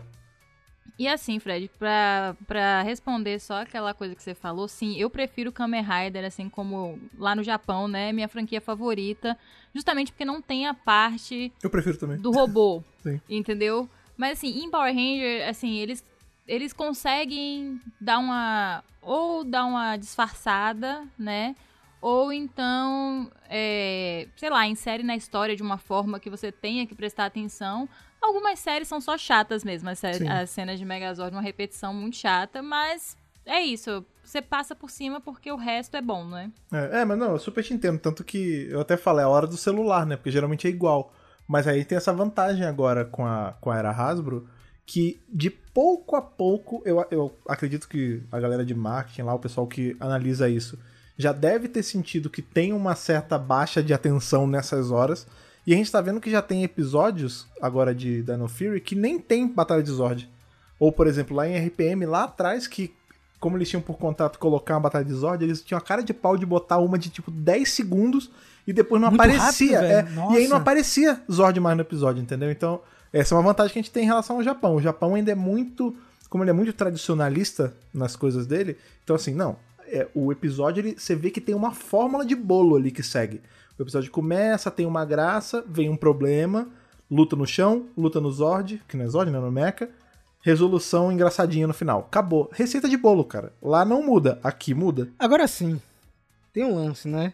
E 0.98 1.06
assim, 1.06 1.38
Fred, 1.38 1.70
pra, 1.78 2.34
pra 2.46 2.80
responder 2.82 3.38
só 3.38 3.60
aquela 3.62 3.92
coisa 3.92 4.14
que 4.14 4.22
você 4.22 4.34
falou, 4.34 4.66
sim, 4.66 4.96
eu 4.96 5.10
prefiro 5.10 5.52
Kamen 5.52 5.82
Rider, 5.82 6.24
assim 6.24 6.48
como 6.48 6.98
lá 7.18 7.34
no 7.34 7.42
Japão, 7.42 7.86
né? 7.86 8.12
Minha 8.12 8.28
franquia 8.28 8.62
favorita. 8.62 9.36
Justamente 9.74 10.10
porque 10.10 10.24
não 10.24 10.40
tem 10.40 10.66
a 10.66 10.72
parte 10.72 11.52
Eu 11.62 11.68
prefiro 11.68 11.98
também. 11.98 12.16
do 12.16 12.30
robô. 12.30 12.82
Sim. 13.02 13.20
Entendeu? 13.28 13.88
Mas 14.16 14.38
assim, 14.38 14.48
em 14.64 14.70
Power 14.70 14.94
Ranger, 14.94 15.46
assim, 15.46 15.76
eles, 15.76 16.02
eles 16.48 16.72
conseguem 16.72 17.78
dar 18.00 18.18
uma. 18.18 18.82
Ou 19.02 19.44
dar 19.44 19.66
uma 19.66 19.96
disfarçada, 19.98 21.06
né? 21.18 21.54
Ou 22.00 22.32
então, 22.32 23.30
é, 23.48 24.28
sei 24.36 24.48
lá, 24.48 24.66
insere 24.66 25.02
na 25.02 25.14
história 25.14 25.54
de 25.54 25.62
uma 25.62 25.76
forma 25.78 26.18
que 26.18 26.30
você 26.30 26.50
tenha 26.50 26.86
que 26.86 26.94
prestar 26.94 27.26
atenção. 27.26 27.88
Algumas 28.26 28.58
séries 28.58 28.88
são 28.88 29.00
só 29.00 29.16
chatas 29.16 29.62
mesmo, 29.62 29.88
as, 29.88 30.02
as 30.04 30.50
cenas 30.50 30.80
de 30.80 30.84
Megazord, 30.84 31.34
uma 31.34 31.40
repetição 31.40 31.94
muito 31.94 32.16
chata, 32.16 32.60
mas 32.60 33.16
é 33.46 33.60
isso. 33.60 34.04
Você 34.24 34.42
passa 34.42 34.74
por 34.74 34.90
cima 34.90 35.20
porque 35.20 35.50
o 35.52 35.56
resto 35.56 35.96
é 35.96 36.02
bom, 36.02 36.26
né? 36.26 36.50
É, 36.72 37.02
é, 37.02 37.04
mas 37.04 37.16
não, 37.16 37.30
eu 37.30 37.38
super 37.38 37.62
te 37.62 37.72
entendo. 37.72 38.00
Tanto 38.00 38.24
que 38.24 38.66
eu 38.68 38.80
até 38.80 38.96
falei, 38.96 39.22
é 39.22 39.26
a 39.26 39.28
hora 39.28 39.46
do 39.46 39.56
celular, 39.56 40.04
né? 40.04 40.16
Porque 40.16 40.32
geralmente 40.32 40.66
é 40.66 40.70
igual. 40.70 41.14
Mas 41.46 41.68
aí 41.68 41.84
tem 41.84 41.96
essa 41.96 42.12
vantagem 42.12 42.66
agora 42.66 43.04
com 43.04 43.24
a, 43.24 43.54
com 43.60 43.70
a 43.70 43.78
era 43.78 43.92
Hasbro, 43.92 44.48
que 44.84 45.20
de 45.28 45.48
pouco 45.50 46.16
a 46.16 46.22
pouco, 46.22 46.82
eu, 46.84 47.06
eu 47.12 47.38
acredito 47.48 47.88
que 47.88 48.20
a 48.32 48.40
galera 48.40 48.64
de 48.64 48.74
marketing 48.74 49.22
lá, 49.22 49.34
o 49.34 49.38
pessoal 49.38 49.68
que 49.68 49.96
analisa 50.00 50.48
isso, 50.48 50.76
já 51.16 51.32
deve 51.32 51.68
ter 51.68 51.84
sentido 51.84 52.28
que 52.28 52.42
tem 52.42 52.72
uma 52.72 52.96
certa 52.96 53.38
baixa 53.38 53.80
de 53.80 53.94
atenção 53.94 54.46
nessas 54.48 54.90
horas. 54.90 55.26
E 55.66 55.74
a 55.74 55.76
gente 55.76 55.90
tá 55.90 56.00
vendo 56.00 56.20
que 56.20 56.30
já 56.30 56.40
tem 56.40 56.62
episódios 56.62 57.46
agora 57.60 57.94
de 57.94 58.22
Dino 58.22 58.46
Fury 58.46 58.80
que 58.80 58.94
nem 58.94 59.18
tem 59.18 59.48
Batalha 59.48 59.82
de 59.82 59.90
Zord. 59.90 60.30
Ou, 60.78 60.92
por 60.92 61.06
exemplo, 61.06 61.34
lá 61.36 61.48
em 61.48 61.56
RPM, 61.58 62.06
lá 62.06 62.24
atrás, 62.24 62.66
que 62.66 62.94
como 63.40 63.56
eles 63.56 63.68
tinham 63.68 63.82
por 63.82 63.98
contato 63.98 64.38
colocar 64.38 64.74
uma 64.74 64.80
batalha 64.80 65.04
de 65.04 65.12
Zord, 65.12 65.42
eles 65.44 65.62
tinham 65.62 65.78
a 65.78 65.80
cara 65.80 66.02
de 66.02 66.14
pau 66.14 66.36
de 66.36 66.46
botar 66.46 66.78
uma 66.78 66.98
de 66.98 67.10
tipo 67.10 67.30
10 67.30 67.68
segundos 67.68 68.30
e 68.66 68.72
depois 68.72 69.00
não 69.00 69.10
Muito 69.10 69.20
aparecia. 69.20 69.80
rápido, 69.80 70.20
é, 70.20 70.34
e 70.34 70.36
aí 70.38 70.48
não 70.48 70.56
aparecia 70.56 71.20
Zord 71.30 71.58
mais 71.60 71.76
no 71.76 71.82
episódio, 71.82 72.22
entendeu? 72.22 72.50
Então, 72.50 72.80
essa 73.12 73.34
é 73.34 73.38
uma 73.38 73.44
vantagem 73.44 73.72
que 73.72 73.78
a 73.78 73.82
gente 73.82 73.92
tem 73.92 74.04
em 74.04 74.06
relação 74.06 74.36
ao 74.36 74.42
Japão. 74.42 74.76
O 74.76 74.80
Japão 74.80 75.14
ainda 75.14 75.32
é 75.32 75.34
muito. 75.34 75.94
Como 76.28 76.42
ele 76.42 76.50
é 76.50 76.54
muito 76.54 76.72
tradicionalista 76.72 77.74
nas 77.94 78.16
coisas 78.16 78.46
dele, 78.46 78.76
então 79.04 79.14
assim, 79.14 79.32
não. 79.32 79.56
é, 79.86 80.08
o 80.14 80.32
episódio, 80.32 80.80
ele, 80.80 80.96
você 80.98 81.14
vê 81.14 81.30
que 81.30 81.40
tem 81.40 81.54
uma 81.54 81.72
fórmula 81.72 82.24
de 82.24 82.34
bolo 82.34 82.76
ali 82.76 82.90
que 82.90 83.02
segue. 83.02 83.40
O 83.78 83.82
episódio 83.82 84.10
começa, 84.10 84.70
tem 84.70 84.86
uma 84.86 85.04
graça, 85.04 85.64
vem 85.68 85.90
um 85.90 85.96
problema, 85.96 86.68
luta 87.10 87.36
no 87.36 87.46
chão, 87.46 87.86
luta 87.96 88.20
no 88.20 88.30
Zord, 88.30 88.82
que 88.88 88.96
não 88.96 89.04
é 89.04 89.08
Zord, 89.08 89.30
né? 89.30 89.38
No 89.38 89.52
Mecha. 89.52 89.88
Resolução 90.40 91.10
engraçadinha 91.10 91.66
no 91.66 91.74
final. 91.74 92.00
Acabou. 92.00 92.48
Receita 92.52 92.88
de 92.88 92.96
bolo, 92.96 93.24
cara. 93.24 93.52
Lá 93.60 93.84
não 93.84 94.02
muda, 94.02 94.38
aqui 94.42 94.72
muda. 94.72 95.08
Agora 95.18 95.46
sim, 95.48 95.80
tem 96.52 96.64
um 96.64 96.76
lance, 96.76 97.08
né? 97.08 97.32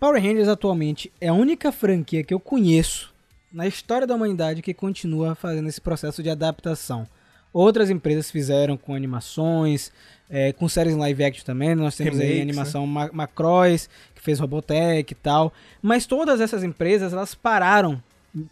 Power 0.00 0.22
Rangers 0.22 0.48
atualmente 0.48 1.12
é 1.20 1.28
a 1.28 1.34
única 1.34 1.72
franquia 1.72 2.22
que 2.22 2.32
eu 2.32 2.38
conheço 2.38 3.12
na 3.52 3.66
história 3.66 4.06
da 4.06 4.14
humanidade 4.14 4.62
que 4.62 4.72
continua 4.72 5.34
fazendo 5.34 5.68
esse 5.68 5.80
processo 5.80 6.22
de 6.22 6.30
adaptação. 6.30 7.06
Outras 7.52 7.90
empresas 7.90 8.30
fizeram 8.30 8.76
com 8.76 8.94
animações, 8.94 9.90
é, 10.30 10.52
com 10.52 10.68
séries 10.68 10.92
em 10.94 10.98
live 10.98 11.24
action 11.24 11.44
também. 11.44 11.74
Nós 11.74 11.96
temos 11.96 12.20
aí 12.20 12.38
a 12.38 12.42
animação 12.42 12.86
Ma 12.86 13.10
Macross, 13.12 13.88
fez 14.28 14.38
Robotech 14.38 15.10
e 15.10 15.14
tal. 15.14 15.52
Mas 15.80 16.04
todas 16.04 16.40
essas 16.40 16.62
empresas, 16.62 17.14
elas 17.14 17.34
pararam 17.34 18.02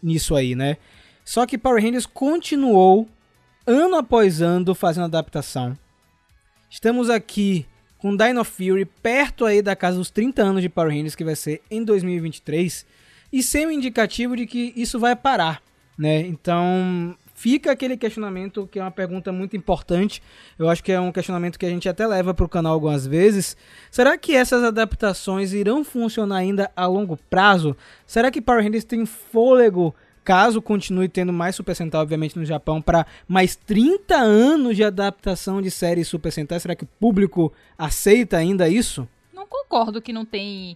nisso 0.01 0.35
aí, 0.35 0.55
né? 0.55 0.77
Só 1.23 1.45
que 1.45 1.57
Power 1.57 1.83
Rangers 1.83 2.07
continuou, 2.07 3.07
ano 3.65 3.95
após 3.95 4.41
ano, 4.41 4.73
fazendo 4.73 5.05
adaptação. 5.05 5.77
Estamos 6.67 7.11
aqui 7.11 7.65
com 7.99 8.15
Dino 8.15 8.43
Fury 8.43 8.85
perto 8.85 9.45
aí 9.45 9.61
da 9.61 9.75
casa 9.75 9.97
dos 9.97 10.09
30 10.09 10.41
anos 10.41 10.61
de 10.63 10.69
Power 10.69 10.89
Rangers, 10.89 11.15
que 11.15 11.23
vai 11.23 11.35
ser 11.35 11.61
em 11.69 11.83
2023, 11.83 12.85
e 13.31 13.43
sem 13.43 13.67
um 13.67 13.71
indicativo 13.71 14.35
de 14.35 14.47
que 14.47 14.73
isso 14.75 14.99
vai 14.99 15.15
parar, 15.15 15.61
né? 15.97 16.21
Então, 16.21 17.15
fica 17.37 17.71
aquele 17.71 17.95
questionamento 17.95 18.67
que 18.69 18.79
é 18.79 18.81
uma 18.81 18.89
pergunta 18.89 19.31
muito 19.31 19.55
importante. 19.55 20.23
Eu 20.57 20.67
acho 20.67 20.83
que 20.83 20.91
é 20.91 20.99
um 20.99 21.11
questionamento 21.11 21.59
que 21.59 21.67
a 21.67 21.69
gente 21.69 21.87
até 21.87 22.05
leva 22.07 22.33
para 22.33 22.45
o 22.45 22.49
canal 22.49 22.73
algumas 22.73 23.05
vezes. 23.05 23.55
Será 23.91 24.17
que 24.17 24.35
essas 24.35 24.63
adaptações 24.63 25.53
irão 25.53 25.83
funcionar 25.83 26.37
ainda 26.37 26.71
a 26.75 26.87
longo 26.87 27.15
prazo? 27.29 27.77
Será 28.07 28.31
que 28.31 28.41
Power 28.41 28.63
Rangers 28.63 28.83
tem 28.83 29.05
fôlego 29.05 29.93
caso 30.23 30.63
continue 30.63 31.07
tendo 31.07 31.31
mais 31.31 31.55
Super 31.55 31.75
Sentai, 31.75 32.01
obviamente, 32.01 32.37
no 32.37 32.43
Japão, 32.43 32.81
para 32.81 33.05
mais 33.27 33.55
30 33.55 34.15
anos 34.15 34.75
de 34.75 34.83
adaptação 34.83 35.61
de 35.61 35.69
séries 35.69 36.07
Super 36.07 36.31
Sentai? 36.31 36.59
Será 36.59 36.75
que 36.75 36.85
o 36.85 36.89
público 36.99 37.53
aceita 37.77 38.35
ainda 38.35 38.67
isso? 38.67 39.07
Não 39.31 39.45
concordo 39.45 40.01
que 40.01 40.11
não 40.11 40.25
tem 40.25 40.75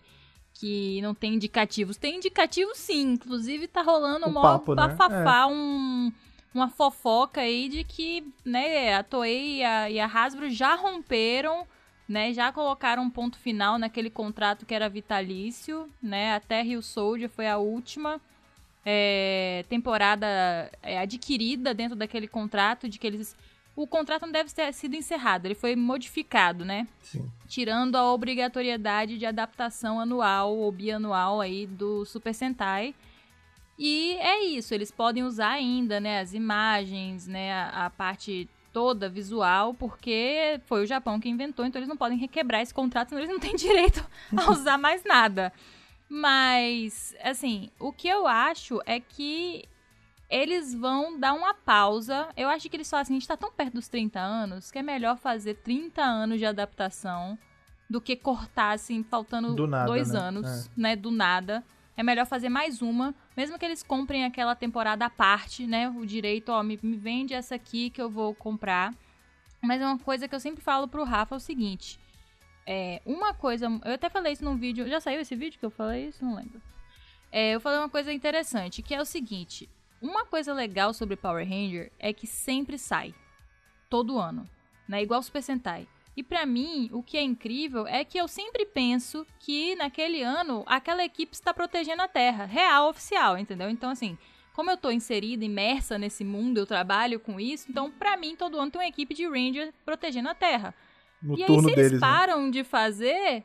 que 0.54 1.02
não 1.02 1.16
tem 1.16 1.34
indicativos. 1.34 1.98
Tem 1.98 2.18
indicativos 2.18 2.78
sim, 2.78 3.14
inclusive 3.14 3.68
tá 3.68 3.82
rolando 3.82 4.28
Um 4.28 4.30
um 4.30 4.34
papo, 4.42 4.76
né? 4.76 4.88
bafafá, 4.88 5.48
um, 5.48 6.12
uma 6.54 6.70
fofoca 6.70 7.42
aí 7.42 7.70
de 7.70 7.84
que, 7.84 8.26
né, 8.44 8.96
a 8.96 9.04
Toei 9.04 9.60
e 9.60 9.64
a, 9.64 9.90
e 9.90 10.00
a 10.00 10.06
Hasbro 10.06 10.50
já 10.50 10.76
romperam, 10.76 11.66
né? 12.08 12.34
Já 12.34 12.52
colocaram 12.52 13.04
um 13.04 13.10
ponto 13.10 13.38
final 13.38 13.80
naquele 13.80 14.10
contrato 14.10 14.66
que 14.66 14.76
era 14.76 14.90
vitalício, 14.90 15.90
né? 16.02 16.36
Até 16.36 16.62
Rio 16.62 16.82
Soldier 16.82 17.30
foi 17.30 17.48
a 17.48 17.58
última 17.58 18.20
é, 18.86 19.64
temporada 19.70 20.28
é, 20.82 21.00
adquirida 21.00 21.74
dentro 21.74 21.96
daquele 21.96 22.28
contrato 22.28 22.90
de 22.90 23.00
que 23.00 23.08
eles 23.08 23.36
o 23.74 23.88
contrato 23.88 24.24
não 24.24 24.32
deve 24.32 24.52
ter 24.52 24.74
sido 24.74 24.96
encerrado, 24.96 25.46
ele 25.46 25.56
foi 25.56 25.76
modificado, 25.78 26.66
né? 26.66 26.88
Sim. 27.02 27.32
Tirando 27.48 27.96
a 27.96 28.12
obrigatoriedade 28.14 29.18
de 29.18 29.26
adaptação 29.26 30.00
anual 30.00 30.56
ou 30.56 30.72
bianual 30.72 31.40
aí 31.40 31.66
do 31.66 32.06
Super 32.06 32.34
Sentai. 32.34 32.94
E 33.84 34.16
é 34.20 34.44
isso, 34.44 34.76
eles 34.76 34.92
podem 34.92 35.24
usar 35.24 35.50
ainda, 35.50 36.00
né, 36.00 36.20
as 36.20 36.36
imagens, 36.36 37.26
né, 37.26 37.52
a, 37.52 37.88
a 37.88 37.90
parte 37.90 38.48
toda 38.72 39.10
visual, 39.10 39.74
porque 39.74 40.62
foi 40.66 40.84
o 40.84 40.86
Japão 40.86 41.20
que 41.20 41.28
inventou, 41.28 41.66
então 41.66 41.80
eles 41.80 41.90
não 41.90 41.98
podem 41.98 42.16
requebrar 42.16 42.62
esse 42.62 42.72
contrato, 42.72 43.10
senão 43.10 43.24
eles 43.24 43.34
não 43.34 43.40
têm 43.40 43.56
direito 43.58 44.08
a 44.38 44.52
usar 44.52 44.78
mais 44.78 45.04
nada. 45.04 45.52
Mas, 46.08 47.16
assim, 47.24 47.72
o 47.80 47.92
que 47.92 48.08
eu 48.08 48.28
acho 48.28 48.80
é 48.86 49.00
que 49.00 49.66
eles 50.30 50.76
vão 50.76 51.20
dar 51.20 51.34
uma 51.34 51.56
pausa. 51.56 52.30
Eu 52.38 52.50
acho 52.50 52.70
que 52.70 52.76
eles 52.76 52.88
falam 52.88 53.02
assim: 53.02 53.14
a 53.14 53.20
gente 53.20 53.28
tá 53.28 53.36
tão 53.36 53.52
perto 53.52 53.74
dos 53.74 53.88
30 53.88 54.20
anos 54.20 54.70
que 54.70 54.78
é 54.78 54.84
melhor 54.84 55.18
fazer 55.18 55.56
30 55.56 56.04
anos 56.04 56.38
de 56.38 56.46
adaptação 56.46 57.38
do 57.90 58.00
que 58.00 58.16
cortar, 58.16 58.74
assim, 58.74 59.04
faltando 59.04 59.56
Do 59.56 59.66
nada, 59.66 59.88
dois 59.88 60.12
né? 60.12 60.20
anos, 60.20 60.70
né? 60.78 60.96
Do 60.96 61.10
nada. 61.10 61.64
É 62.02 62.04
melhor 62.04 62.26
fazer 62.26 62.50
mais 62.50 62.82
uma, 62.82 63.14
mesmo 63.38 63.60
que 63.60 63.64
eles 63.64 63.84
comprem 63.84 64.26
aquela 64.26 64.56
temporada 64.56 65.06
à 65.06 65.10
parte, 65.10 65.68
né? 65.68 65.88
O 65.88 66.04
direito, 66.04 66.50
ó, 66.50 66.64
me, 66.64 66.80
me 66.82 66.98
vende 66.98 67.36
essa 67.36 67.54
aqui 67.54 67.92
que 67.92 68.02
eu 68.02 68.10
vou 68.10 68.34
comprar. 68.34 68.92
Mas 69.62 69.80
é 69.80 69.86
uma 69.86 70.00
coisa 70.00 70.28
que 70.28 70.34
eu 70.34 70.40
sempre 70.40 70.64
falo 70.64 70.88
pro 70.88 71.04
Rafa 71.04 71.36
é 71.36 71.38
o 71.38 71.40
seguinte. 71.40 72.00
É, 72.66 73.04
uma 73.06 73.36
coisa. 73.36 73.68
Eu 73.86 73.94
até 73.94 74.10
falei 74.10 74.34
isso 74.34 74.44
num 74.44 74.58
vídeo. 74.58 74.90
Já 74.90 75.00
saiu 75.00 75.22
esse 75.22 75.36
vídeo 75.36 75.60
que 75.60 75.66
eu 75.68 75.70
falei 75.70 76.08
isso? 76.08 76.26
Não 76.26 76.34
lembro. 76.34 76.60
É, 77.32 77.52
eu 77.52 77.62
falei 77.62 77.78
uma 77.78 77.88
coisa 77.88 78.12
interessante, 78.12 78.82
que 78.82 78.96
é 78.96 79.00
o 79.00 79.06
seguinte. 79.06 79.70
Uma 80.02 80.26
coisa 80.26 80.56
legal 80.56 80.96
sobre 80.96 81.16
Power 81.16 81.48
Ranger 81.48 81.92
é 82.00 82.12
que 82.12 82.26
sempre 82.26 82.80
sai. 82.80 83.14
Todo 83.92 84.18
ano. 84.18 84.50
Né? 84.88 85.04
Igual 85.04 85.22
Super 85.22 85.44
Sentai. 85.44 85.88
E 86.22 86.24
pra 86.24 86.46
mim, 86.46 86.88
o 86.94 87.02
que 87.02 87.18
é 87.18 87.24
incrível 87.24 87.88
é 87.88 88.06
que 88.06 88.16
eu 88.16 88.28
sempre 88.28 88.64
penso 88.64 89.26
que 89.40 89.76
naquele 89.76 90.22
ano 90.22 90.64
aquela 90.68 91.04
equipe 91.04 91.34
está 91.34 91.52
protegendo 91.52 92.04
a 92.04 92.08
Terra. 92.08 92.46
Real, 92.46 92.90
oficial, 92.90 93.40
entendeu? 93.40 93.72
Então, 93.72 93.90
assim, 93.90 94.16
como 94.54 94.70
eu 94.70 94.78
tô 94.78 94.92
inserida, 94.92 95.44
imersa 95.44 95.98
nesse 95.98 96.24
mundo, 96.24 96.60
eu 96.60 96.68
trabalho 96.68 97.20
com 97.20 97.40
isso, 97.40 97.66
então 97.72 97.90
pra 97.90 98.16
mim 98.16 98.36
todo 98.36 98.60
ano 98.60 98.70
tem 98.70 98.80
uma 98.80 98.88
equipe 98.88 99.16
de 99.16 99.28
Ranger 99.28 99.74
protegendo 99.84 100.30
a 100.30 100.36
Terra. 100.36 100.76
No 101.20 101.36
e 101.36 101.42
aí, 101.42 101.48
se 101.48 101.54
eles 101.54 101.76
deles, 101.76 101.92
né? 101.94 102.00
param 102.00 102.52
de 102.52 102.64
fazer, 102.64 103.44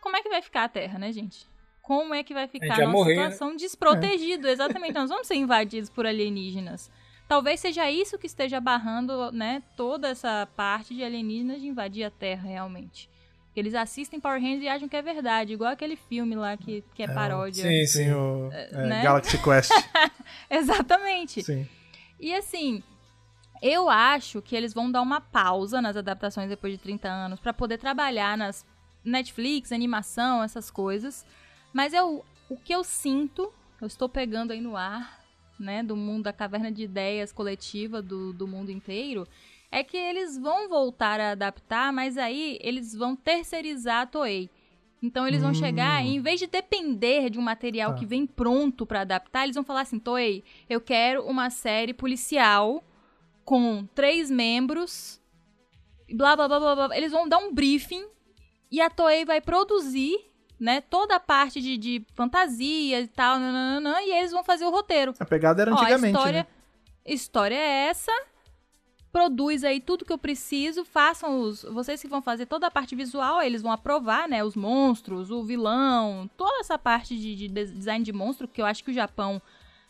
como 0.00 0.16
é 0.16 0.22
que 0.22 0.30
vai 0.30 0.40
ficar 0.40 0.64
a 0.64 0.68
Terra, 0.70 0.98
né, 0.98 1.12
gente? 1.12 1.46
Como 1.82 2.14
é 2.14 2.22
que 2.22 2.32
vai 2.32 2.48
ficar 2.48 2.76
a 2.76 2.78
nossa 2.78 2.92
morrer, 2.92 3.16
né? 3.16 3.22
situação 3.24 3.54
desprotegido? 3.54 4.48
Exatamente, 4.48 4.94
nós 4.94 5.10
vamos 5.10 5.26
ser 5.26 5.34
invadidos 5.34 5.90
por 5.90 6.06
alienígenas. 6.06 6.90
Talvez 7.28 7.60
seja 7.60 7.90
isso 7.90 8.18
que 8.18 8.26
esteja 8.26 8.60
barrando, 8.60 9.32
né, 9.32 9.62
toda 9.76 10.08
essa 10.08 10.48
parte 10.56 10.94
de 10.94 11.02
alienígenas 11.02 11.60
de 11.60 11.66
invadir 11.66 12.04
a 12.04 12.10
Terra, 12.10 12.48
realmente. 12.48 13.10
Eles 13.54 13.74
assistem 13.74 14.20
Power 14.20 14.40
Rangers 14.40 14.62
e 14.62 14.68
acham 14.68 14.88
que 14.88 14.96
é 14.96 15.02
verdade, 15.02 15.54
igual 15.54 15.72
aquele 15.72 15.96
filme 15.96 16.36
lá 16.36 16.56
que, 16.56 16.84
que 16.94 17.02
é, 17.02 17.08
paródia. 17.08 17.64
Sim, 17.64 17.86
Sim, 17.86 18.12
o 18.12 18.50
é, 18.52 18.86
né? 18.86 19.02
Galaxy 19.02 19.38
Quest. 19.42 19.70
Exatamente. 20.50 21.42
Sim. 21.42 21.66
E 22.20 22.34
assim, 22.34 22.82
eu 23.62 23.88
acho 23.88 24.42
que 24.42 24.54
eles 24.54 24.74
vão 24.74 24.90
dar 24.90 25.00
uma 25.00 25.22
pausa 25.22 25.80
nas 25.80 25.96
adaptações 25.96 26.50
depois 26.50 26.74
de 26.74 26.78
30 26.78 27.08
anos 27.08 27.40
pra 27.40 27.54
poder 27.54 27.78
trabalhar 27.78 28.36
nas 28.36 28.66
Netflix, 29.02 29.72
animação, 29.72 30.42
essas 30.42 30.70
coisas. 30.70 31.24
Mas 31.72 31.94
eu, 31.94 32.24
o 32.50 32.56
que 32.58 32.74
eu 32.74 32.84
sinto, 32.84 33.50
eu 33.80 33.86
estou 33.86 34.08
pegando 34.08 34.52
aí 34.52 34.60
no 34.60 34.76
ar, 34.76 35.24
né, 35.58 35.82
do 35.82 35.96
mundo 35.96 36.24
da 36.24 36.32
caverna 36.32 36.70
de 36.70 36.82
ideias 36.84 37.32
coletiva 37.32 38.00
do, 38.02 38.32
do 38.32 38.46
mundo 38.46 38.70
inteiro, 38.70 39.26
é 39.70 39.82
que 39.82 39.96
eles 39.96 40.38
vão 40.38 40.68
voltar 40.68 41.20
a 41.20 41.32
adaptar, 41.32 41.92
mas 41.92 42.16
aí 42.16 42.58
eles 42.62 42.94
vão 42.94 43.16
terceirizar 43.16 44.02
a 44.02 44.06
Toei. 44.06 44.48
Então 45.02 45.26
eles 45.26 45.42
vão 45.42 45.50
Hum. 45.50 45.54
chegar, 45.54 46.04
e 46.04 46.08
em 46.14 46.20
vez 46.20 46.40
de 46.40 46.46
depender 46.46 47.28
de 47.30 47.38
um 47.38 47.42
material 47.42 47.92
Tá. 47.92 47.98
que 47.98 48.06
vem 48.06 48.26
pronto 48.26 48.86
pra 48.86 49.02
adaptar, 49.02 49.44
eles 49.44 49.54
vão 49.54 49.64
falar 49.64 49.82
assim: 49.82 49.98
Toei, 49.98 50.42
eu 50.68 50.80
quero 50.80 51.22
uma 51.26 51.50
série 51.50 51.92
policial 51.92 52.82
com 53.44 53.86
três 53.94 54.30
membros, 54.30 55.20
blá 56.12 56.34
blá 56.34 56.48
blá 56.48 56.58
blá 56.60 56.88
blá. 56.88 56.96
Eles 56.96 57.12
vão 57.12 57.28
dar 57.28 57.38
um 57.38 57.52
briefing 57.52 58.06
e 58.70 58.80
a 58.80 58.88
Toei 58.88 59.24
vai 59.24 59.40
produzir, 59.40 60.16
né, 60.58 60.80
toda 60.80 61.16
a 61.16 61.20
parte 61.20 61.60
de, 61.60 61.76
de 61.76 62.06
fantasia 62.14 63.00
e 63.00 63.08
tal, 63.08 63.38
nananana, 63.38 64.02
e 64.02 64.10
eles 64.12 64.32
vão 64.32 64.42
fazer 64.44 64.64
o 64.64 64.70
roteiro. 64.70 65.12
A 65.18 65.24
pegada 65.24 65.62
era 65.62 65.72
Ó, 65.72 65.74
antigamente, 65.78 66.16
história, 66.16 66.38
né? 66.40 66.46
história 67.04 67.54
é 67.54 67.88
essa. 67.88 68.12
Produz 69.12 69.64
aí 69.64 69.80
tudo 69.80 70.04
que 70.04 70.12
eu 70.12 70.18
preciso, 70.18 70.84
façam 70.84 71.40
os. 71.40 71.62
Vocês 71.62 72.02
que 72.02 72.08
vão 72.08 72.20
fazer 72.20 72.44
toda 72.44 72.66
a 72.66 72.70
parte 72.70 72.94
visual, 72.94 73.40
eles 73.40 73.62
vão 73.62 73.72
aprovar, 73.72 74.28
né? 74.28 74.44
Os 74.44 74.54
monstros, 74.54 75.30
o 75.30 75.42
vilão, 75.42 76.28
toda 76.36 76.58
essa 76.60 76.78
parte 76.78 77.16
de, 77.18 77.34
de 77.34 77.48
des- 77.48 77.72
design 77.72 78.04
de 78.04 78.12
monstro, 78.12 78.46
que 78.46 78.60
eu 78.60 78.66
acho 78.66 78.84
que 78.84 78.90
o 78.90 78.94
Japão 78.94 79.40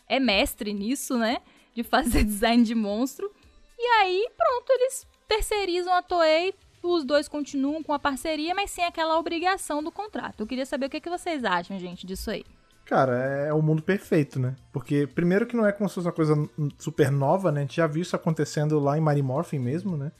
é 0.08 0.20
mestre 0.20 0.72
nisso, 0.72 1.18
né? 1.18 1.38
De 1.74 1.82
fazer 1.82 2.22
design 2.24 2.62
de 2.62 2.74
monstro. 2.76 3.28
E 3.76 3.82
aí, 4.00 4.28
pronto, 4.36 4.70
eles 4.70 5.04
terceirizam 5.26 5.92
a 5.92 6.02
Toei, 6.02 6.54
os 6.94 7.04
dois 7.04 7.28
continuam 7.28 7.82
com 7.82 7.92
a 7.92 7.98
parceria, 7.98 8.54
mas 8.54 8.70
sem 8.70 8.84
aquela 8.84 9.18
obrigação 9.18 9.82
do 9.82 9.90
contrato. 9.90 10.40
Eu 10.40 10.46
queria 10.46 10.66
saber 10.66 10.86
o 10.86 10.90
que, 10.90 11.00
que 11.00 11.10
vocês 11.10 11.44
acham, 11.44 11.78
gente, 11.78 12.06
disso 12.06 12.30
aí. 12.30 12.44
Cara, 12.84 13.12
é 13.16 13.52
o 13.52 13.60
mundo 13.60 13.82
perfeito, 13.82 14.38
né? 14.38 14.54
Porque, 14.72 15.08
primeiro, 15.08 15.44
que 15.46 15.56
não 15.56 15.66
é 15.66 15.72
como 15.72 15.88
se 15.88 15.94
fosse 15.96 16.06
uma 16.06 16.12
coisa 16.12 16.34
super 16.78 17.10
nova, 17.10 17.50
né? 17.50 17.60
A 17.60 17.62
gente 17.62 17.76
já 17.76 17.86
viu 17.86 18.02
isso 18.02 18.14
acontecendo 18.14 18.78
lá 18.78 18.96
em 18.96 19.22
Morphin 19.22 19.58
mesmo, 19.58 19.96
né? 19.96 20.12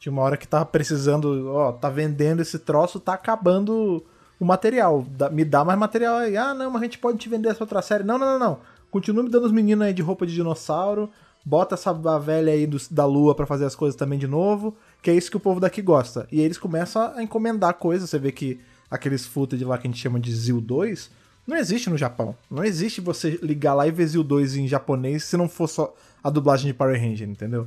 Tinha 0.00 0.12
uma 0.12 0.22
hora 0.22 0.36
que 0.36 0.46
tava 0.46 0.64
precisando, 0.66 1.48
ó, 1.52 1.72
tá 1.72 1.88
vendendo 1.88 2.40
esse 2.42 2.58
troço, 2.58 2.98
tá 3.00 3.14
acabando 3.14 4.04
o 4.40 4.44
material. 4.44 5.04
Me 5.32 5.44
dá 5.44 5.64
mais 5.64 5.78
material 5.78 6.16
aí. 6.16 6.36
Ah, 6.36 6.54
não, 6.54 6.70
mas 6.70 6.82
a 6.82 6.84
gente 6.86 6.98
pode 6.98 7.18
te 7.18 7.28
vender 7.28 7.50
essa 7.50 7.62
outra 7.62 7.82
série. 7.82 8.02
Não, 8.04 8.18
não, 8.18 8.26
não, 8.26 8.38
não. 8.38 8.60
Continua 8.90 9.22
me 9.22 9.30
dando 9.30 9.46
os 9.46 9.52
meninos 9.52 9.86
aí 9.86 9.92
de 9.92 10.02
roupa 10.02 10.26
de 10.26 10.34
dinossauro. 10.34 11.10
Bota 11.44 11.74
essa 11.76 11.92
velha 12.18 12.52
aí 12.52 12.66
do- 12.66 12.78
da 12.90 13.04
lua 13.06 13.34
pra 13.34 13.46
fazer 13.46 13.64
as 13.64 13.74
coisas 13.76 13.96
também 13.96 14.18
de 14.18 14.26
novo. 14.26 14.76
Que 15.02 15.10
é 15.10 15.14
isso 15.14 15.30
que 15.30 15.36
o 15.36 15.40
povo 15.40 15.60
daqui 15.60 15.80
gosta. 15.80 16.26
E 16.30 16.40
eles 16.40 16.58
começam 16.58 17.12
a 17.16 17.22
encomendar 17.22 17.74
coisas. 17.74 18.10
Você 18.10 18.18
vê 18.18 18.32
que 18.32 18.60
aqueles 18.90 19.24
footage 19.26 19.64
lá 19.64 19.78
que 19.78 19.86
a 19.86 19.90
gente 19.90 20.00
chama 20.00 20.18
de 20.18 20.34
Zil 20.34 20.60
2 20.60 21.10
não 21.46 21.56
existe 21.56 21.88
no 21.88 21.96
Japão. 21.96 22.34
Não 22.50 22.62
existe 22.64 23.00
você 23.00 23.38
ligar 23.42 23.74
lá 23.74 23.86
e 23.86 23.90
ver 23.90 24.06
Zil 24.06 24.22
2 24.24 24.56
em 24.56 24.68
japonês 24.68 25.24
se 25.24 25.36
não 25.36 25.48
for 25.48 25.66
só 25.68 25.94
a 26.22 26.28
dublagem 26.28 26.66
de 26.66 26.74
Power 26.74 27.00
Ranger, 27.00 27.28
entendeu? 27.28 27.66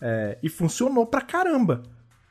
É, 0.00 0.36
e 0.42 0.48
funcionou 0.48 1.06
pra 1.06 1.20
caramba. 1.20 1.82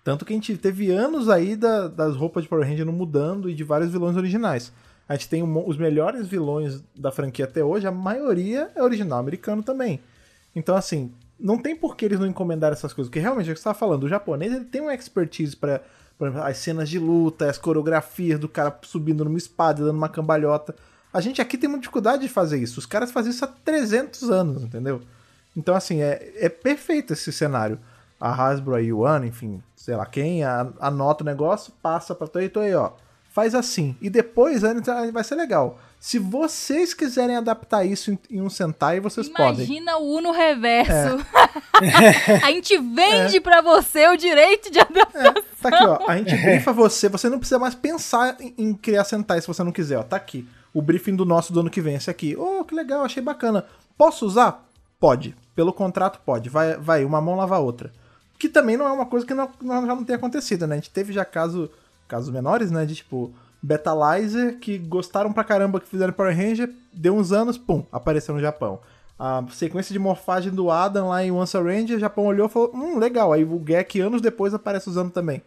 Tanto 0.03 0.25
que 0.25 0.33
a 0.33 0.35
gente 0.35 0.57
teve 0.57 0.91
anos 0.91 1.29
aí 1.29 1.55
da- 1.55 1.87
das 1.87 2.15
roupas 2.15 2.43
de 2.43 2.49
Power 2.49 2.67
Ranger 2.67 2.85
não 2.85 2.93
mudando 2.93 3.49
e 3.49 3.53
de 3.55 3.63
vários 3.63 3.91
vilões 3.91 4.17
originais. 4.17 4.71
A 5.07 5.13
gente 5.15 5.29
tem 5.29 5.41
um 5.43 5.67
os 5.67 5.77
melhores 5.77 6.27
vilões 6.27 6.83
da 6.95 7.11
franquia 7.11 7.45
até 7.45 7.63
hoje, 7.63 7.87
a 7.87 7.91
maioria 7.91 8.69
é 8.75 8.83
original 8.83 9.19
americano 9.19 9.63
também. 9.63 9.99
Então, 10.55 10.75
assim, 10.75 11.11
não 11.41 11.57
tem 11.57 11.75
por 11.75 11.95
que 11.95 12.05
eles 12.05 12.19
não 12.19 12.27
encomendarem 12.27 12.73
essas 12.73 12.93
coisas. 12.93 13.09
Porque 13.09 13.19
realmente, 13.19 13.49
é 13.49 13.51
o 13.51 13.55
que 13.55 13.59
você 13.59 13.61
estava 13.69 13.77
falando, 13.77 14.03
o 14.03 14.09
japonês 14.09 14.53
ele 14.53 14.65
tem 14.65 14.81
uma 14.81 14.93
expertise 14.93 15.55
exemplo, 16.27 16.43
as 16.43 16.57
cenas 16.57 16.87
de 16.89 16.99
luta, 16.99 17.49
as 17.49 17.57
coreografias 17.57 18.39
do 18.39 18.47
cara 18.47 18.77
subindo 18.83 19.25
numa 19.25 19.37
espada, 19.37 19.83
dando 19.83 19.97
uma 19.97 20.09
cambalhota. 20.09 20.75
A 21.11 21.19
gente 21.19 21.41
aqui 21.41 21.57
tem 21.57 21.67
muita 21.67 21.81
dificuldade 21.81 22.21
de 22.21 22.29
fazer 22.29 22.57
isso. 22.59 22.79
Os 22.79 22.85
caras 22.85 23.11
faziam 23.11 23.31
isso 23.31 23.43
há 23.43 23.47
300 23.47 24.29
anos, 24.29 24.63
entendeu? 24.63 25.01
Então, 25.57 25.75
assim, 25.75 26.01
é, 26.01 26.31
é 26.37 26.47
perfeito 26.47 27.11
esse 27.13 27.31
cenário. 27.33 27.77
A 28.19 28.31
Hasbro, 28.31 28.75
a 28.75 28.79
Yuan, 28.79 29.25
enfim, 29.25 29.61
sei 29.75 29.95
lá 29.95 30.05
quem, 30.05 30.43
a- 30.43 30.67
anota 30.79 31.23
o 31.23 31.25
negócio, 31.25 31.73
passa 31.81 32.13
pra 32.13 32.27
Toei, 32.27 32.47
Toei, 32.49 32.75
ó, 32.75 32.91
faz 33.31 33.55
assim. 33.55 33.95
E 34.01 34.09
depois 34.09 34.63
aí 34.63 35.11
vai 35.11 35.23
ser 35.23 35.35
legal. 35.35 35.79
Se 35.99 36.17
vocês 36.17 36.93
quiserem 36.93 37.35
adaptar 37.35 37.85
isso 37.85 38.17
em, 38.29 38.41
um 38.41 38.49
Sentai, 38.49 38.99
vocês 38.99 39.29
podem. 39.29 39.65
Imagina 39.65 39.97
o 39.97 40.17
Uno 40.17 40.31
reverso. 40.31 41.25
É. 41.81 42.35
a 42.43 42.51
gente 42.51 42.77
vende 42.77 43.39
pra 43.39 43.61
você 43.61 44.07
o 44.07 44.17
direito 44.17 44.71
de 44.71 44.79
adaptar. 44.79 45.33
Tá 45.61 45.69
aqui, 45.69 45.83
ó. 45.83 46.09
A 46.09 46.17
gente 46.17 46.35
brifa 46.37 46.73
você. 46.73 47.07
Você 47.07 47.29
não 47.29 47.37
precisa 47.37 47.59
mais 47.59 47.75
pensar 47.75 48.35
em, 48.39 48.53
em 48.57 48.73
criar 48.73 49.03
Sentai 49.03 49.41
se 49.41 49.47
você 49.47 49.63
não 49.63 49.71
quiser, 49.71 49.97
ó. 49.97 50.03
Tá 50.03 50.15
aqui. 50.15 50.47
O 50.73 50.81
briefing 50.81 51.15
do 51.15 51.25
nosso 51.25 51.53
do 51.53 51.59
ano 51.59 51.69
que 51.69 51.81
vem, 51.81 51.95
esse 51.95 52.09
aqui. 52.09 52.35
Oh, 52.35 52.63
que 52.63 52.73
legal, 52.73 53.03
achei 53.03 53.21
bacana. 53.21 53.65
Posso 53.97 54.25
usar? 54.25 54.67
Pode. 54.99 55.35
Pelo 55.55 55.71
contrato, 55.71 56.19
pode. 56.25 56.49
Vai, 56.49 56.77
vai 56.77 57.05
uma 57.05 57.21
mão 57.21 57.35
lava 57.35 57.57
a 57.57 57.59
outra. 57.59 57.91
Que 58.39 58.49
também 58.49 58.75
não 58.75 58.87
é 58.87 58.91
uma 58.91 59.05
coisa 59.05 59.25
que 59.25 59.35
não, 59.35 59.49
não- 59.61 59.85
já 59.85 59.95
não 59.95 60.03
tem 60.03 60.15
acontecido, 60.15 60.65
né? 60.65 60.73
A 60.73 60.77
gente 60.77 60.89
teve 60.89 61.13
já 61.13 61.23
caso, 61.23 61.69
casos 62.11 62.29
menores, 62.29 62.69
né? 62.69 62.85
De 62.85 62.93
tipo, 62.93 63.31
Betalizer, 63.63 64.59
que 64.59 64.77
gostaram 64.77 65.31
pra 65.31 65.45
caramba 65.45 65.79
que 65.79 65.87
fizeram 65.87 66.11
Power 66.11 66.35
Ranger, 66.35 66.69
deu 66.93 67.15
uns 67.15 67.31
anos, 67.31 67.57
pum, 67.57 67.85
apareceu 67.91 68.35
no 68.35 68.41
Japão. 68.41 68.79
A 69.17 69.45
sequência 69.51 69.93
de 69.93 69.99
morfagem 69.99 70.51
do 70.51 70.69
Adam 70.69 71.09
lá 71.09 71.23
em 71.23 71.31
Once 71.31 71.55
a 71.55 71.61
Ranger, 71.61 71.95
o 71.95 71.99
Japão 71.99 72.25
olhou 72.25 72.47
e 72.47 72.49
falou, 72.49 72.71
hum, 72.73 72.97
legal. 72.97 73.31
Aí 73.31 73.43
o 73.43 73.59
Gek, 73.59 74.01
anos 74.01 74.21
depois, 74.21 74.53
aparece 74.53 74.89
usando 74.89 75.11
também. 75.11 75.41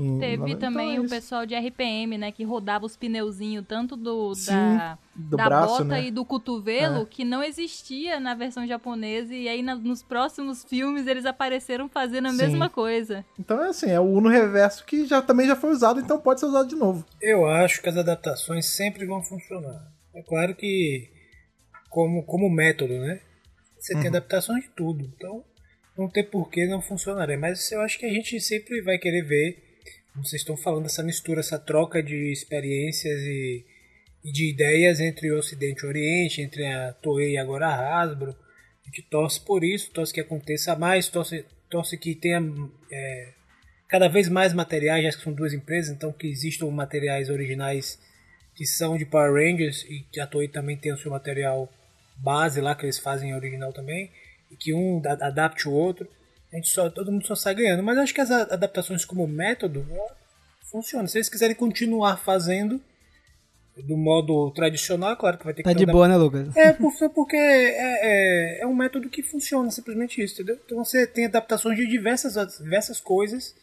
Em- 0.00 0.18
Teve 0.18 0.50
então 0.52 0.58
também 0.70 0.96
é 0.96 1.00
o 1.00 1.08
pessoal 1.08 1.44
de 1.44 1.54
RPM, 1.54 2.16
né, 2.16 2.32
que 2.32 2.42
rodava 2.44 2.86
os 2.86 2.96
pneuzinhos 2.96 3.64
tanto 3.68 3.96
do 3.96 4.34
Sim, 4.34 4.50
da, 4.52 4.98
do 5.14 5.36
da 5.36 5.44
braço, 5.44 5.68
bota 5.74 5.84
né? 5.84 6.06
e 6.06 6.10
do 6.10 6.24
cotovelo 6.24 7.02
É. 7.02 7.04
que 7.04 7.24
não 7.24 7.42
existia 7.42 8.18
na 8.18 8.34
versão 8.34 8.66
japonesa 8.66 9.34
e 9.34 9.48
aí 9.48 9.62
na- 9.62 9.74
nos 9.76 10.02
próximos 10.02 10.64
filmes 10.64 11.06
eles 11.06 11.26
apareceram 11.26 11.88
fazendo 11.88 12.28
a 12.28 12.30
Sim. 12.30 12.36
mesma 12.38 12.68
coisa. 12.70 13.24
Então 13.38 13.62
é 13.64 13.68
assim, 13.68 13.90
é 13.90 14.00
o 14.00 14.04
Uno 14.04 14.28
Reverso 14.28 14.84
que 14.84 15.04
já, 15.06 15.20
também 15.20 15.46
já 15.46 15.54
foi 15.56 15.70
usado, 15.70 16.00
então 16.00 16.18
pode 16.18 16.40
ser 16.40 16.46
usado 16.46 16.68
de 16.68 16.76
novo. 16.76 17.04
Eu 17.20 17.46
acho 17.46 17.82
que 17.82 17.88
as 17.88 17.96
adaptações 17.96 18.66
sempre 18.66 19.04
vão 19.06 19.22
funcionar. 19.22 19.92
É 20.14 20.22
claro 20.22 20.54
que, 20.54 21.08
como, 21.88 22.22
como 22.24 22.48
método, 22.50 22.94
né? 22.98 23.20
Você 23.78 23.94
tem 23.94 24.08
adaptações 24.08 24.64
de 24.64 24.70
tudo. 24.70 25.04
Então, 25.16 25.44
não 25.96 26.08
tem 26.08 26.24
por 26.24 26.50
que 26.50 26.66
não 26.66 26.82
funcionarem. 26.82 27.36
Mas 27.38 27.70
eu 27.72 27.80
acho 27.80 27.98
que 27.98 28.06
a 28.06 28.12
gente 28.12 28.40
sempre 28.40 28.82
vai 28.82 28.98
querer 28.98 29.22
ver, 29.22 29.69
como 30.12 30.24
vocês 30.24 30.42
estão 30.42 30.56
falando, 30.56 30.86
essa 30.86 31.02
mistura, 31.02 31.40
essa 31.40 31.58
troca 31.58 32.02
de 32.02 32.32
experiências 32.32 33.20
e, 33.20 33.64
e 34.24 34.32
de 34.32 34.50
ideias 34.50 35.00
entre 35.00 35.30
o 35.30 35.38
Ocidente 35.38 35.82
e 35.82 35.86
o 35.86 35.88
Oriente, 35.88 36.42
entre 36.42 36.66
a 36.66 36.92
Toei 36.92 37.32
e 37.32 37.38
agora 37.38 37.68
a 37.68 38.00
Hasbro. 38.02 38.34
A 38.82 38.86
gente 38.86 39.02
torce 39.02 39.40
por 39.40 39.62
isso, 39.62 39.90
torce 39.92 40.12
que 40.12 40.20
aconteça 40.20 40.74
mais, 40.74 41.08
torce, 41.08 41.44
torce 41.68 41.96
que 41.96 42.14
tenha 42.14 42.42
é, 42.90 43.32
cada 43.88 44.08
vez 44.08 44.28
mais 44.28 44.52
materiais, 44.52 45.04
já 45.04 45.10
que 45.10 45.22
são 45.22 45.32
duas 45.32 45.52
empresas, 45.52 45.94
então 45.94 46.12
que 46.12 46.26
existam 46.26 46.66
materiais 46.70 47.30
originais 47.30 47.98
que 48.54 48.66
são 48.66 48.96
de 48.98 49.06
Power 49.06 49.32
Rangers 49.32 49.84
e 49.88 50.00
que 50.12 50.20
a 50.20 50.26
Toei 50.26 50.48
também 50.48 50.76
tem 50.76 50.92
o 50.92 50.98
seu 50.98 51.10
material 51.10 51.72
base 52.16 52.60
lá 52.60 52.74
que 52.74 52.84
eles 52.84 52.98
fazem 52.98 53.34
original 53.34 53.72
também 53.72 54.10
e 54.50 54.56
que 54.56 54.74
um 54.74 55.00
da- 55.00 55.12
adapte 55.12 55.68
o 55.68 55.72
outro. 55.72 56.08
A 56.52 56.56
gente 56.56 56.68
só 56.68 56.90
todo 56.90 57.12
mundo 57.12 57.26
só 57.26 57.34
sai 57.34 57.54
ganhando, 57.54 57.82
mas 57.82 57.98
acho 57.98 58.14
que 58.14 58.20
as 58.20 58.30
adaptações 58.30 59.04
como 59.04 59.26
método 59.26 59.86
ó, 59.90 60.08
funcionam. 60.70 61.06
Se 61.06 61.18
eles 61.18 61.28
quiserem 61.28 61.54
continuar 61.54 62.16
fazendo 62.16 62.80
do 63.76 63.96
modo 63.96 64.50
tradicional, 64.50 65.12
é 65.12 65.16
claro 65.16 65.38
que 65.38 65.44
vai 65.44 65.54
ter 65.54 65.62
que 65.62 65.68
Tá 65.68 65.72
de 65.72 65.86
boa, 65.86 66.08
né, 66.08 66.16
Lucas? 66.16 66.54
é, 66.56 66.72
porque 67.14 67.36
é, 67.36 68.58
é, 68.58 68.62
é 68.62 68.66
um 68.66 68.74
método 68.74 69.08
que 69.08 69.22
funciona, 69.22 69.70
simplesmente 69.70 70.22
isso, 70.22 70.34
entendeu? 70.34 70.58
Então 70.64 70.84
você 70.84 71.06
tem 71.06 71.26
adaptações 71.26 71.76
de 71.76 71.86
diversas, 71.86 72.58
diversas 72.58 73.00
coisas 73.00 73.54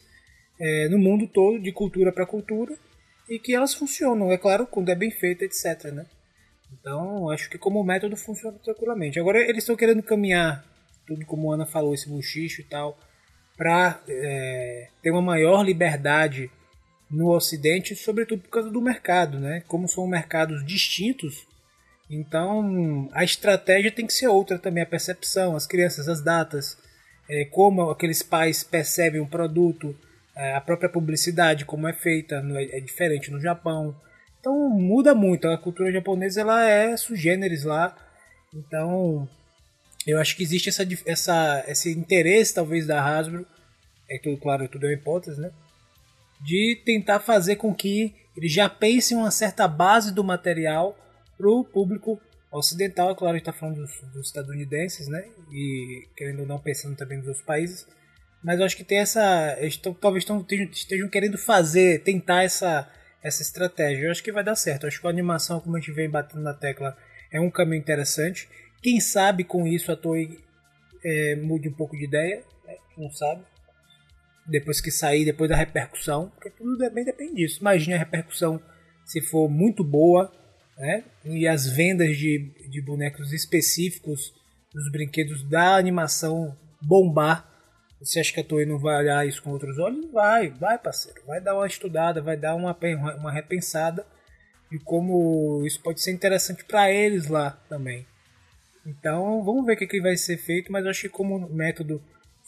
é, 0.58 0.88
no 0.88 0.98
mundo 0.98 1.26
todo, 1.26 1.60
de 1.60 1.72
cultura 1.72 2.12
para 2.12 2.26
cultura, 2.26 2.74
e 3.28 3.38
que 3.38 3.54
elas 3.54 3.74
funcionam, 3.74 4.32
é 4.32 4.38
claro, 4.38 4.66
quando 4.66 4.88
é 4.88 4.94
bem 4.94 5.10
feito, 5.10 5.44
etc, 5.44 5.92
né? 5.92 6.06
Então, 6.72 7.30
acho 7.30 7.48
que 7.48 7.58
como 7.58 7.82
método 7.84 8.16
funciona 8.16 8.58
tranquilamente. 8.58 9.18
Agora, 9.18 9.38
eles 9.38 9.58
estão 9.58 9.76
querendo 9.76 10.02
caminhar, 10.02 10.64
tudo 11.08 11.26
como 11.26 11.50
a 11.50 11.54
Ana 11.56 11.66
falou, 11.66 11.92
esse 11.94 12.08
buchicho 12.08 12.60
e 12.60 12.64
tal, 12.64 12.96
para 13.56 14.00
ter 15.02 15.10
uma 15.10 15.20
maior 15.22 15.62
liberdade 15.64 16.48
no 17.10 17.30
Ocidente, 17.30 17.96
sobretudo 17.96 18.42
por 18.42 18.50
causa 18.50 18.70
do 18.70 18.80
mercado, 18.80 19.40
né? 19.40 19.62
Como 19.66 19.88
são 19.88 20.06
mercados 20.06 20.64
distintos, 20.64 21.46
então 22.10 23.08
a 23.12 23.24
estratégia 23.24 23.90
tem 23.90 24.06
que 24.06 24.12
ser 24.12 24.28
outra 24.28 24.58
também, 24.58 24.82
a 24.82 24.86
percepção, 24.86 25.56
as 25.56 25.66
crianças, 25.66 26.08
as 26.08 26.22
datas, 26.22 26.76
é, 27.28 27.44
como 27.46 27.90
aqueles 27.90 28.22
pais 28.22 28.62
percebem 28.62 29.20
um 29.20 29.26
produto, 29.26 29.94
é, 30.36 30.54
a 30.54 30.60
própria 30.60 30.88
publicidade, 30.88 31.64
como 31.64 31.88
é 31.88 31.92
feita, 31.92 32.40
no- 32.40 32.58
é 32.58 32.80
diferente 32.80 33.30
no 33.30 33.40
Japão. 33.40 33.94
Então 34.40 34.70
muda 34.70 35.14
muito, 35.14 35.48
a 35.48 35.58
cultura 35.58 35.92
japonesa 35.92 36.40
ela 36.42 36.64
é 36.64 36.96
sugêneres 36.96 37.64
lá, 37.64 37.94
então 38.54 39.28
eu 40.06 40.18
acho 40.18 40.36
que 40.36 40.42
existe 40.42 40.68
essa, 40.68 40.86
essa, 41.06 41.64
esse 41.68 41.90
interesse 41.90 42.54
talvez 42.54 42.86
da 42.86 43.02
Hasbro, 43.02 43.46
é 44.08 44.18
tudo 44.18 44.36
claro, 44.38 44.68
tudo 44.68 44.86
é 44.86 44.90
uma 44.90 44.94
hipótese, 44.94 45.40
né? 45.40 45.50
de 46.40 46.80
tentar 46.84 47.20
fazer 47.20 47.56
com 47.56 47.74
que 47.74 48.14
eles 48.36 48.52
já 48.52 48.68
pensem 48.68 49.16
uma 49.16 49.30
certa 49.30 49.66
base 49.66 50.12
do 50.14 50.22
material 50.22 50.96
para 51.36 51.48
o 51.50 51.64
público 51.64 52.20
ocidental. 52.50 53.10
É 53.10 53.14
claro, 53.14 53.34
a 53.34 53.38
gente 53.38 53.48
está 53.48 53.52
falando 53.52 53.76
dos, 53.76 54.00
dos 54.12 54.26
estadunidenses, 54.28 55.08
né? 55.08 55.24
E 55.50 56.06
querendo 56.16 56.40
ou 56.40 56.46
não, 56.46 56.58
pensando 56.58 56.96
também 56.96 57.18
nos 57.18 57.26
outros 57.26 57.44
países. 57.44 57.86
Mas 58.42 58.58
eu 58.60 58.64
acho 58.64 58.76
que 58.76 58.84
tem 58.84 58.98
essa. 58.98 59.56
Eles 59.58 59.76
tão- 59.76 59.92
talvez 59.94 60.24
tão- 60.24 60.40
estejam, 60.40 60.66
estejam 60.66 61.08
querendo 61.08 61.36
fazer, 61.36 62.02
tentar 62.04 62.44
essa, 62.44 62.88
essa 63.20 63.42
estratégia. 63.42 64.04
Eu 64.04 64.10
acho 64.12 64.22
que 64.22 64.30
vai 64.30 64.44
dar 64.44 64.54
certo. 64.54 64.84
Eu 64.84 64.88
acho 64.88 65.00
que 65.00 65.06
a 65.06 65.10
animação, 65.10 65.58
como 65.60 65.76
a 65.76 65.80
gente 65.80 65.92
vem 65.92 66.08
batendo 66.08 66.42
na 66.42 66.54
tecla, 66.54 66.96
é 67.32 67.40
um 67.40 67.50
caminho 67.50 67.80
interessante. 67.80 68.48
Quem 68.82 69.00
sabe 69.00 69.44
com 69.44 69.66
isso 69.66 69.90
a 69.90 69.96
Toei 69.96 70.38
é, 71.04 71.36
mude 71.36 71.68
um 71.68 71.74
pouco 71.74 71.96
de 71.96 72.04
ideia, 72.04 72.44
né? 72.64 72.76
não 72.96 73.10
sabe 73.10 73.44
depois 74.48 74.80
que 74.80 74.90
sair, 74.90 75.24
depois 75.24 75.50
da 75.50 75.56
repercussão, 75.56 76.30
porque 76.30 76.50
tudo 76.50 76.78
também 76.78 77.04
depende 77.04 77.34
disso. 77.34 77.60
Imagine 77.60 77.94
a 77.94 77.98
repercussão 77.98 78.60
se 79.04 79.20
for 79.20 79.48
muito 79.48 79.84
boa, 79.84 80.32
né? 80.76 81.04
E 81.24 81.46
as 81.46 81.66
vendas 81.66 82.16
de, 82.16 82.50
de 82.68 82.80
bonecos 82.80 83.32
específicos 83.32 84.32
dos 84.72 84.90
brinquedos 84.90 85.42
da 85.42 85.76
animação 85.76 86.56
bombar. 86.80 87.46
Você 88.00 88.20
acha 88.20 88.32
que 88.32 88.40
a 88.40 88.44
Toei 88.44 88.64
não 88.64 88.78
vai 88.78 88.96
olhar 88.96 89.26
isso 89.26 89.42
com 89.42 89.50
outros 89.50 89.78
olhos? 89.78 90.10
Vai, 90.12 90.50
vai, 90.50 90.78
parceiro. 90.78 91.20
Vai 91.26 91.40
dar 91.40 91.54
uma 91.54 91.66
estudada, 91.66 92.22
vai 92.22 92.36
dar 92.36 92.54
uma, 92.54 92.76
uma 93.18 93.32
repensada 93.32 94.06
de 94.70 94.78
como 94.78 95.64
isso 95.66 95.82
pode 95.82 96.00
ser 96.02 96.12
interessante 96.12 96.64
para 96.64 96.90
eles 96.90 97.26
lá 97.26 97.50
também. 97.68 98.06
Então, 98.88 99.44
vamos 99.44 99.66
ver 99.66 99.74
o 99.74 99.76
que, 99.76 99.86
que 99.86 100.00
vai 100.00 100.16
ser 100.16 100.38
feito, 100.38 100.72
mas 100.72 100.82
eu 100.82 100.90
acho 100.90 101.02
que 101.02 101.08
como 101.10 101.46
método 101.50 102.02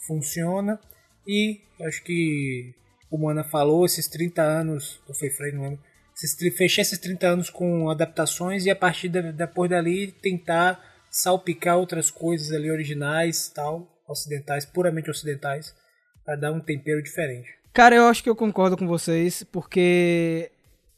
funciona 0.07 0.79
e 1.27 1.61
acho 1.83 2.03
que, 2.03 2.73
como 3.11 3.29
a 3.29 3.31
Ana 3.31 3.43
falou, 3.43 3.85
esses 3.85 4.07
30 4.07 4.41
anos, 4.41 4.99
ou 5.07 5.13
foi 5.13 5.29
Frei, 5.29 5.51
não 5.51 5.61
lembro, 5.61 5.79
esses, 6.15 6.35
fechar 6.57 6.81
esses 6.81 6.97
30 6.97 7.27
anos 7.27 7.49
com 7.51 7.91
adaptações 7.91 8.65
e 8.65 8.71
a 8.71 8.75
partir 8.75 9.09
da, 9.09 9.21
depois 9.21 9.69
dali 9.69 10.11
tentar 10.11 10.83
salpicar 11.11 11.77
outras 11.77 12.09
coisas 12.09 12.51
ali 12.51 12.71
originais, 12.71 13.47
tal, 13.49 13.87
ocidentais, 14.07 14.65
puramente 14.65 15.11
ocidentais, 15.11 15.75
para 16.25 16.35
dar 16.35 16.51
um 16.51 16.59
tempero 16.59 17.03
diferente. 17.03 17.49
Cara, 17.71 17.95
eu 17.95 18.07
acho 18.07 18.23
que 18.23 18.29
eu 18.29 18.35
concordo 18.35 18.75
com 18.75 18.87
vocês, 18.87 19.43
porque 19.43 20.51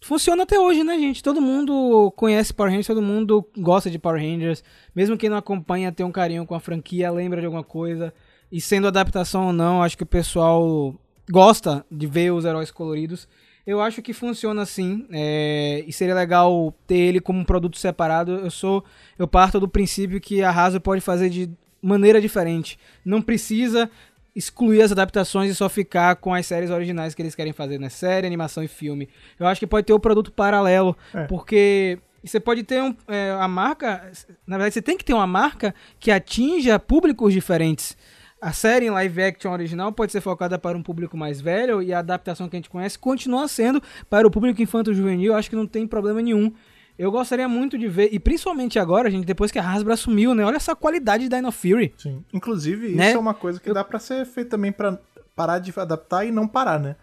funciona 0.04 0.43
até 0.43 0.60
hoje, 0.60 0.84
né, 0.84 0.97
gente? 0.99 1.24
Todo 1.24 1.41
mundo 1.41 2.12
conhece 2.16 2.54
Power 2.54 2.70
Rangers, 2.70 2.88
todo 2.88 3.01
mundo 3.01 3.47
gosta 3.58 3.89
de 3.89 3.97
Power 3.97 4.22
Rangers. 4.22 4.64
Mesmo 4.93 5.18
quem 5.18 5.30
não 5.30 5.38
acompanha, 5.38 5.91
tem 5.91 6.06
um 6.06 6.12
carinho 6.12 6.45
com 6.45 6.54
a 6.54 6.60
franquia, 6.60 7.10
lembra 7.10 7.39
de 7.39 7.45
alguma 7.45 7.64
coisa. 7.64 8.14
E 8.51 8.62
sendo 8.62 8.88
adaptação 8.88 9.47
ou 9.47 9.54
não, 9.54 9.82
acho 9.82 9.97
que 9.97 10.04
o 10.04 10.08
pessoal 10.08 10.93
gosta 11.32 11.86
de 11.89 12.06
ver 12.06 12.32
os 12.32 12.45
heróis 12.45 12.70
coloridos. 12.70 13.28
Eu 13.66 13.80
acho 13.80 14.01
que 14.01 14.12
funciona 14.12 14.62
assim, 14.62 15.08
é, 15.10 15.84
e 15.88 15.93
seria 15.93 16.14
legal 16.14 16.74
ter 16.86 16.97
ele 16.97 17.22
como 17.22 17.39
um 17.39 17.45
produto 17.45 17.78
separado. 17.78 18.34
Eu 18.34 18.51
sou, 18.51 18.84
eu 19.18 19.28
parto 19.28 19.60
do 19.60 19.70
princípio 19.70 20.20
que 20.20 20.43
a 20.43 20.51
Hasbro 20.51 20.82
pode 20.82 21.01
fazer 21.01 21.30
de 21.30 21.49
maneira 21.82 22.20
diferente. 22.20 22.78
Não 23.06 23.22
precisa 23.22 23.89
excluir 24.36 24.81
as 24.81 24.91
adaptações 24.91 25.51
e 25.51 25.55
só 25.55 25.69
ficar 25.69 26.15
com 26.15 26.34
as 26.34 26.45
séries 26.45 26.69
originais 26.69 27.13
que 27.13 27.21
eles 27.21 27.36
querem 27.36 27.53
fazer, 27.53 27.79
né? 27.79 27.89
Série, 27.89 28.25
animação 28.25 28.63
e 28.63 28.67
filme. 28.67 29.07
Eu 29.39 29.45
acho 29.47 29.59
que 29.59 29.67
pode 29.67 29.86
ter 29.86 29.93
o 29.93 29.99
produto 29.99 30.31
paralelo, 30.31 30.97
É. 31.13 31.25
porque 31.25 31.99
você 32.23 32.39
pode 32.39 32.63
ter 32.63 32.81
um, 32.81 32.95
é, 33.07 33.31
a 33.39 33.47
marca. 33.47 34.11
Na 34.47 34.57
verdade, 34.57 34.73
você 34.73 34.81
tem 34.81 34.97
que 34.97 35.05
ter 35.05 35.13
uma 35.13 35.27
marca 35.27 35.75
que 35.99 36.09
atinja 36.09 36.79
públicos 36.79 37.34
diferentes. 37.34 37.95
A 38.41 38.51
série 38.51 38.88
em 38.88 38.89
live 38.89 39.23
action 39.23 39.51
original 39.53 39.91
pode 39.93 40.11
ser 40.11 40.19
focada 40.19 40.57
para 40.59 40.77
um 40.77 40.84
público 40.84 41.15
mais 41.15 41.39
velho 41.39 41.81
e 41.81 41.93
a 41.93 41.99
adaptação 41.99 42.49
que 42.49 42.55
a 42.55 42.59
gente 42.59 42.69
conhece 42.69 42.99
continua 42.99 43.47
sendo 43.47 43.81
para 44.09 44.27
o 44.27 44.31
público 44.31 44.61
infanto-juvenil. 44.61 45.31
Eu 45.31 45.38
acho 45.38 45.49
que 45.49 45.55
não 45.55 45.65
tem 45.67 45.88
problema 45.88 46.21
nenhum. 46.21 46.51
Eu 46.97 47.11
gostaria 47.11 47.47
muito 47.47 47.77
de 47.77 47.87
ver, 47.87 48.09
e 48.13 48.19
principalmente 48.19 48.77
agora, 48.77 49.09
gente, 49.09 49.25
depois 49.25 49.51
que 49.51 49.57
a 49.59 49.67
Hasbro 49.67 49.91
assumiu, 49.93 50.35
né? 50.35 50.43
Olha 50.45 50.57
essa 50.57 50.75
qualidade 50.75 51.27
da 51.27 51.37
Dino 51.37 51.51
Fury. 51.51 51.93
Sim. 51.97 52.23
Inclusive, 52.31 52.89
Né? 52.89 53.07
isso 53.09 53.17
é 53.17 53.19
uma 53.19 53.33
coisa 53.33 53.59
que 53.59 53.73
dá 53.73 53.83
pra 53.83 53.97
ser 53.99 54.25
feito 54.25 54.49
também 54.49 54.71
pra 54.71 54.97
parar 55.35 55.57
de 55.59 55.73
adaptar 55.75 56.25
e 56.25 56.31
não 56.31 56.47
parar, 56.47 56.79
né? 56.79 56.95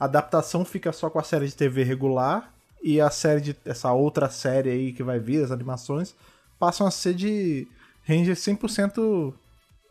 A 0.00 0.04
adaptação 0.06 0.64
fica 0.64 0.92
só 0.92 1.08
com 1.08 1.18
a 1.18 1.22
série 1.22 1.46
de 1.46 1.54
TV 1.54 1.84
regular 1.84 2.52
e 2.82 3.00
a 3.00 3.08
série 3.08 3.40
de 3.40 3.56
essa 3.64 3.92
outra 3.92 4.28
série 4.28 4.68
aí 4.70 4.92
que 4.92 5.02
vai 5.02 5.18
vir, 5.20 5.42
as 5.44 5.50
animações, 5.52 6.14
passam 6.58 6.86
a 6.86 6.90
ser 6.90 7.14
de 7.14 7.66
Rangers 8.06 8.40
100% 8.40 9.32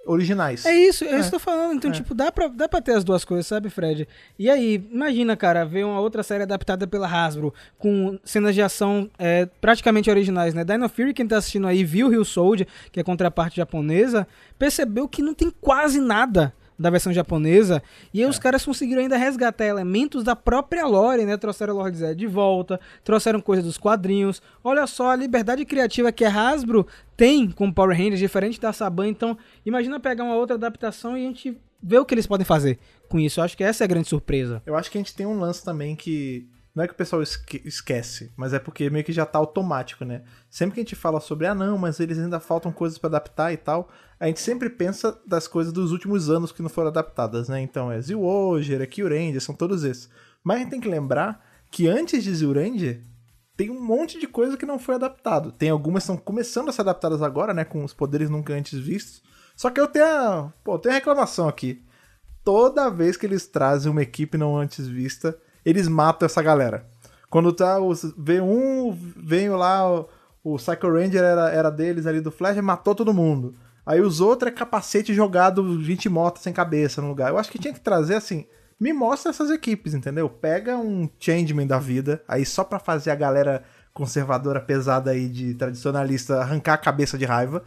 originais. 0.05 0.65
É 0.65 0.73
isso, 0.75 1.03
é, 1.03 1.19
isso 1.19 1.29
que 1.29 1.35
eu 1.35 1.39
tô 1.39 1.39
falando. 1.39 1.73
Então, 1.75 1.91
É. 1.91 1.93
tipo, 1.93 2.13
dá 2.13 2.31
pra, 2.31 2.47
dá 2.47 2.67
pra 2.69 2.81
ter 2.81 2.93
as 2.93 3.03
duas 3.03 3.25
coisas, 3.25 3.47
sabe, 3.47 3.69
Fred? 3.69 4.07
E 4.37 4.49
aí, 4.49 4.83
imagina, 4.91 5.35
cara, 5.35 5.65
ver 5.65 5.83
uma 5.85 5.99
outra 5.99 6.23
série 6.23 6.43
adaptada 6.43 6.85
pela 6.87 7.07
Hasbro, 7.07 7.53
com 7.77 8.19
cenas 8.23 8.53
de 8.55 8.61
ação 8.61 9.09
é, 9.17 9.47
praticamente 9.59 10.09
originais, 10.09 10.53
né? 10.53 10.63
Dino 10.63 10.87
Fury, 10.87 11.13
quem 11.13 11.27
tá 11.27 11.37
assistindo 11.37 11.67
aí, 11.67 11.83
viu 11.83 12.09
Rio 12.09 12.23
Soldier, 12.25 12.67
que 12.91 12.99
é 12.99 13.01
a 13.01 13.05
contraparte 13.05 13.57
japonesa, 13.57 14.27
percebeu 14.57 15.07
que 15.07 15.21
não 15.21 15.33
tem 15.33 15.51
quase 15.61 15.99
nada 15.99 16.53
da 16.77 16.89
versão 16.89 17.13
japonesa, 17.13 17.81
e 18.13 18.21
aí 18.21 18.29
os 18.29 18.37
caras 18.37 18.65
conseguiram 18.65 19.01
ainda 19.01 19.17
resgatar 19.17 19.65
elementos 19.65 20.23
da 20.23 20.35
própria 20.35 20.85
lore, 20.85 21.25
né? 21.25 21.37
Trouxeram 21.37 21.73
Lord 21.73 21.97
Zed 21.97 22.19
de 22.19 22.27
volta, 22.27 22.79
trouxeram 23.03 23.39
coisa 23.39 23.63
dos 23.63 23.77
quadrinhos. 23.77 24.41
Olha 24.63 24.85
só 24.85 25.11
a 25.11 25.15
liberdade 25.15 25.63
criativa 25.65 26.11
que 26.11 26.25
a 26.25 26.29
Hasbro 26.29 26.85
tem 27.15 27.49
com 27.49 27.71
Power 27.71 27.97
Rangers, 27.97 28.19
diferente 28.19 28.59
da 28.59 28.73
Saban. 28.73 29.07
Então, 29.07 29.37
imagina 29.65 29.99
pegar 29.99 30.23
uma 30.23 30.35
outra 30.35 30.55
adaptação 30.55 31.17
e 31.17 31.25
a 31.25 31.27
gente 31.27 31.57
ver 31.81 31.99
o 31.99 32.05
que 32.05 32.13
eles 32.13 32.27
podem 32.27 32.45
fazer 32.45 32.79
com 33.07 33.19
isso. 33.19 33.39
Eu 33.39 33.43
acho 33.43 33.55
que 33.55 33.63
essa 33.63 33.83
é 33.83 33.85
a 33.85 33.87
grande 33.87 34.09
surpresa. 34.09 34.61
Eu 34.65 34.75
acho 34.75 34.89
que 34.89 34.97
a 34.97 35.01
gente 35.01 35.15
tem 35.15 35.25
um 35.25 35.39
lance 35.39 35.63
também 35.63 35.95
que. 35.95 36.47
Não 36.75 36.83
é 36.83 36.87
que 36.87 36.93
o 36.93 36.97
pessoal 36.97 37.21
esque- 37.23 37.61
esquece, 37.63 38.33
mas 38.35 38.53
é 38.53 38.59
porque 38.59 38.89
meio 38.89 39.05
que 39.05 39.13
já 39.13 39.25
tá 39.25 39.39
automático, 39.39 40.03
né? 40.03 40.23
Sempre 40.49 40.75
que 40.75 40.79
a 40.81 40.83
gente 40.83 40.95
fala 40.95 41.21
sobre, 41.21 41.47
ah, 41.47 41.55
não, 41.55 41.77
mas 41.77 42.01
eles 42.01 42.19
ainda 42.19 42.39
faltam 42.39 42.69
coisas 42.71 42.97
pra 42.97 43.07
adaptar 43.07 43.53
e 43.53 43.57
tal, 43.57 43.89
a 44.19 44.27
gente 44.27 44.41
sempre 44.41 44.69
pensa 44.69 45.17
das 45.25 45.47
coisas 45.47 45.71
dos 45.71 45.93
últimos 45.93 46.29
anos 46.29 46.51
que 46.51 46.61
não 46.61 46.69
foram 46.69 46.89
adaptadas, 46.89 47.47
né? 47.47 47.61
Então 47.61 47.89
é 47.89 48.01
Zilwager, 48.01 48.81
é 48.81 48.85
Kyuranger, 48.85 49.39
são 49.41 49.55
todos 49.55 49.85
esses. 49.85 50.09
Mas 50.43 50.57
a 50.57 50.59
gente 50.59 50.69
tem 50.71 50.81
que 50.81 50.89
lembrar 50.89 51.41
que 51.71 51.87
antes 51.87 52.23
de 52.23 52.35
Zilranger, 52.35 53.01
tem 53.55 53.69
um 53.69 53.81
monte 53.81 54.19
de 54.19 54.27
coisa 54.27 54.57
que 54.57 54.65
não 54.65 54.77
foi 54.77 54.95
adaptado. 54.95 55.53
Tem 55.53 55.69
algumas 55.69 56.03
que 56.03 56.11
estão 56.11 56.17
começando 56.21 56.67
a 56.67 56.73
ser 56.73 56.81
adaptadas 56.81 57.21
agora, 57.21 57.53
né? 57.53 57.63
Com 57.63 57.85
os 57.85 57.93
poderes 57.93 58.29
nunca 58.29 58.53
antes 58.53 58.77
vistos. 58.77 59.23
Só 59.55 59.69
que 59.69 59.79
eu 59.79 59.87
tenho 59.87 60.05
a, 60.05 60.53
pô, 60.61 60.73
eu 60.73 60.79
tenho 60.79 60.93
a 60.93 60.97
reclamação 60.97 61.47
aqui. 61.47 61.81
Toda 62.43 62.89
vez 62.89 63.15
que 63.15 63.25
eles 63.25 63.47
trazem 63.47 63.89
uma 63.89 64.01
equipe 64.03 64.37
não 64.37 64.57
antes 64.57 64.85
vista, 64.87 65.37
eles 65.65 65.87
matam 65.87 66.25
essa 66.25 66.41
galera. 66.41 66.85
Quando 67.29 67.51
tá 67.51 67.79
os, 67.79 68.13
vem 68.17 68.39
um, 68.39 68.95
vem 69.17 69.49
lá, 69.49 69.91
o, 69.91 70.07
o 70.43 70.55
Psycho 70.57 70.91
Ranger 70.91 71.23
era, 71.23 71.49
era 71.49 71.69
deles 71.69 72.05
ali 72.05 72.21
do 72.21 72.31
Flash, 72.31 72.57
matou 72.57 72.93
todo 72.93 73.13
mundo. 73.13 73.55
Aí 73.85 74.01
os 74.01 74.21
outros 74.21 74.51
é 74.51 74.55
capacete 74.55 75.13
jogado 75.13 75.77
20 75.77 76.09
motos 76.09 76.41
sem 76.41 76.53
cabeça 76.53 77.01
no 77.01 77.09
lugar. 77.09 77.29
Eu 77.29 77.37
acho 77.37 77.51
que 77.51 77.59
tinha 77.59 77.73
que 77.73 77.79
trazer 77.79 78.15
assim. 78.15 78.45
Me 78.79 78.91
mostra 78.91 79.29
essas 79.29 79.49
equipes, 79.49 79.93
entendeu? 79.93 80.29
Pega 80.29 80.77
um 80.77 81.09
Changeman 81.19 81.67
da 81.67 81.79
vida, 81.79 82.21
aí 82.27 82.45
só 82.45 82.63
pra 82.63 82.79
fazer 82.79 83.11
a 83.11 83.15
galera 83.15 83.63
conservadora 83.93 84.59
pesada 84.59 85.11
aí 85.11 85.29
de 85.29 85.53
tradicionalista 85.53 86.41
arrancar 86.41 86.73
a 86.73 86.77
cabeça 86.77 87.17
de 87.17 87.25
raiva. 87.25 87.63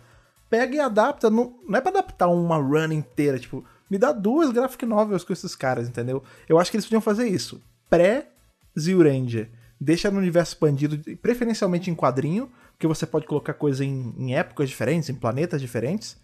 Pega 0.50 0.74
e 0.74 0.80
adapta. 0.80 1.30
Não, 1.30 1.56
não 1.66 1.78
é 1.78 1.80
pra 1.80 1.90
adaptar 1.90 2.28
uma 2.28 2.56
run 2.56 2.92
inteira, 2.92 3.38
tipo, 3.38 3.64
me 3.90 3.96
dá 3.96 4.12
duas 4.12 4.50
graphic 4.50 4.84
novels 4.84 5.24
com 5.24 5.32
esses 5.32 5.54
caras, 5.54 5.88
entendeu? 5.88 6.22
Eu 6.48 6.58
acho 6.58 6.70
que 6.70 6.76
eles 6.76 6.84
podiam 6.84 7.00
fazer 7.00 7.26
isso. 7.26 7.62
Pré-Zilranger. 7.88 9.50
Deixa 9.80 10.10
no 10.10 10.18
universo 10.18 10.52
expandido, 10.52 10.98
preferencialmente 11.16 11.90
em 11.90 11.94
quadrinho, 11.94 12.50
porque 12.72 12.86
você 12.86 13.06
pode 13.06 13.26
colocar 13.26 13.54
coisa 13.54 13.84
em, 13.84 14.14
em 14.16 14.34
épocas 14.34 14.68
diferentes, 14.68 15.08
em 15.08 15.14
planetas 15.14 15.60
diferentes. 15.60 16.16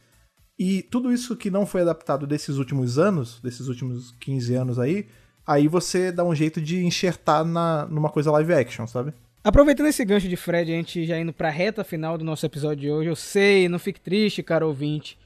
E 0.58 0.82
tudo 0.82 1.12
isso 1.12 1.36
que 1.36 1.50
não 1.50 1.66
foi 1.66 1.82
adaptado 1.82 2.26
desses 2.26 2.56
últimos 2.56 2.98
anos, 2.98 3.40
desses 3.40 3.68
últimos 3.68 4.12
15 4.20 4.54
anos 4.54 4.78
aí, 4.78 5.06
aí 5.46 5.68
você 5.68 6.12
dá 6.12 6.24
um 6.24 6.34
jeito 6.34 6.60
de 6.60 6.84
enxertar 6.84 7.44
na, 7.44 7.86
numa 7.86 8.08
coisa 8.08 8.30
live 8.30 8.54
action, 8.54 8.86
sabe? 8.86 9.12
Aproveitando 9.42 9.88
esse 9.88 10.04
gancho 10.04 10.28
de 10.28 10.36
Fred, 10.36 10.72
a 10.72 10.76
gente 10.76 11.04
já 11.04 11.18
indo 11.18 11.32
pra 11.32 11.50
reta 11.50 11.84
final 11.84 12.16
do 12.16 12.24
nosso 12.24 12.46
episódio 12.46 12.80
de 12.80 12.90
hoje, 12.90 13.10
eu 13.10 13.16
sei, 13.16 13.68
não 13.68 13.78
fique 13.78 14.00
triste, 14.00 14.42
caro 14.42 14.66
ouvinte. 14.66 15.18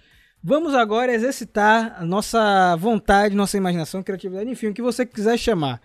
Vamos 0.43 0.75
agora 0.75 1.13
exercitar 1.13 1.97
a 2.01 2.05
nossa 2.05 2.75
vontade, 2.77 3.35
nossa 3.35 3.57
imaginação, 3.57 4.03
criatividade, 4.03 4.51
enfim, 4.51 4.69
o 4.69 4.75
que 4.75 4.83
você 4.83 5.07
quiser 5.07 5.39
chamar. 5.39 5.81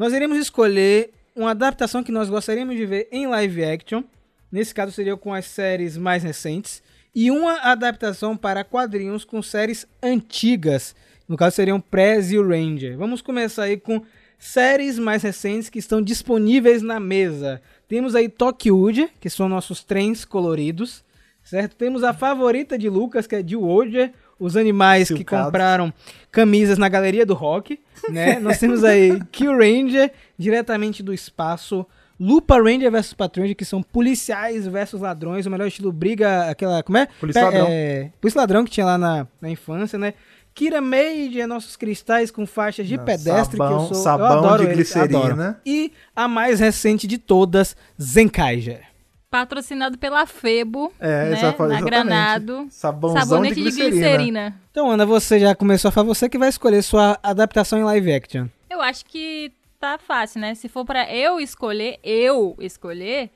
Nós 0.00 0.14
iremos 0.14 0.38
escolher 0.38 1.10
uma 1.36 1.50
adaptação 1.50 2.02
que 2.02 2.10
nós 2.10 2.30
gostaríamos 2.30 2.74
de 2.74 2.86
ver 2.86 3.06
em 3.12 3.26
live 3.26 3.62
action. 3.62 4.02
Nesse 4.50 4.74
caso 4.74 4.92
seria 4.92 5.14
com 5.14 5.34
as 5.34 5.44
séries 5.44 5.94
mais 5.98 6.22
recentes. 6.22 6.82
E 7.14 7.30
uma 7.30 7.58
adaptação 7.58 8.34
para 8.34 8.64
quadrinhos 8.64 9.26
com 9.26 9.42
séries 9.42 9.86
antigas. 10.02 10.96
No 11.28 11.36
caso 11.36 11.56
seriam 11.56 11.78
pré-Zero 11.78 12.48
Ranger. 12.48 12.96
Vamos 12.96 13.20
começar 13.20 13.64
aí 13.64 13.76
com 13.76 14.02
séries 14.38 14.98
mais 14.98 15.22
recentes 15.22 15.68
que 15.68 15.78
estão 15.78 16.00
disponíveis 16.00 16.80
na 16.80 16.98
mesa. 16.98 17.60
Temos 17.86 18.14
aí 18.14 18.26
Tokyo 18.26 18.90
que 19.20 19.28
são 19.28 19.50
nossos 19.50 19.84
trens 19.84 20.24
coloridos, 20.24 21.04
certo? 21.44 21.76
Temos 21.76 22.04
a 22.04 22.14
favorita 22.14 22.78
de 22.78 22.88
Lucas, 22.88 23.26
que 23.26 23.36
é 23.36 23.42
de 23.42 23.54
Woja, 23.54 24.14
os 24.40 24.56
animais 24.56 25.08
que 25.08 25.16
Silcados. 25.18 25.46
compraram 25.46 25.92
camisas 26.32 26.78
na 26.78 26.88
galeria 26.88 27.24
do 27.26 27.34
rock, 27.34 27.78
né? 28.08 28.38
Nós 28.40 28.58
temos 28.58 28.82
aí 28.82 29.20
Kill 29.30 29.52
Ranger, 29.56 30.10
diretamente 30.38 31.02
do 31.02 31.12
espaço. 31.14 31.86
Lupa 32.18 32.56
Ranger 32.60 32.90
versus 32.90 33.14
Patrulha, 33.14 33.54
que 33.54 33.64
são 33.64 33.82
policiais 33.82 34.66
versus 34.66 35.00
ladrões, 35.00 35.46
o 35.46 35.50
melhor 35.50 35.66
estilo 35.68 35.90
briga, 35.92 36.50
aquela, 36.50 36.82
como 36.82 36.98
é? 36.98 37.06
Polícia 37.18 37.42
ladrão. 37.44 37.66
É, 37.70 38.10
polícia 38.20 38.38
ladrão 38.40 38.64
que 38.64 38.70
tinha 38.70 38.84
lá 38.84 38.98
na, 38.98 39.26
na 39.40 39.48
infância, 39.48 39.98
né? 39.98 40.12
Kira 40.52 40.80
Made 40.82 41.40
é 41.40 41.46
nossos 41.46 41.76
cristais 41.76 42.30
com 42.30 42.44
faixas 42.46 42.86
de 42.86 42.96
Não, 42.98 43.04
pedestre, 43.04 43.56
que 43.56 43.62
eu 43.62 43.66
sabão- 43.68 43.86
sou, 43.88 43.96
eu 43.96 44.02
sabão 44.02 44.26
adoro 44.38 44.58
de 44.64 44.72
eles, 44.72 44.76
glicerina. 44.92 45.18
adoro. 45.32 45.56
E 45.64 45.92
a 46.14 46.26
mais 46.28 46.60
recente 46.60 47.06
de 47.06 47.16
todas, 47.16 47.74
Zenkaiger. 47.98 48.82
Patrocinado 49.30 49.96
pela 49.96 50.26
Febo, 50.26 50.92
É, 50.98 51.06
né? 51.06 51.32
exa- 51.32 51.42
na 51.42 51.48
exatamente. 51.50 51.84
Granado. 51.84 52.66
Sabãozão 52.70 53.20
Sabonete 53.22 53.54
de 53.54 53.60
de 53.62 53.70
glicerina. 53.70 53.96
glicerina. 54.00 54.60
Então, 54.70 54.90
Ana, 54.90 55.06
você 55.06 55.38
já 55.38 55.54
começou 55.54 55.88
a 55.88 55.92
falar, 55.92 56.06
você 56.08 56.28
que 56.28 56.36
vai 56.38 56.48
escolher 56.48 56.82
sua 56.82 57.18
adaptação 57.22 57.78
em 57.78 57.84
live 57.84 58.12
action. 58.12 58.48
Eu 58.68 58.80
acho 58.80 59.04
que 59.04 59.52
tá 59.78 59.98
fácil, 59.98 60.40
né? 60.40 60.54
Se 60.56 60.68
for 60.68 60.84
pra 60.84 61.08
eu 61.14 61.38
escolher, 61.38 62.00
eu 62.02 62.56
escolher, 62.58 63.30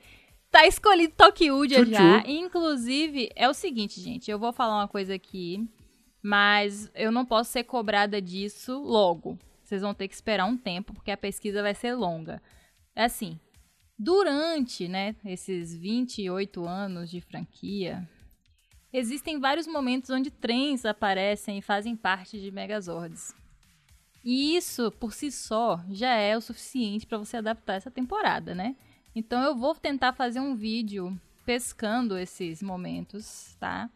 tá 0.51 0.67
escolhido 0.67 1.13
Tchu-tchu. 1.15 1.85
já. 1.91 2.23
Inclusive, 2.27 3.29
é 3.35 3.47
o 3.47 3.53
seguinte, 3.53 4.01
gente, 4.01 4.29
eu 4.29 4.37
vou 4.37 4.51
falar 4.51 4.75
uma 4.75 4.87
coisa 4.89 5.13
aqui, 5.15 5.65
mas 6.21 6.91
eu 6.93 7.11
não 7.11 7.25
posso 7.25 7.51
ser 7.51 7.63
cobrada 7.63 8.21
disso 8.21 8.77
logo. 8.83 9.39
Vocês 9.63 9.81
vão 9.81 9.93
ter 9.93 10.07
que 10.09 10.13
esperar 10.13 10.45
um 10.45 10.57
tempo, 10.57 10.93
porque 10.93 11.09
a 11.11 11.17
pesquisa 11.17 11.61
vai 11.61 11.73
ser 11.73 11.93
longa. 11.95 12.41
É 12.95 13.05
assim, 13.05 13.39
durante, 13.97 14.87
né, 14.87 15.15
esses 15.25 15.75
28 15.75 16.65
anos 16.65 17.09
de 17.09 17.21
franquia, 17.21 18.07
existem 18.91 19.39
vários 19.39 19.67
momentos 19.67 20.09
onde 20.09 20.29
trens 20.31 20.85
aparecem 20.85 21.57
e 21.57 21.61
fazem 21.61 21.95
parte 21.95 22.39
de 22.39 22.51
Megazords. 22.51 23.33
E 24.23 24.55
isso, 24.55 24.91
por 24.93 25.13
si 25.13 25.31
só, 25.31 25.79
já 25.89 26.15
é 26.15 26.35
o 26.35 26.41
suficiente 26.41 27.05
para 27.05 27.17
você 27.17 27.37
adaptar 27.37 27.75
essa 27.75 27.91
temporada, 27.91 28.55
né? 28.55 28.75
Então 29.15 29.41
eu 29.43 29.55
vou 29.55 29.75
tentar 29.75 30.13
fazer 30.13 30.39
um 30.39 30.55
vídeo 30.55 31.15
pescando 31.45 32.17
esses 32.17 32.63
momentos, 32.63 33.55
tá? 33.59 33.89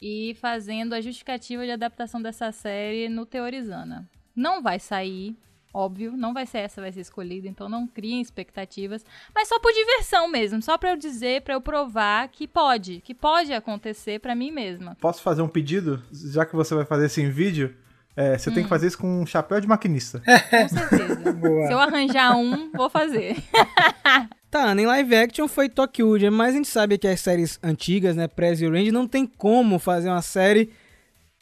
E 0.00 0.34
fazendo 0.40 0.94
a 0.94 1.00
justificativa 1.00 1.64
de 1.64 1.72
adaptação 1.72 2.22
dessa 2.22 2.52
série 2.52 3.08
no 3.08 3.26
Teorizana. 3.26 4.08
Não 4.34 4.62
vai 4.62 4.78
sair, 4.78 5.36
óbvio, 5.72 6.12
não 6.16 6.32
vai 6.34 6.46
ser 6.46 6.58
essa 6.58 6.80
vai 6.80 6.92
ser 6.92 7.00
escolhida, 7.00 7.46
então 7.48 7.68
não 7.68 7.86
criem 7.86 8.20
expectativas, 8.20 9.04
mas 9.34 9.48
só 9.48 9.58
por 9.60 9.72
diversão 9.72 10.28
mesmo, 10.28 10.60
só 10.62 10.76
para 10.76 10.90
eu 10.90 10.96
dizer, 10.96 11.42
para 11.42 11.54
eu 11.54 11.60
provar 11.60 12.28
que 12.28 12.46
pode, 12.48 13.00
que 13.00 13.14
pode 13.14 13.52
acontecer 13.52 14.20
para 14.20 14.34
mim 14.34 14.50
mesma. 14.50 14.96
Posso 15.00 15.22
fazer 15.22 15.42
um 15.42 15.48
pedido? 15.48 16.02
Já 16.12 16.44
que 16.44 16.54
você 16.56 16.74
vai 16.74 16.84
fazer 16.84 17.06
isso 17.06 17.20
em 17.20 17.30
vídeo, 17.30 17.74
é, 18.16 18.36
você 18.36 18.50
Hum. 18.50 18.54
tem 18.54 18.62
que 18.64 18.68
fazer 18.68 18.88
isso 18.88 18.98
com 18.98 19.22
um 19.22 19.26
chapéu 19.26 19.60
de 19.60 19.66
maquinista. 19.68 20.20
Com 20.50 20.68
certeza. 20.68 21.32
Boa. 21.40 21.66
Se 21.68 21.72
eu 21.72 21.78
arranjar 21.78 22.36
um, 22.36 22.70
vou 22.72 22.90
fazer. 22.90 23.36
Tá, 24.50 24.64
Ana, 24.64 24.82
em 24.82 24.86
live 24.86 25.14
action 25.14 25.46
foi 25.46 25.68
Tokyo, 25.68 26.08
mas 26.32 26.52
a 26.54 26.56
gente 26.56 26.66
sabe 26.66 26.98
que 26.98 27.06
as 27.06 27.20
séries 27.20 27.56
antigas, 27.62 28.16
né, 28.16 28.26
Press 28.26 28.60
e 28.60 28.66
Range, 28.68 28.90
não 28.90 29.06
tem 29.06 29.24
como 29.24 29.78
fazer 29.78 30.08
uma 30.08 30.22
série 30.22 30.72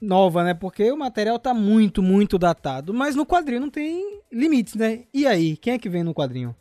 nova, 0.01 0.45
né, 0.45 0.55
porque 0.55 0.91
o 0.91 0.97
material 0.97 1.39
tá 1.39 1.53
muito, 1.53 2.03
muito 2.03 2.39
datado. 2.39 2.95
Mas 2.95 3.17
no 3.17 3.27
quadrinho 3.27 3.61
não 3.61 3.71
tem 3.71 4.21
limites, 4.33 4.75
né? 4.75 5.05
E 5.13 5.27
aí, 5.27 5.57
quem 5.57 5.75
é 5.75 5.79
que 5.79 5.89
vem 5.89 6.03
no 6.03 6.15
quadrinho? 6.15 6.55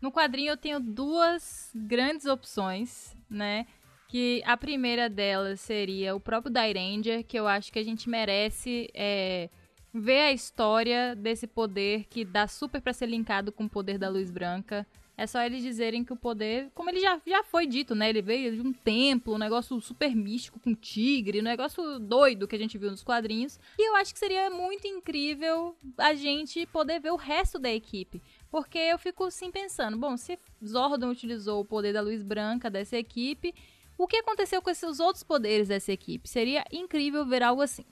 No 0.00 0.10
quadrinho 0.10 0.50
eu 0.50 0.56
tenho 0.56 0.80
duas 0.80 1.70
grandes 1.74 2.26
opções, 2.26 3.14
né? 3.28 3.66
Que 4.08 4.42
a 4.44 4.56
primeira 4.56 5.08
delas 5.08 5.60
seria 5.60 6.14
o 6.16 6.20
próprio 6.20 6.52
Dairanger, 6.52 7.24
que 7.24 7.38
eu 7.38 7.46
acho 7.46 7.72
que 7.72 7.78
a 7.78 7.84
gente 7.84 8.08
merece 8.08 8.88
é, 8.94 9.50
ver 9.92 10.20
a 10.20 10.32
história 10.32 11.14
desse 11.14 11.46
poder 11.46 12.06
que 12.08 12.24
dá 12.24 12.48
super 12.48 12.80
pra 12.80 12.92
ser 12.92 13.06
linkado 13.06 13.52
com 13.52 13.64
o 13.64 13.70
poder 13.70 13.98
da 13.98 14.08
luz 14.08 14.30
branca. 14.30 14.86
É 15.20 15.26
só 15.26 15.42
eles 15.42 15.62
dizerem 15.62 16.02
que 16.02 16.14
o 16.14 16.16
poder, 16.16 16.70
como 16.74 16.88
ele 16.88 16.98
já, 16.98 17.20
já 17.26 17.44
foi 17.44 17.66
dito, 17.66 17.94
né? 17.94 18.08
Ele 18.08 18.22
veio 18.22 18.54
de 18.54 18.62
um 18.62 18.72
templo, 18.72 19.34
um 19.34 19.38
negócio 19.38 19.78
super 19.78 20.16
místico 20.16 20.58
com 20.58 20.74
tigre, 20.74 21.40
um 21.40 21.42
negócio 21.42 21.98
doido 21.98 22.48
que 22.48 22.56
a 22.56 22.58
gente 22.58 22.78
viu 22.78 22.90
nos 22.90 23.02
quadrinhos. 23.02 23.60
E 23.78 23.86
eu 23.86 23.96
acho 23.96 24.14
que 24.14 24.18
seria 24.18 24.48
muito 24.48 24.86
incrível 24.86 25.76
a 25.98 26.14
gente 26.14 26.64
poder 26.64 27.00
ver 27.00 27.10
o 27.10 27.16
resto 27.16 27.58
da 27.58 27.70
equipe. 27.70 28.22
Porque 28.50 28.78
eu 28.78 28.98
fico 28.98 29.24
assim 29.24 29.50
pensando, 29.50 29.98
bom, 29.98 30.16
se 30.16 30.38
Zordon 30.64 31.10
utilizou 31.10 31.60
o 31.60 31.66
poder 31.66 31.92
da 31.92 32.00
luz 32.00 32.22
branca 32.22 32.70
dessa 32.70 32.96
equipe, 32.96 33.54
o 33.98 34.06
que 34.06 34.16
aconteceu 34.16 34.62
com 34.62 34.70
esses 34.70 35.00
outros 35.00 35.22
poderes 35.22 35.68
dessa 35.68 35.92
equipe? 35.92 36.30
Seria 36.30 36.64
incrível 36.72 37.26
ver 37.26 37.42
algo 37.42 37.60
assim. 37.60 37.84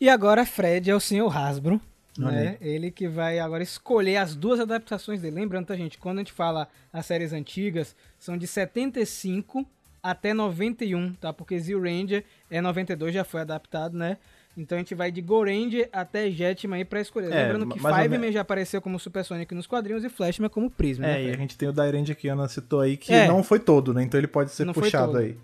E 0.00 0.08
agora 0.08 0.46
Fred 0.46 0.88
é 0.88 0.94
o 0.94 1.00
senhor 1.00 1.36
Hasbro, 1.36 1.80
né? 2.18 2.56
Ele 2.60 2.90
que 2.90 3.08
vai 3.08 3.38
agora 3.38 3.62
escolher 3.62 4.16
as 4.16 4.34
duas 4.34 4.60
adaptações 4.60 5.20
dele. 5.20 5.36
Lembrando, 5.36 5.66
tá, 5.66 5.76
gente, 5.76 5.98
quando 5.98 6.18
a 6.18 6.20
gente 6.20 6.32
fala 6.32 6.68
as 6.92 7.06
séries 7.06 7.32
antigas, 7.32 7.96
são 8.18 8.36
de 8.36 8.46
75 8.46 9.66
até 10.02 10.34
91, 10.34 11.14
tá? 11.14 11.32
Porque 11.32 11.58
Zero 11.58 11.82
Ranger 11.82 12.24
é 12.50 12.60
92, 12.60 13.14
já 13.14 13.24
foi 13.24 13.40
adaptado, 13.40 13.96
né? 13.96 14.18
Então 14.56 14.76
a 14.76 14.80
gente 14.80 14.94
vai 14.94 15.10
de 15.10 15.22
Go 15.22 15.42
Ranger 15.44 15.88
até 15.92 16.30
Jetman 16.30 16.76
aí 16.76 16.84
pra 16.84 17.00
escolher. 17.00 17.32
É, 17.32 17.44
Lembrando 17.44 17.68
que 17.68 17.78
Fiveman 17.80 18.30
já 18.32 18.42
apareceu 18.42 18.82
como 18.82 18.98
Super 18.98 19.24
Sonic 19.24 19.54
nos 19.54 19.66
quadrinhos 19.66 20.04
e 20.04 20.10
Flashman 20.10 20.50
como 20.50 20.70
Prisma, 20.70 21.06
É, 21.06 21.12
né, 21.14 21.24
e 21.24 21.30
a 21.30 21.36
gente 21.36 21.56
tem 21.56 21.68
o 21.68 21.72
Dairend 21.72 22.14
que 22.14 22.28
a 22.28 22.34
Ana 22.34 22.46
citou 22.48 22.80
aí, 22.80 22.96
que 22.98 23.12
É. 23.14 23.26
não 23.26 23.42
foi 23.42 23.58
todo, 23.58 23.94
né? 23.94 24.02
Então 24.02 24.20
ele 24.20 24.26
pode 24.26 24.50
ser 24.50 24.66
Não 24.66 24.74
puxado 24.74 25.16
aí. 25.16 25.38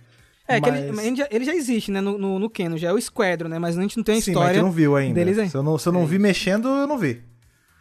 É, 0.49 0.61
que 0.61 0.71
Mas- 0.71 0.81
ele, 0.83 1.01
ele 1.09 1.17
já, 1.17 1.29
ele 1.31 1.45
já 1.45 1.55
existe, 1.55 1.91
né? 1.91 2.01
No, 2.01 2.17
no, 2.17 2.39
no 2.39 2.49
Canon, 2.49 2.77
já 2.79 2.89
é 2.89 2.93
o 2.93 3.01
Squadron, 3.01 3.49
né? 3.49 3.59
Mas 3.59 3.77
a 3.77 3.83
gente 3.83 3.97
não 3.99 4.03
tem 4.05 4.17
a 4.19 4.21
Sim, 4.21 4.31
mas 4.33 4.37
a 4.37 4.41
história. 4.41 4.55
gente 4.55 4.65
não 4.65 4.73
viu 4.73 4.97
ainda. 4.97 5.47
Se 5.49 5.55
eu 5.57 5.63
não, 5.63 5.77
se 5.79 5.87
eu 5.89 5.93
não 5.93 6.07
vi 6.07 6.19
mexendo, 6.19 6.69
eu 6.69 6.87
não 6.87 6.97
vi. 6.99 7.23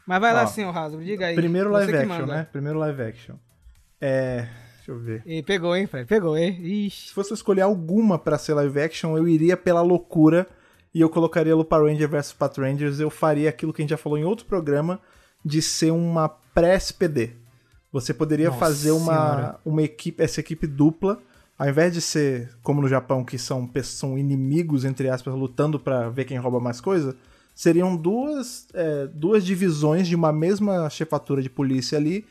Mas 0.05 0.20
vai 0.22 0.34
lá 0.34 0.43
Ó, 0.43 0.47
sim, 0.47 0.63
o 0.65 0.70
Hasbro, 0.70 1.03
diga 1.03 1.28
aí. 1.28 1.36
Primeiro 1.36 1.70
live 1.72 1.91
que 1.91 1.97
action, 1.97 2.20
manda. 2.20 2.34
né? 2.34 2.47
Primeiro 2.51 2.78
live 2.80 3.01
action. 3.01 3.36
É. 3.99 4.47
Deixa 4.78 4.91
eu 4.91 4.99
ver. 4.99 5.22
E 5.26 5.41
pegou, 5.43 5.76
hein, 5.76 5.88
Fred? 5.88 6.05
Pegou, 6.07 6.38
hein? 6.38 6.57
Ixi. 6.61 7.07
Se 7.09 7.13
fosse 7.13 7.34
escolher 7.34 7.61
alguma 7.61 8.18
pra 8.20 8.38
ser 8.38 8.53
live 8.53 8.80
action, 8.82 9.18
eu 9.18 9.28
iria 9.28 9.57
pela 9.57 9.82
loucura 9.82 10.47
e 10.93 11.01
eu 11.01 11.09
colocaria 11.09 11.55
Lupa 11.55 11.78
Ranger 11.78 12.07
vs 12.09 12.34
Pat 12.34 12.57
Rangers. 12.57 12.99
Eu 12.99 13.09
faria 13.09 13.49
aquilo 13.49 13.74
que 13.74 13.82
a 13.82 13.84
gente 13.84 13.89
já 13.91 13.97
falou 13.97 14.18
em 14.18 14.24
outro 14.24 14.45
programa, 14.45 14.99
de 15.43 15.61
ser 15.61 15.91
uma 15.91 16.30
pré-SPD. 16.30 17.32
Você 17.91 18.13
poderia 18.13 18.47
Nossa 18.47 18.59
fazer 18.59 18.91
uma, 18.91 19.13
Senhora. 19.13 19.59
uma 19.65 19.82
equipe, 19.84 20.22
essa 20.24 20.39
equipe 20.39 20.65
dupla, 20.68 21.20
ao 21.58 21.68
invés 21.70 21.93
de 21.93 22.01
ser, 22.01 22.49
como 22.62 22.82
no 22.82 22.88
Japão, 22.88 23.24
que 23.24 23.38
são, 23.38 23.70
são 23.84 24.18
inimigos, 24.18 24.86
entre 24.86 25.10
aspas, 25.10 25.34
lutando 25.34 25.80
pra 25.80 26.10
ver 26.10 26.26
quem 26.26 26.38
rouba 26.38 26.60
mais 26.60 26.80
coisa, 26.80 27.16
seriam 27.55 27.95
duas, 27.95 28.68
é, 28.74 29.08
duas 29.08 29.43
divisões 29.45 30.08
de 30.08 30.16
uma 30.16 30.32
mesma 30.32 30.89
chefatura 30.89 31.41
de 31.41 31.49
polícia 31.49 31.97
ali, 31.97 32.26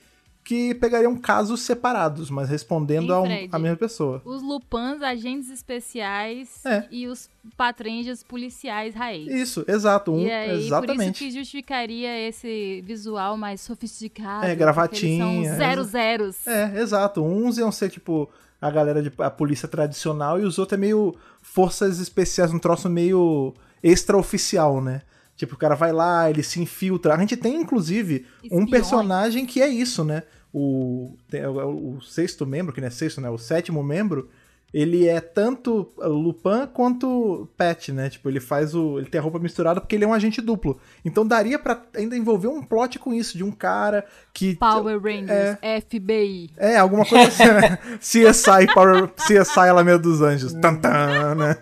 que 0.44 0.72
pegariam 0.76 1.16
casos 1.16 1.62
separados, 1.62 2.30
mas 2.30 2.48
respondendo 2.48 3.12
a, 3.12 3.20
um- 3.20 3.48
a 3.50 3.58
mesma 3.58 3.76
pessoa. 3.76 4.22
Os 4.24 4.40
Lupans, 4.44 5.02
agentes 5.02 5.50
especiais 5.50 6.64
É. 6.64 6.86
e 6.88 7.08
os 7.08 7.28
Patranges 7.56 8.22
policiais 8.22 8.94
raiz. 8.94 9.26
Isso, 9.32 9.64
exato. 9.66 10.12
Um, 10.12 10.20
E 10.20 10.30
aí, 10.30 10.48
por 10.50 10.54
isso 10.58 10.66
exatamente. 10.66 11.18
que 11.18 11.30
justificaria 11.32 12.28
esse 12.28 12.80
visual 12.86 13.36
mais 13.36 13.60
sofisticado. 13.60 14.46
É, 14.46 14.54
gravatinha, 14.54 15.24
são 15.50 15.56
zero 15.56 15.82
zeros. 15.82 16.46
É, 16.46 16.80
exato. 16.80 17.22
Uns 17.24 17.58
iam 17.58 17.72
ser, 17.72 17.90
tipo, 17.90 18.28
a 18.60 18.70
galera 18.70 19.02
de 19.02 19.12
a 19.18 19.30
polícia 19.30 19.68
tradicional 19.68 20.40
e 20.40 20.44
os 20.44 20.58
outros 20.58 20.76
é 20.78 20.80
meio 20.80 21.14
forças 21.42 21.98
especiais, 22.00 22.52
um 22.52 22.58
troço 22.58 22.88
meio 22.88 23.54
extraoficial, 23.82 24.80
né? 24.80 25.02
Tipo, 25.36 25.54
o 25.54 25.58
cara 25.58 25.74
vai 25.74 25.92
lá, 25.92 26.30
ele 26.30 26.42
se 26.42 26.60
infiltra. 26.60 27.14
A 27.14 27.18
gente 27.18 27.36
tem, 27.36 27.60
inclusive, 27.60 28.26
um 28.50 28.64
personagem 28.70 29.44
que 29.44 29.60
é 29.60 29.68
isso, 29.68 30.02
né? 30.02 30.22
O, 30.52 31.14
tem- 31.28 31.44
o, 31.46 31.96
o 31.96 32.00
sexto 32.02 32.46
membro, 32.46 32.72
que 32.72 32.80
não 32.80 32.88
é 32.88 32.90
sexto, 32.90 33.20
né? 33.20 33.28
O 33.28 33.36
sétimo 33.36 33.82
membro, 33.82 34.30
ele 34.76 35.08
é 35.08 35.22
tanto 35.22 35.90
Lupin 35.96 36.66
quanto 36.70 37.48
Pet, 37.56 37.90
né? 37.92 38.10
Tipo, 38.10 38.28
ele 38.28 38.40
faz 38.40 38.74
o. 38.74 38.98
Ele 38.98 39.08
tem 39.08 39.18
a 39.18 39.22
roupa 39.22 39.38
misturada 39.38 39.80
porque 39.80 39.96
ele 39.96 40.04
é 40.04 40.06
um 40.06 40.12
agente 40.12 40.42
duplo. 40.42 40.78
Então 41.02 41.26
daria 41.26 41.58
pra 41.58 41.82
ainda 41.96 42.14
envolver 42.14 42.48
um 42.48 42.62
plot 42.62 42.98
com 42.98 43.14
isso, 43.14 43.38
de 43.38 43.42
um 43.42 43.50
cara 43.50 44.04
que. 44.34 44.54
Power 44.56 45.00
Rangers, 45.00 45.56
FBI. 45.82 46.50
É, 46.58 46.76
alguma 46.76 47.06
coisa 47.06 47.26
assim, 47.26 47.44
né? 47.44 47.78
CSI, 48.00 48.74
Power, 48.74 49.08
CSI 49.14 49.60
Alameda 49.60 49.98
dos 49.98 50.20
Anjos. 50.20 50.52
Tan, 50.52 50.74
tan, 50.74 51.34
né? 51.36 51.56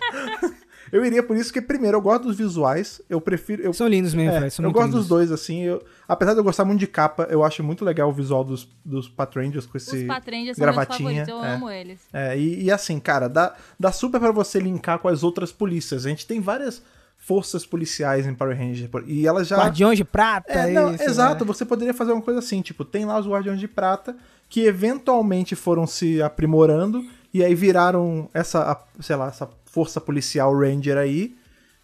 Eu 0.94 1.04
iria 1.04 1.24
por 1.24 1.36
isso, 1.36 1.52
porque 1.52 1.60
primeiro 1.60 1.96
eu 1.96 2.00
gosto 2.00 2.22
dos 2.22 2.36
visuais, 2.36 3.02
eu 3.10 3.20
prefiro. 3.20 3.60
Eu, 3.62 3.72
São 3.72 3.88
lindos 3.88 4.14
mesmo, 4.14 4.44
é. 4.44 4.48
São 4.48 4.62
eu 4.62 4.68
muito 4.68 4.74
gosto 4.76 4.86
lindos. 4.86 5.00
dos 5.00 5.08
dois, 5.08 5.32
assim. 5.32 5.62
Eu, 5.62 5.82
apesar 6.06 6.34
de 6.34 6.38
eu 6.38 6.44
gostar 6.44 6.64
muito 6.64 6.78
de 6.78 6.86
capa, 6.86 7.26
eu 7.28 7.42
acho 7.42 7.64
muito 7.64 7.84
legal 7.84 8.08
o 8.08 8.12
visual 8.12 8.44
dos, 8.44 8.68
dos 8.84 9.08
Patrangers 9.08 9.66
com 9.66 9.76
esse. 9.76 9.96
Os 9.96 10.04
Patranges 10.04 10.56
são 10.56 10.64
meus 10.64 10.76
gravatinha, 10.76 11.26
favoritos, 11.26 11.28
eu 11.28 11.44
é. 11.44 11.54
amo 11.54 11.68
eles. 11.68 12.00
É, 12.12 12.38
e, 12.38 12.62
e 12.62 12.70
assim, 12.70 13.00
cara, 13.00 13.28
dá, 13.28 13.56
dá 13.78 13.90
super 13.90 14.20
pra 14.20 14.30
você 14.30 14.60
linkar 14.60 15.00
com 15.00 15.08
as 15.08 15.24
outras 15.24 15.50
polícias. 15.50 16.06
A 16.06 16.08
gente 16.08 16.28
tem 16.28 16.40
várias 16.40 16.80
forças 17.16 17.66
policiais 17.66 18.24
em 18.24 18.34
Power 18.34 18.56
Ranger. 18.56 18.88
E 19.06 19.26
elas 19.26 19.48
já. 19.48 19.56
Guardiões 19.56 19.98
de 19.98 20.04
prata. 20.04 20.52
É, 20.52 20.70
não, 20.70 20.94
isso, 20.94 21.02
exato, 21.02 21.44
né? 21.44 21.48
você 21.48 21.64
poderia 21.64 21.92
fazer 21.92 22.12
uma 22.12 22.22
coisa 22.22 22.38
assim, 22.38 22.62
tipo, 22.62 22.84
tem 22.84 23.04
lá 23.04 23.18
os 23.18 23.26
Guardiões 23.26 23.58
de 23.58 23.66
Prata 23.66 24.16
que 24.48 24.60
eventualmente 24.66 25.56
foram 25.56 25.88
se 25.88 26.22
aprimorando 26.22 27.04
e 27.32 27.42
aí 27.42 27.54
viraram 27.54 28.28
essa, 28.32 28.60
a- 28.70 29.02
sei 29.02 29.16
lá, 29.16 29.26
essa 29.26 29.48
força 29.74 30.00
policial 30.00 30.56
Ranger 30.56 30.96
aí. 30.96 31.34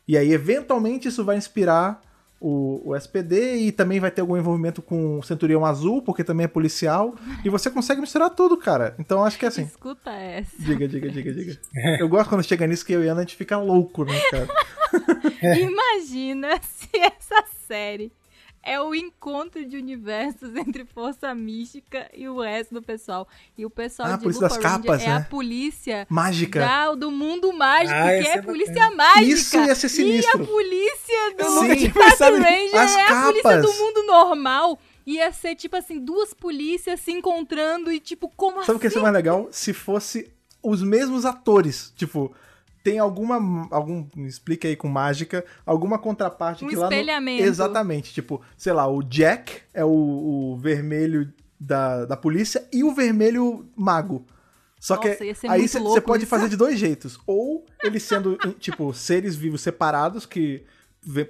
E 0.07 0.17
aí 0.17 0.33
eventualmente 0.33 1.09
isso 1.09 1.25
vai 1.25 1.37
inspirar 1.37 2.01
o, 2.41 2.81
o 2.91 2.97
SPD 2.97 3.57
e 3.57 3.73
também 3.73 4.01
vai 4.01 4.11
ter 4.11 4.23
algum 4.23 4.37
envolvimento 4.37 4.81
com 4.81 5.19
o 5.19 5.23
Centurião 5.23 5.67
Azul, 5.67 6.01
porque 6.01 6.25
também 6.25 6.45
é 6.45 6.49
policial. 6.49 7.15
E 7.45 7.51
você 7.51 7.69
consegue 7.69 8.01
misturar 8.01 8.31
tudo, 8.31 8.57
cara. 8.57 8.95
Então 8.99 9.25
acho 9.25 9.39
que 9.39 9.45
é 9.45 9.49
assim. 9.49 9.65
Escuta 9.65 10.11
essa. 10.11 10.51
Diga, 10.59 10.89
diga, 10.89 11.11
diga, 11.11 11.33
diga. 11.33 11.59
Eu 12.01 12.09
gosto 12.09 12.31
quando 12.31 12.45
chega 12.45 12.67
nisso 12.67 12.87
que 12.87 12.93
eu 12.93 13.05
e 13.05 13.09
a 13.09 13.13
Ana 13.13 13.21
a 13.21 13.25
gente 13.25 13.37
fica 13.37 13.59
louco, 13.59 14.05
né, 14.05 14.19
cara? 14.31 14.49
Imagina 15.61 16.49
se 16.63 16.89
essa 16.97 17.45
série 17.67 18.13
é 18.63 18.81
o 18.81 18.95
encontro 18.95 19.65
de 19.65 19.77
universos 19.77 20.55
entre 20.57 20.85
Força 20.85 21.35
Mística 21.35 22.11
e 22.15 22.29
o 22.29 22.41
resto 22.41 22.75
do 22.75 22.83
pessoal. 22.83 23.27
E 23.57 23.65
o 23.65 23.71
pessoal 23.71 24.11
Ah, 24.13 24.17
de 24.17 24.23
polícia 24.23 24.41
das 24.49 24.57
Ranger 24.57 24.71
capas, 24.83 25.03
é 25.03 25.07
né? 25.07 25.17
a 25.17 25.21
polícia 25.23 26.07
Mágica. 26.11 26.61
da- 26.61 26.95
do 26.95 27.11
mundo 27.11 27.53
mágico, 27.53 27.95
Ah, 27.95 28.03
que 28.09 28.29
é 28.29 28.37
é 28.39 28.43
polícia 28.43 28.91
mágica. 28.91 29.23
Isso 29.27 29.57
ia 29.57 29.75
ser 29.75 29.89
sinistro. 29.89 30.41
E 30.41 30.43
a 30.43 30.47
polícia 30.47 31.35
do 31.39 31.63
nisso. 31.65 31.91
Ranger 31.95 32.77
As 32.81 32.97
é 32.97 33.03
a 33.07 33.23
polícia 33.23 33.43
capas. 33.51 33.63
do 33.63 33.73
mundo 33.75 34.03
normal. 34.07 34.79
Ia 35.07 35.33
ser, 35.33 35.57
tipo 35.57 35.75
assim, 35.77 35.99
duas 35.99 36.33
polícias 36.35 37.01
se 37.01 37.11
encontrando 37.11 37.91
e, 37.91 37.99
tipo, 37.99 38.29
como 38.37 38.63
Sabe 38.65 38.77
o 38.77 38.79
que 38.79 38.87
ia 38.87 38.89
assim? 38.89 38.99
ser 38.99 39.03
mais 39.03 39.15
legal? 39.15 39.49
Se 39.51 39.73
fosse 39.73 40.31
os 40.63 40.83
mesmos 40.83 41.25
atores. 41.25 41.93
Tipo, 41.97 42.33
tem 42.83 42.99
alguma. 42.99 43.69
algum 43.71 44.07
Explica 44.27 44.67
aí 44.69 44.77
com 44.77 44.89
mágica. 44.89 45.45
Alguma 45.67 45.99
contraparte 45.99 46.65
Um 46.65 46.69
que 46.69 46.77
lá. 46.77 46.87
no- 46.89 46.93
espelhamento. 46.93 47.43
Exatamente. 47.45 48.13
Tipo, 48.13 48.41
sei 48.57 48.73
lá, 48.73 48.87
o 48.87 49.03
Jack 49.03 49.63
é 49.75 49.85
o, 49.85 49.89
o 50.53 50.57
vermelho 50.57 51.33
da, 51.59 52.05
da 52.07 52.17
polícia 52.17 52.67
e 52.73 52.83
o 52.85 52.95
vermelho 52.95 53.67
mago. 53.77 54.25
Só 54.79 54.97
Nossa, 54.97 55.09
que 55.17 55.23
aí 55.47 55.69
você 55.69 56.01
pode 56.01 56.23
isso. 56.25 56.31
fazer 56.31 56.49
de 56.49 56.57
dois 56.57 56.79
jeitos. 56.79 57.19
Ou 57.27 57.67
eles 57.83 58.03
sendo, 58.03 58.37
tipo, 58.59 58.95
seres 58.95 59.37
vivos 59.37 59.61
separados 59.61 60.25
que 60.25 60.65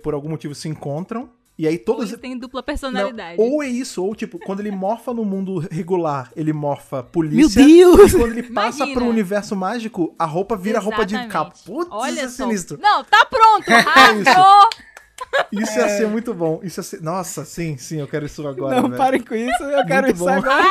por 0.03 0.15
algum 0.15 0.29
motivo 0.29 0.55
se 0.55 0.69
encontram. 0.69 1.31
E 1.61 1.69
aí 1.69 1.75
Ou 1.75 1.85
todos. 1.85 2.09
eles 2.09 2.19
têm 2.19 2.39
dupla 2.39 2.61
Não, 2.61 2.65
personalidade. 2.65 3.37
ou 3.39 3.63
é 3.63 3.69
isso, 3.69 4.03
ou 4.03 4.15
tipo, 4.15 4.39
quando 4.39 4.61
ele 4.61 4.71
morfa 4.71 5.13
no 5.13 5.27
mundo 5.27 5.59
regular, 5.71 6.33
ele 6.35 6.55
morfa 6.55 7.03
polícia. 7.03 7.63
Meu 7.63 7.97
Deus! 7.99 8.15
E 8.15 8.17
quando 8.17 8.31
ele 8.33 8.43
passa 8.45 8.79
Imagina. 8.79 8.99
pro 8.99 9.11
universo 9.11 9.55
mágico, 9.55 10.15
a 10.19 10.25
roupa 10.25 10.57
vira 10.57 10.79
roupa 10.79 11.05
de 11.05 11.15
Exatamente. 11.17 11.33
capa. 11.33 11.55
Putz, 11.67 11.91
Olha 11.91 12.13
isso 12.13 12.21
é 12.25 12.29
só. 12.29 12.45
sinistro. 12.47 12.79
Não, 12.81 13.05
tá 13.05 13.27
pronto. 13.27 13.67
isso. 13.69 13.91
Rasgou. 13.91 14.71
Isso 15.53 15.79
ia 15.79 15.89
ser 15.91 16.09
muito 16.09 16.33
bom. 16.33 16.61
Isso 16.63 16.81
ia 16.81 16.85
ser... 16.85 17.03
Nossa, 17.03 17.45
sim, 17.45 17.77
sim, 17.77 18.01
eu 18.01 18.09
quero 18.09 18.25
isso 18.25 18.47
agora. 18.49 18.77
Não, 18.77 18.89
velho. 18.89 18.97
parem 18.97 19.21
com 19.21 19.35
isso. 19.35 19.63
Eu 19.63 19.85
quero 19.85 20.07
Muito 20.07 20.17
isso 20.17 20.25
bom. 20.25 20.31
agora. 20.31 20.65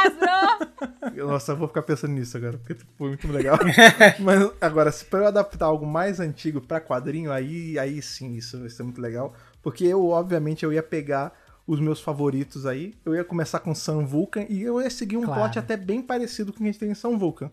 Nossa, 1.16 1.52
eu 1.52 1.58
vou 1.58 1.68
ficar 1.68 1.84
pensando 1.84 2.14
nisso 2.14 2.36
agora, 2.36 2.58
porque 2.58 2.76
foi 2.98 3.10
muito 3.10 3.28
legal. 3.32 3.58
Mas 4.20 4.50
agora, 4.60 4.92
se 4.92 5.06
pra 5.06 5.20
eu 5.20 5.28
adaptar 5.28 5.66
algo 5.66 5.86
mais 5.86 6.20
antigo 6.20 6.60
pra 6.62 6.82
quadrinho, 6.82 7.32
aí, 7.32 7.78
aí 7.78 8.02
sim, 8.02 8.34
isso 8.34 8.60
vai 8.60 8.70
ser 8.70 8.84
muito 8.84 9.00
legal. 9.00 9.34
Porque 9.62 9.84
eu, 9.86 10.07
obviamente, 10.07 10.64
eu 10.64 10.72
ia 10.74 10.84
pegar 10.84 11.38
os 11.68 11.80
meus 11.80 11.99
favoritos 12.01 12.66
aí. 12.66 12.95
Eu 13.05 13.14
ia 13.16 13.24
começar 13.24 13.60
com 13.60 13.76
Sun 13.76 14.05
Vulcan 14.05 14.45
e 14.49 14.62
eu 14.64 14.82
ia 14.82 14.89
seguir 14.89 15.18
um 15.18 15.24
Claro. 15.24 15.41
plot 15.41 15.60
até 15.60 15.78
bem 15.78 16.01
parecido 16.01 16.51
com 16.51 16.57
o 16.57 16.62
que 16.62 16.64
a 16.70 16.72
gente 16.72 16.80
tem 16.80 16.89
em 16.91 16.95
Sun 16.95 17.18
Vulcan. 17.18 17.51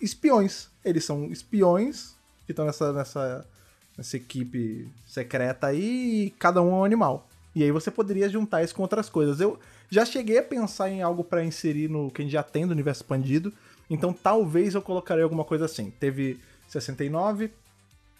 Espiões. 0.00 0.68
Eles 0.84 1.04
são 1.04 1.26
espiões 1.30 2.14
que 2.46 2.52
estão 2.52 2.64
nessa, 2.66 2.92
nessa, 2.92 3.46
nessa 3.96 4.16
equipe 4.16 4.88
secreta 5.06 5.68
aí 5.68 6.26
e 6.26 6.30
cada 6.38 6.60
um 6.62 6.70
é 6.70 6.74
um 6.74 6.84
animal. 6.84 7.28
E 7.54 7.62
aí 7.62 7.70
você 7.70 7.90
poderia 7.90 8.28
juntar 8.28 8.62
isso 8.64 8.74
com 8.74 8.82
outras 8.82 9.08
coisas. 9.08 9.40
Eu 9.40 9.58
já 9.88 10.04
cheguei 10.04 10.38
a 10.38 10.42
pensar 10.42 10.90
em 10.90 11.02
algo 11.02 11.22
pra 11.22 11.44
inserir 11.44 11.88
no 11.88 12.10
que 12.10 12.22
a 12.22 12.24
gente 12.24 12.32
já 12.32 12.42
tem 12.42 12.66
do 12.66 12.72
universo 12.72 13.02
expandido. 13.02 13.52
Então 13.88 14.12
talvez 14.12 14.74
eu 14.74 14.82
colocaria 14.82 15.22
alguma 15.22 15.44
coisa 15.44 15.66
assim. 15.66 15.90
Teve 16.00 16.40
69, 16.68 17.50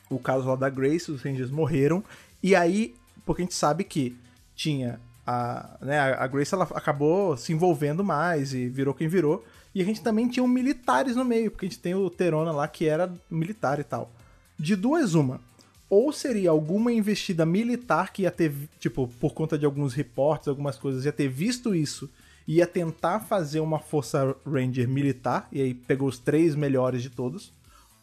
o 0.08 0.18
caso 0.18 0.46
lá 0.46 0.54
da 0.54 0.68
Grace, 0.70 1.10
os 1.10 1.22
Rangers 1.22 1.50
morreram. 1.50 2.04
E 2.42 2.54
aí, 2.54 2.94
porque 3.24 3.42
a 3.42 3.44
gente 3.44 3.54
sabe 3.54 3.84
que 3.84 4.16
tinha 4.54 5.00
a, 5.26 5.76
né, 5.80 5.98
a 5.98 6.26
Grace 6.26 6.54
ela 6.54 6.64
acabou 6.74 7.36
se 7.36 7.52
envolvendo 7.52 8.04
mais 8.04 8.52
e 8.52 8.68
virou 8.68 8.94
quem 8.94 9.08
virou. 9.08 9.44
E 9.74 9.82
a 9.82 9.84
gente 9.84 10.02
também 10.02 10.28
tinha 10.28 10.44
um 10.44 10.48
militares 10.48 11.16
no 11.16 11.24
meio, 11.24 11.50
porque 11.50 11.66
a 11.66 11.68
gente 11.68 11.80
tem 11.80 11.94
o 11.94 12.08
Terona 12.08 12.52
lá 12.52 12.68
que 12.68 12.86
era 12.86 13.12
militar 13.30 13.80
e 13.80 13.84
tal. 13.84 14.10
De 14.58 14.76
duas, 14.76 15.14
uma. 15.14 15.40
Ou 15.90 16.12
seria 16.12 16.50
alguma 16.50 16.92
investida 16.92 17.44
militar 17.44 18.12
que 18.12 18.22
ia 18.22 18.30
ter, 18.30 18.52
tipo, 18.78 19.08
por 19.20 19.34
conta 19.34 19.58
de 19.58 19.66
alguns 19.66 19.92
reportes, 19.92 20.48
algumas 20.48 20.76
coisas, 20.78 21.04
ia 21.04 21.12
ter 21.12 21.28
visto 21.28 21.74
isso, 21.74 22.08
ia 22.46 22.66
tentar 22.66 23.20
fazer 23.20 23.60
uma 23.60 23.78
força 23.78 24.36
Ranger 24.46 24.88
militar, 24.88 25.48
e 25.50 25.60
aí 25.60 25.74
pegou 25.74 26.08
os 26.08 26.18
três 26.18 26.54
melhores 26.54 27.02
de 27.02 27.10
todos. 27.10 27.52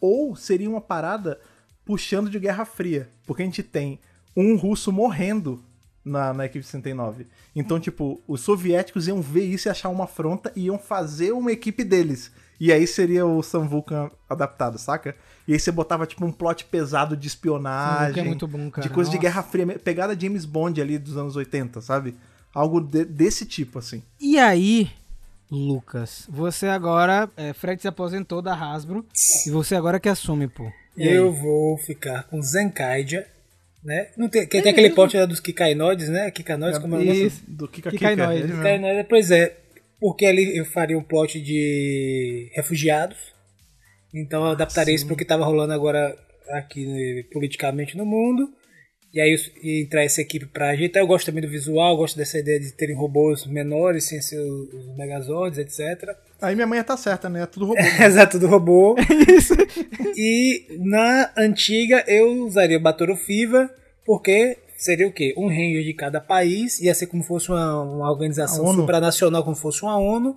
Ou 0.00 0.36
seria 0.36 0.68
uma 0.68 0.80
parada 0.80 1.40
puxando 1.84 2.28
de 2.28 2.38
Guerra 2.38 2.64
Fria, 2.64 3.08
porque 3.26 3.42
a 3.42 3.46
gente 3.46 3.62
tem 3.62 3.98
um 4.36 4.56
russo 4.56 4.90
morrendo 4.92 5.62
na, 6.04 6.32
na 6.32 6.46
equipe 6.46 6.64
69. 6.64 7.26
Então, 7.54 7.78
tipo, 7.78 8.20
os 8.26 8.40
soviéticos 8.40 9.06
iam 9.08 9.20
ver 9.20 9.44
isso 9.44 9.68
e 9.68 9.70
achar 9.70 9.88
uma 9.88 10.04
afronta 10.04 10.50
e 10.56 10.66
iam 10.66 10.78
fazer 10.78 11.32
uma 11.32 11.52
equipe 11.52 11.84
deles. 11.84 12.30
E 12.60 12.72
aí 12.72 12.86
seria 12.86 13.26
o 13.26 13.42
Sam 13.42 13.66
Vulcan 13.66 14.10
adaptado, 14.30 14.78
saca? 14.78 15.16
E 15.48 15.52
aí 15.52 15.58
você 15.58 15.72
botava, 15.72 16.06
tipo, 16.06 16.24
um 16.24 16.30
plot 16.30 16.64
pesado 16.66 17.16
de 17.16 17.26
espionagem. 17.26 18.22
é 18.22 18.26
muito 18.26 18.46
bom, 18.46 18.70
cara. 18.70 18.86
De 18.86 18.92
coisa 18.94 19.10
de 19.10 19.16
Nossa. 19.16 19.28
Guerra 19.28 19.42
Fria, 19.42 19.78
pegada 19.78 20.18
James 20.18 20.44
Bond 20.44 20.80
ali 20.80 20.96
dos 20.98 21.16
anos 21.16 21.34
80, 21.34 21.80
sabe? 21.80 22.14
Algo 22.54 22.80
de- 22.80 23.04
desse 23.04 23.44
tipo, 23.46 23.78
assim. 23.80 24.02
E 24.20 24.38
aí, 24.38 24.88
Lucas, 25.50 26.26
você 26.30 26.66
agora, 26.66 27.28
é, 27.36 27.52
Fred 27.52 27.80
se 27.82 27.88
aposentou 27.88 28.40
da 28.40 28.54
Hasbro 28.54 29.04
e 29.46 29.50
você 29.50 29.74
agora 29.74 29.98
que 30.00 30.08
assume, 30.08 30.46
pô. 30.48 30.70
E 30.96 31.08
aí? 31.08 31.14
Eu 31.14 31.32
vou 31.32 31.76
ficar 31.78 32.22
com 32.24 32.40
Zenkaidia, 32.40 33.26
né? 33.82 34.10
Não 34.16 34.28
tem, 34.28 34.46
que 34.46 34.62
tem 34.62 34.72
aquele 34.72 34.90
pote 34.90 35.16
dos 35.26 35.40
Kikainoides, 35.40 36.08
né? 36.08 36.30
Kikanoides, 36.30 36.78
como 36.78 36.96
é 36.96 36.98
o. 36.98 37.30
Do 37.48 37.68
Kika 37.68 37.90
Kika 37.90 38.10
Kika. 38.10 38.12
Inoue. 38.12 38.32
ele 38.32 38.42
mesmo. 38.44 38.56
Kikainoides, 38.58 39.06
pois 39.08 39.30
é. 39.30 39.56
Porque 40.00 40.26
ali 40.26 40.56
eu 40.56 40.64
faria 40.64 40.98
um 40.98 41.02
plot 41.02 41.40
de 41.40 42.50
refugiados. 42.54 43.18
Então 44.14 44.44
eu 44.44 44.50
adaptaria 44.50 44.94
isso 44.94 45.06
pro 45.06 45.16
que 45.16 45.24
tava 45.24 45.44
rolando 45.44 45.72
agora 45.72 46.16
aqui 46.50 46.86
né, 46.86 47.24
politicamente 47.32 47.96
no 47.96 48.04
mundo. 48.04 48.48
E 49.12 49.20
aí 49.20 49.36
entrar 49.62 50.02
essa 50.04 50.22
equipe 50.22 50.46
pra 50.46 50.70
ajeitar. 50.70 51.02
Eu 51.02 51.06
gosto 51.06 51.26
também 51.26 51.42
do 51.42 51.48
visual, 51.48 51.96
gosto 51.96 52.16
dessa 52.16 52.38
ideia 52.38 52.58
de 52.58 52.72
terem 52.72 52.96
robôs 52.96 53.46
menores, 53.46 54.04
sem 54.04 54.20
ser 54.20 54.38
os 54.38 54.72
os 54.72 54.96
Megazords, 54.96 55.58
etc. 55.58 56.16
Aí 56.42 56.56
minha 56.56 56.66
mãe 56.66 56.82
tá 56.82 56.96
certa, 56.96 57.28
né? 57.28 57.42
É 57.42 57.46
tudo 57.46 57.66
robô. 57.66 57.80
Exato, 58.04 58.38
do 58.38 58.46
robô. 58.48 58.96
E 60.14 60.66
na 60.78 61.30
antiga 61.36 62.04
eu 62.06 62.44
usaria 62.44 62.76
o 62.76 62.80
Batoru 62.80 63.16
Fiva, 63.16 63.70
porque 64.04 64.58
seria 64.76 65.08
o 65.08 65.12
quê? 65.12 65.32
Um 65.38 65.48
ranger 65.48 65.82
de 65.82 65.94
cada 65.94 66.20
país, 66.20 66.80
ia 66.80 66.94
ser 66.94 67.06
como 67.06 67.22
fosse 67.22 67.48
uma, 67.48 67.82
uma 67.82 68.10
organização 68.10 68.74
supranacional, 68.74 69.42
como 69.42 69.56
fosse 69.56 69.82
uma 69.82 69.96
ONU. 69.96 70.36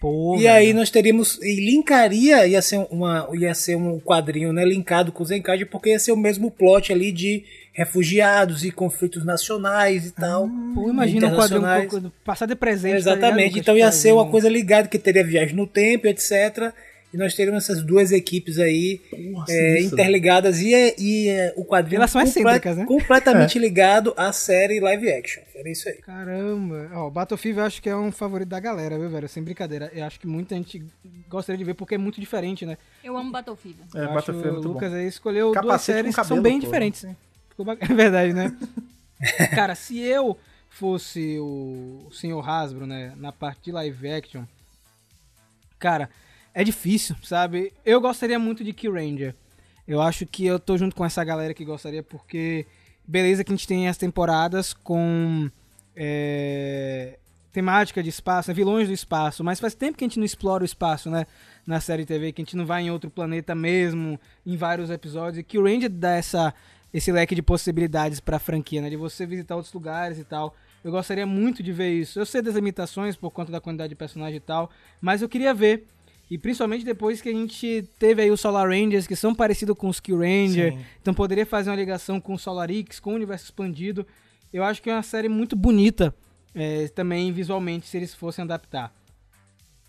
Pô, 0.00 0.36
e 0.36 0.48
aí 0.48 0.72
nós 0.72 0.90
teríamos. 0.90 1.38
E 1.40 1.54
linkaria, 1.64 2.44
ia 2.48 2.60
ser, 2.60 2.84
uma, 2.90 3.28
ia 3.32 3.54
ser 3.54 3.76
um 3.76 4.00
quadrinho 4.00 4.52
né, 4.52 4.64
linkado 4.64 5.12
com 5.12 5.22
o 5.22 5.26
Zenkaiger, 5.26 5.70
porque 5.70 5.90
ia 5.90 5.98
ser 5.98 6.10
o 6.10 6.16
mesmo 6.16 6.50
plot 6.50 6.92
ali 6.92 7.12
de 7.12 7.44
refugiados 7.72 8.64
e 8.64 8.70
conflitos 8.70 9.24
nacionais 9.24 10.06
e 10.06 10.10
tal. 10.12 10.48
Pô, 10.74 10.88
imagina 10.90 11.28
um 11.28 11.36
quadrinho 11.36 11.62
um 12.06 12.10
passar 12.24 12.46
de 12.46 12.54
presente. 12.54 12.92
tá 12.92 13.12
Exatamente. 13.12 13.48
Lucas? 13.50 13.60
então 13.62 13.76
ia 13.76 13.90
ser 13.90 14.12
uma 14.12 14.28
coisa 14.30 14.48
ligada 14.48 14.88
que 14.88 14.98
teria 14.98 15.24
viagem 15.24 15.56
no 15.56 15.66
tempo, 15.66 16.06
etc. 16.06 16.72
E 17.12 17.16
nós 17.18 17.34
teríamos 17.34 17.64
essas 17.64 17.82
duas 17.82 18.10
equipes 18.10 18.58
aí 18.58 18.98
Nossa, 19.32 19.52
é, 19.52 19.82
interligadas 19.82 20.60
e, 20.62 20.72
é- 20.74 20.94
e 20.98 21.28
é, 21.28 21.52
o 21.56 21.62
quadrinho 21.64 21.98
Relações 21.98 22.28
comple- 22.30 22.40
excêntricas, 22.40 22.76
né? 22.78 22.86
completamente 22.86 23.58
ligado 23.60 24.14
à 24.16 24.32
série 24.32 24.80
live 24.80 25.12
action. 25.12 25.42
Era 25.54 25.68
isso 25.70 25.90
aí. 25.90 25.96
Caramba. 25.96 26.90
Ó, 26.94 27.10
Battlefield 27.10 27.58
eu 27.58 27.66
acho 27.66 27.82
que 27.82 27.88
é 27.90 27.94
um 27.96 28.10
favorito 28.10 28.48
da 28.48 28.58
galera, 28.58 28.98
viu, 28.98 29.10
velho? 29.10 29.28
Sem 29.28 29.42
brincadeira. 29.42 29.90
Eu 29.94 30.04
acho 30.04 30.18
que 30.18 30.26
muita 30.26 30.54
gente 30.54 30.82
gostaria 31.28 31.58
de 31.58 31.64
ver 31.64 31.74
porque 31.74 31.96
é 31.96 31.98
muito 31.98 32.18
diferente, 32.18 32.64
né? 32.64 32.78
Eu 33.04 33.14
amo 33.14 33.30
Battlefield. 33.30 33.78
É, 33.94 33.98
Eu 33.98 34.04
acho 34.04 34.14
Battlefield 34.14 34.48
é 34.48 34.50
o 34.50 34.54
muito 34.54 34.68
bom. 34.68 34.74
Lucas 34.74 34.92
aí 34.94 35.06
escolheu 35.06 35.46
duas 35.52 35.54
Capacete 35.56 35.96
séries 35.96 36.14
com 36.16 36.22
que 36.22 36.28
são 36.28 36.40
bem 36.40 36.54
pô. 36.60 36.64
diferentes. 36.64 37.06
Ficou 37.52 37.64
ba- 37.64 37.76
É 37.80 37.86
verdade, 37.94 38.32
né? 38.32 38.56
Cara, 39.54 39.74
se 39.74 39.98
eu 40.00 40.36
fosse 40.68 41.38
o 41.38 42.08
senhor 42.12 42.48
Hasbro, 42.48 42.86
né, 42.86 43.12
na 43.16 43.30
parte 43.30 43.64
de 43.64 43.72
live 43.72 44.08
action, 44.10 44.44
cara, 45.78 46.08
é 46.54 46.64
difícil, 46.64 47.14
sabe? 47.22 47.72
Eu 47.84 48.00
gostaria 48.00 48.38
muito 48.38 48.64
de 48.64 48.72
Key 48.72 48.88
Ranger. 48.88 49.34
Eu 49.86 50.00
acho 50.00 50.24
que 50.26 50.46
eu 50.46 50.58
tô 50.58 50.76
junto 50.78 50.94
com 50.96 51.04
essa 51.04 51.22
galera 51.24 51.54
que 51.54 51.64
gostaria, 51.64 52.02
porque 52.02 52.66
beleza 53.06 53.44
que 53.44 53.52
a 53.52 53.54
gente 53.56 53.66
tem 53.66 53.88
as 53.88 53.96
temporadas 53.96 54.72
com 54.72 55.50
é, 55.94 57.18
temática 57.52 58.02
de 58.02 58.08
espaço, 58.08 58.48
né, 58.50 58.54
vilões 58.54 58.88
do 58.88 58.94
espaço, 58.94 59.42
mas 59.44 59.60
faz 59.60 59.74
tempo 59.74 59.98
que 59.98 60.04
a 60.04 60.08
gente 60.08 60.18
não 60.18 60.24
explora 60.26 60.62
o 60.62 60.66
espaço, 60.66 61.10
né? 61.10 61.26
Na 61.66 61.80
série 61.80 62.04
TV, 62.06 62.32
que 62.32 62.42
a 62.42 62.44
gente 62.44 62.56
não 62.56 62.66
vai 62.66 62.82
em 62.82 62.90
outro 62.90 63.08
planeta 63.10 63.54
mesmo, 63.54 64.18
em 64.44 64.56
vários 64.56 64.90
episódios, 64.90 65.38
e 65.38 65.42
que 65.44 65.58
o 65.58 65.62
Ranger 65.64 65.90
dá 65.90 66.12
essa, 66.16 66.52
esse 66.92 67.10
leque 67.10 67.34
de 67.34 67.42
possibilidades 67.42 68.20
pra 68.20 68.38
franquia, 68.38 68.82
né? 68.82 68.90
De 68.90 68.96
você 68.96 69.26
visitar 69.26 69.56
outros 69.56 69.72
lugares 69.72 70.18
e 70.18 70.24
tal. 70.24 70.54
Eu 70.84 70.90
gostaria 70.90 71.26
muito 71.26 71.62
de 71.62 71.72
ver 71.72 71.92
isso. 71.92 72.18
Eu 72.18 72.26
sei 72.26 72.42
das 72.42 72.54
limitações 72.54 73.16
por 73.16 73.30
conta 73.30 73.52
da 73.52 73.60
quantidade 73.60 73.90
de 73.90 73.94
personagem 73.94 74.36
e 74.36 74.40
tal, 74.40 74.70
mas 75.00 75.22
eu 75.22 75.28
queria 75.28 75.54
ver. 75.54 75.86
E 76.30 76.38
principalmente 76.38 76.84
depois 76.84 77.20
que 77.20 77.28
a 77.28 77.32
gente 77.32 77.88
teve 77.98 78.22
aí 78.22 78.30
os 78.30 78.40
Solar 78.40 78.68
Rangers, 78.68 79.06
que 79.06 79.14
são 79.14 79.34
parecidos 79.34 79.76
com 79.76 79.88
os 79.88 80.00
Kill 80.00 80.18
Ranger. 80.18 80.72
Sim. 80.72 80.84
Então 81.00 81.12
poderia 81.12 81.44
fazer 81.44 81.70
uma 81.70 81.76
ligação 81.76 82.20
com 82.20 82.34
o 82.34 82.38
Solar 82.38 82.70
X, 82.70 82.98
com 82.98 83.12
o 83.12 83.14
universo 83.14 83.44
expandido. 83.44 84.06
Eu 84.52 84.64
acho 84.64 84.82
que 84.82 84.90
é 84.90 84.94
uma 84.94 85.02
série 85.02 85.28
muito 85.28 85.54
bonita 85.54 86.14
é, 86.54 86.88
também 86.88 87.32
visualmente, 87.32 87.86
se 87.86 87.96
eles 87.96 88.14
fossem 88.14 88.44
adaptar. 88.44 88.92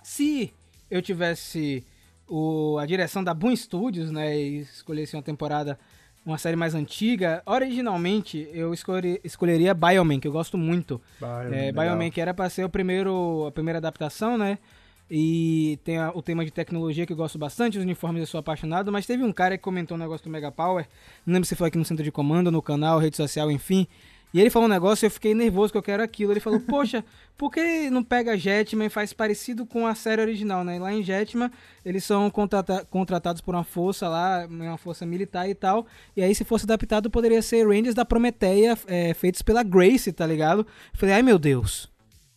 Se 0.03 0.53
eu 0.89 1.01
tivesse 1.01 1.85
o, 2.27 2.77
a 2.77 2.85
direção 2.85 3.23
da 3.23 3.33
Boom 3.33 3.55
Studios, 3.55 4.11
né, 4.11 4.37
e 4.37 4.59
escolhesse 4.59 5.15
uma 5.15 5.23
temporada, 5.23 5.79
uma 6.25 6.37
série 6.37 6.55
mais 6.55 6.73
antiga, 6.73 7.41
originalmente 7.45 8.47
eu 8.53 8.73
escolheria, 8.73 9.19
escolheria 9.23 9.73
Bioman, 9.73 10.19
que 10.19 10.27
eu 10.27 10.31
gosto 10.31 10.57
muito. 10.57 11.01
Bioman, 11.19 11.55
É. 11.55 11.71
Bioman, 11.71 12.09
que 12.09 12.21
era 12.21 12.33
pra 12.33 12.49
ser 12.49 12.63
o 12.63 12.69
primeiro, 12.69 13.45
a 13.47 13.51
primeira 13.51 13.79
adaptação, 13.79 14.37
né? 14.37 14.57
E 15.11 15.77
tem 15.83 15.97
a- 15.97 16.11
o 16.15 16.21
tema 16.21 16.45
de 16.45 16.49
tecnologia 16.51 17.05
que 17.05 17.11
eu 17.13 17.17
gosto 17.17 17.37
bastante, 17.37 17.77
os 17.77 17.83
uniformes 17.83 18.21
eu 18.21 18.25
sou 18.27 18.39
apaixonado, 18.39 18.91
mas 18.91 19.05
teve 19.05 19.21
um 19.23 19.33
cara 19.33 19.57
que 19.57 19.63
comentou 19.63 19.95
um 19.97 19.99
negócio 19.99 20.23
do 20.23 20.29
Mega 20.31 20.51
Power, 20.51 20.87
não 21.25 21.33
lembro 21.33 21.47
se 21.47 21.55
foi 21.55 21.67
aqui 21.67 21.77
no 21.77 21.85
centro 21.85 22.03
de 22.03 22.11
comando, 22.11 22.49
no 22.49 22.61
canal, 22.61 22.99
rede 22.99 23.17
social, 23.17 23.51
enfim. 23.51 23.85
E 24.33 24.41
ele 24.41 24.49
falou 24.49 24.67
um 24.67 24.71
negócio 24.71 25.05
e 25.05 25.07
eu 25.07 25.11
fiquei 25.11 25.35
nervoso 25.35 25.71
que 25.71 25.77
eu 25.77 25.83
quero 25.83 26.01
aquilo. 26.01 26.31
Ele 26.33 26.39
falou, 26.39 26.59
poxa, 26.59 27.05
por 27.37 27.51
que 27.51 27.89
não 27.91 28.03
pega 28.03 28.35
Jetman 28.35 28.87
e 28.87 28.89
faz 28.89 29.13
parecido 29.13 29.63
com 29.63 29.85
a 29.85 29.93
série 29.93 30.21
original, 30.23 30.63
né? 30.63 30.79
Lá 30.79 30.91
em 30.91 31.03
Jetman, 31.03 31.51
eles 31.85 32.03
são 32.03 32.29
contrata- 32.31 32.83
contratados 32.89 33.41
por 33.41 33.53
uma 33.53 33.63
força 33.63 34.07
lá, 34.09 34.47
uma 34.49 34.77
força 34.77 35.05
militar 35.05 35.47
e 35.47 35.53
tal. 35.53 35.85
E 36.17 36.23
aí, 36.23 36.33
se 36.33 36.43
fosse 36.43 36.65
adaptado, 36.65 37.11
poderia 37.11 37.41
ser 37.43 37.67
Rangers 37.67 37.93
da 37.93 38.03
Prometeia, 38.03 38.75
é, 38.87 39.13
feitos 39.13 39.43
pela 39.43 39.61
Grace, 39.61 40.11
tá 40.11 40.25
ligado? 40.25 40.61
Eu 40.61 40.65
falei, 40.99 41.13
ai 41.15 41.21
meu 41.21 41.37
Deus, 41.37 41.87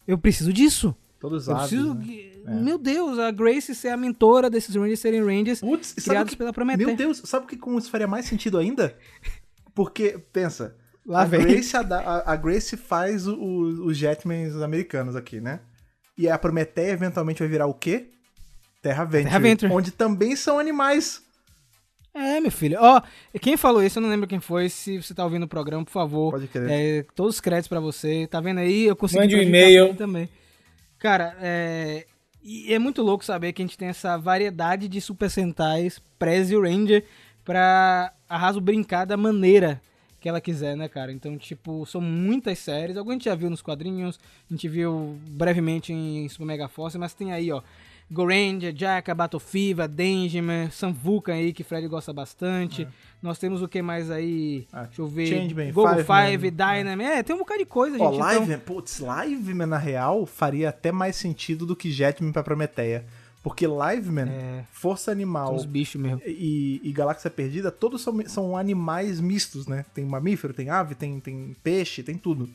eu 0.06 0.18
preciso 0.18 0.52
disso. 0.52 0.94
Todos 1.18 1.48
Eu 1.48 1.54
hábeis, 1.56 1.70
preciso. 1.70 1.94
né? 1.94 2.04
que- 2.04 2.36
Meu 2.46 2.76
Deus, 2.76 3.18
a 3.18 3.30
Grace 3.30 3.74
ser 3.74 3.88
a 3.88 3.96
mentora 3.96 4.50
desses 4.50 4.74
Rangers 4.76 5.00
serem 5.00 5.24
Rangers 5.24 5.62
o 5.62 5.78
criados 6.04 6.32
que... 6.32 6.36
pela 6.36 6.52
Prometeia. 6.52 6.86
Meu 6.86 6.94
Deus, 6.94 7.22
sabe 7.24 7.46
o 7.46 7.48
que 7.48 7.56
com 7.56 7.76
isso 7.78 7.90
faria 7.90 8.06
mais 8.06 8.26
sentido 8.26 8.58
ainda? 8.58 8.94
Porque, 9.74 10.18
pensa, 10.32 10.76
Lá 11.06 11.22
a, 11.22 11.24
vem. 11.24 11.40
Grace, 11.40 11.76
a, 11.76 12.32
a 12.32 12.36
Grace 12.36 12.76
faz 12.76 13.26
os 13.26 13.96
Jetmans 13.96 14.56
americanos 14.60 15.14
aqui, 15.14 15.40
né? 15.40 15.60
E 16.18 16.28
a 16.28 16.36
Prometeia 16.36 16.90
eventualmente 16.90 17.40
vai 17.40 17.48
virar 17.48 17.66
o 17.66 17.74
quê? 17.74 18.10
Terra 18.82 19.04
Venture. 19.04 19.24
Terra 19.24 19.38
Venture. 19.38 19.72
Onde 19.72 19.90
também 19.90 20.34
são 20.34 20.58
animais. 20.58 21.22
É, 22.12 22.40
meu 22.40 22.50
filho. 22.50 22.78
Ó, 22.80 23.02
quem 23.40 23.56
falou 23.56 23.84
isso, 23.84 23.98
eu 23.98 24.02
não 24.02 24.08
lembro 24.08 24.26
quem 24.26 24.40
foi. 24.40 24.68
Se 24.70 25.00
você 25.00 25.14
tá 25.14 25.22
ouvindo 25.22 25.42
o 25.42 25.48
programa, 25.48 25.84
por 25.84 25.90
favor. 25.90 26.32
Pode 26.32 26.48
crer. 26.48 26.70
É, 26.70 27.06
todos 27.14 27.34
os 27.34 27.40
créditos 27.40 27.68
pra 27.68 27.78
você. 27.78 28.26
Tá 28.26 28.40
vendo 28.40 28.58
aí? 28.58 28.86
Eu 28.86 28.96
consegui 28.96 29.20
Mande 29.20 29.36
um 29.36 29.42
e-mail. 29.42 29.94
também. 29.94 30.28
Cara, 30.98 31.36
é... 31.40 32.06
E 32.42 32.72
é 32.72 32.78
muito 32.78 33.02
louco 33.02 33.24
saber 33.24 33.52
que 33.52 33.60
a 33.60 33.66
gente 33.66 33.76
tem 33.76 33.88
essa 33.88 34.16
variedade 34.16 34.88
de 34.88 35.00
Super 35.00 35.28
Sentais, 35.28 36.00
Prezi 36.18 36.56
Ranger, 36.56 37.04
pra 37.44 38.12
a 38.28 38.38
Raso 38.38 38.60
brincar 38.60 39.04
da 39.04 39.16
maneira 39.16 39.82
que 40.26 40.28
ela 40.28 40.40
quiser, 40.40 40.76
né, 40.76 40.88
cara? 40.88 41.12
Então, 41.12 41.38
tipo, 41.38 41.86
são 41.86 42.00
muitas 42.00 42.58
séries. 42.58 42.96
Alguns 42.96 43.12
a 43.12 43.14
gente 43.14 43.24
já 43.26 43.34
viu 43.36 43.48
nos 43.48 43.62
quadrinhos, 43.62 44.18
a 44.50 44.52
gente 44.52 44.68
viu 44.68 45.16
brevemente 45.28 45.92
em 45.92 46.28
Super 46.28 46.46
Mega 46.46 46.66
Force, 46.66 46.98
mas 46.98 47.14
tem 47.14 47.32
aí, 47.32 47.52
ó. 47.52 47.62
Goranger, 48.10 48.74
Jaka, 48.76 49.14
Dangerman, 49.88 50.68
Sam 50.72 50.92
Vulcan 50.92 51.34
aí, 51.34 51.52
que 51.52 51.62
Fred 51.62 51.86
gosta 51.86 52.12
bastante. 52.12 52.88
Nós 53.22 53.38
temos 53.38 53.62
o 53.62 53.68
que 53.68 53.80
mais 53.80 54.10
aí? 54.10 54.66
Ah, 54.72 54.82
Deixa 54.82 55.00
eu 55.00 55.06
ver. 55.06 55.26
Changeman, 55.26 55.72
Google 55.72 55.98
Fiveman. 55.98 56.30
Five, 56.30 56.50
Dynamo. 56.50 57.02
É, 57.02 57.22
tem 57.22 57.36
um 57.36 57.38
bocado 57.38 57.60
de 57.60 57.66
coisa, 57.66 57.96
Ó, 58.00 58.10
gente. 58.10 58.20
Live, 58.20 58.52
então... 58.52 58.58
putz, 58.58 59.00
Liveman 59.00 59.66
na 59.66 59.78
real 59.78 60.26
faria 60.26 60.70
até 60.70 60.90
mais 60.90 61.14
sentido 61.14 61.64
do 61.64 61.76
que 61.76 61.92
Jetman 61.92 62.32
pra 62.32 62.42
Prometeia. 62.42 63.04
Porque 63.46 63.64
Liveman, 63.64 64.28
É. 64.28 64.64
Força 64.72 65.12
Animal 65.12 65.54
os 65.54 65.64
bichos 65.64 66.00
mesmo. 66.00 66.20
e, 66.26 66.80
e 66.82 66.90
Galáxia 66.90 67.30
Perdida, 67.30 67.70
todos 67.70 68.02
são, 68.02 68.20
são 68.26 68.56
animais 68.56 69.20
mistos, 69.20 69.68
né? 69.68 69.86
Tem 69.94 70.04
mamífero, 70.04 70.52
tem 70.52 70.68
ave, 70.68 70.96
tem, 70.96 71.20
tem 71.20 71.56
peixe, 71.62 72.02
tem 72.02 72.18
tudo. 72.18 72.48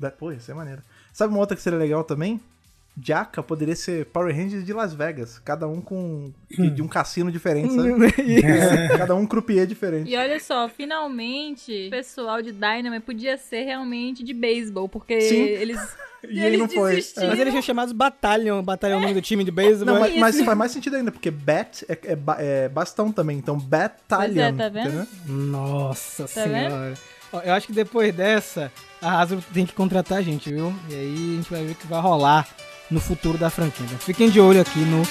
Da, 0.00 0.10
pô, 0.10 0.32
isso 0.32 0.50
é 0.50 0.54
maneiro. 0.54 0.82
Sabe 1.12 1.32
uma 1.32 1.38
outra 1.38 1.54
que 1.54 1.62
seria 1.62 1.78
legal 1.78 2.02
também? 2.02 2.40
Jaka 3.00 3.42
poderia 3.42 3.74
ser 3.74 4.06
Power 4.06 4.34
Rangers 4.34 4.64
de 4.64 4.72
Las 4.72 4.92
Vegas. 4.92 5.38
Cada 5.38 5.66
um 5.66 5.80
com. 5.80 6.32
de, 6.50 6.70
de 6.70 6.82
um 6.82 6.88
cassino 6.88 7.30
diferente, 7.32 7.74
sabe? 7.74 7.92
É, 8.44 8.98
cada 8.98 9.14
um 9.14 9.26
croupier 9.26 9.66
diferente. 9.66 10.10
E 10.10 10.16
olha 10.16 10.38
só, 10.38 10.68
finalmente, 10.68 11.86
o 11.86 11.90
pessoal 11.90 12.42
de 12.42 12.52
Dynamo 12.52 13.00
podia 13.00 13.36
ser 13.38 13.62
realmente 13.64 14.22
de 14.22 14.34
beisebol, 14.34 14.88
porque 14.88 15.20
Sim. 15.22 15.40
eles, 15.42 15.78
E 16.28 16.40
ele 16.40 16.56
não 16.56 16.68
foi. 16.68 16.96
desistiram. 16.96 17.28
Mas 17.28 17.38
eles 17.40 17.52
são 17.52 17.62
chamados 17.62 17.92
Battalion. 17.92 18.62
Battalion 18.62 18.96
é 18.96 18.98
o 18.98 19.02
nome 19.02 19.14
do 19.14 19.22
time 19.22 19.42
de 19.42 19.50
beisebol. 19.50 19.94
Não, 19.94 20.04
é? 20.04 20.10
mas, 20.10 20.36
mas 20.36 20.40
faz 20.44 20.58
mais 20.58 20.72
sentido 20.72 20.96
ainda, 20.96 21.10
porque 21.10 21.30
Bat 21.30 21.84
é, 21.88 21.92
é 21.92 22.18
é 22.38 22.68
bastão 22.68 23.10
também, 23.10 23.38
então 23.38 23.58
Battalion. 23.58 24.34
Pois 24.34 24.36
é, 24.36 24.52
tá 24.52 24.68
vendo? 24.68 24.88
entendeu? 24.88 25.06
Nossa 25.26 26.24
Tá 26.24 26.28
senhora. 26.28 26.94
Ó, 27.32 27.40
eu 27.40 27.52
acho 27.54 27.66
que 27.66 27.72
depois 27.72 28.14
dessa, 28.14 28.70
a 29.00 29.20
Hasbro 29.20 29.42
tem 29.52 29.64
que 29.64 29.72
contratar 29.72 30.18
a 30.18 30.22
gente, 30.22 30.50
viu? 30.52 30.72
E 30.90 30.94
aí 30.94 31.14
a 31.14 31.36
gente 31.36 31.50
vai 31.50 31.64
ver 31.64 31.72
o 31.72 31.74
que 31.74 31.86
vai 31.86 32.00
rolar 32.00 32.46
no 32.92 33.00
futuro 33.00 33.36
da 33.38 33.50
franquia. 33.50 33.84
Então, 33.86 33.98
Fiquem 33.98 34.30
de 34.30 34.40
olho 34.40 34.60
aqui 34.60 34.80
no 34.80 35.02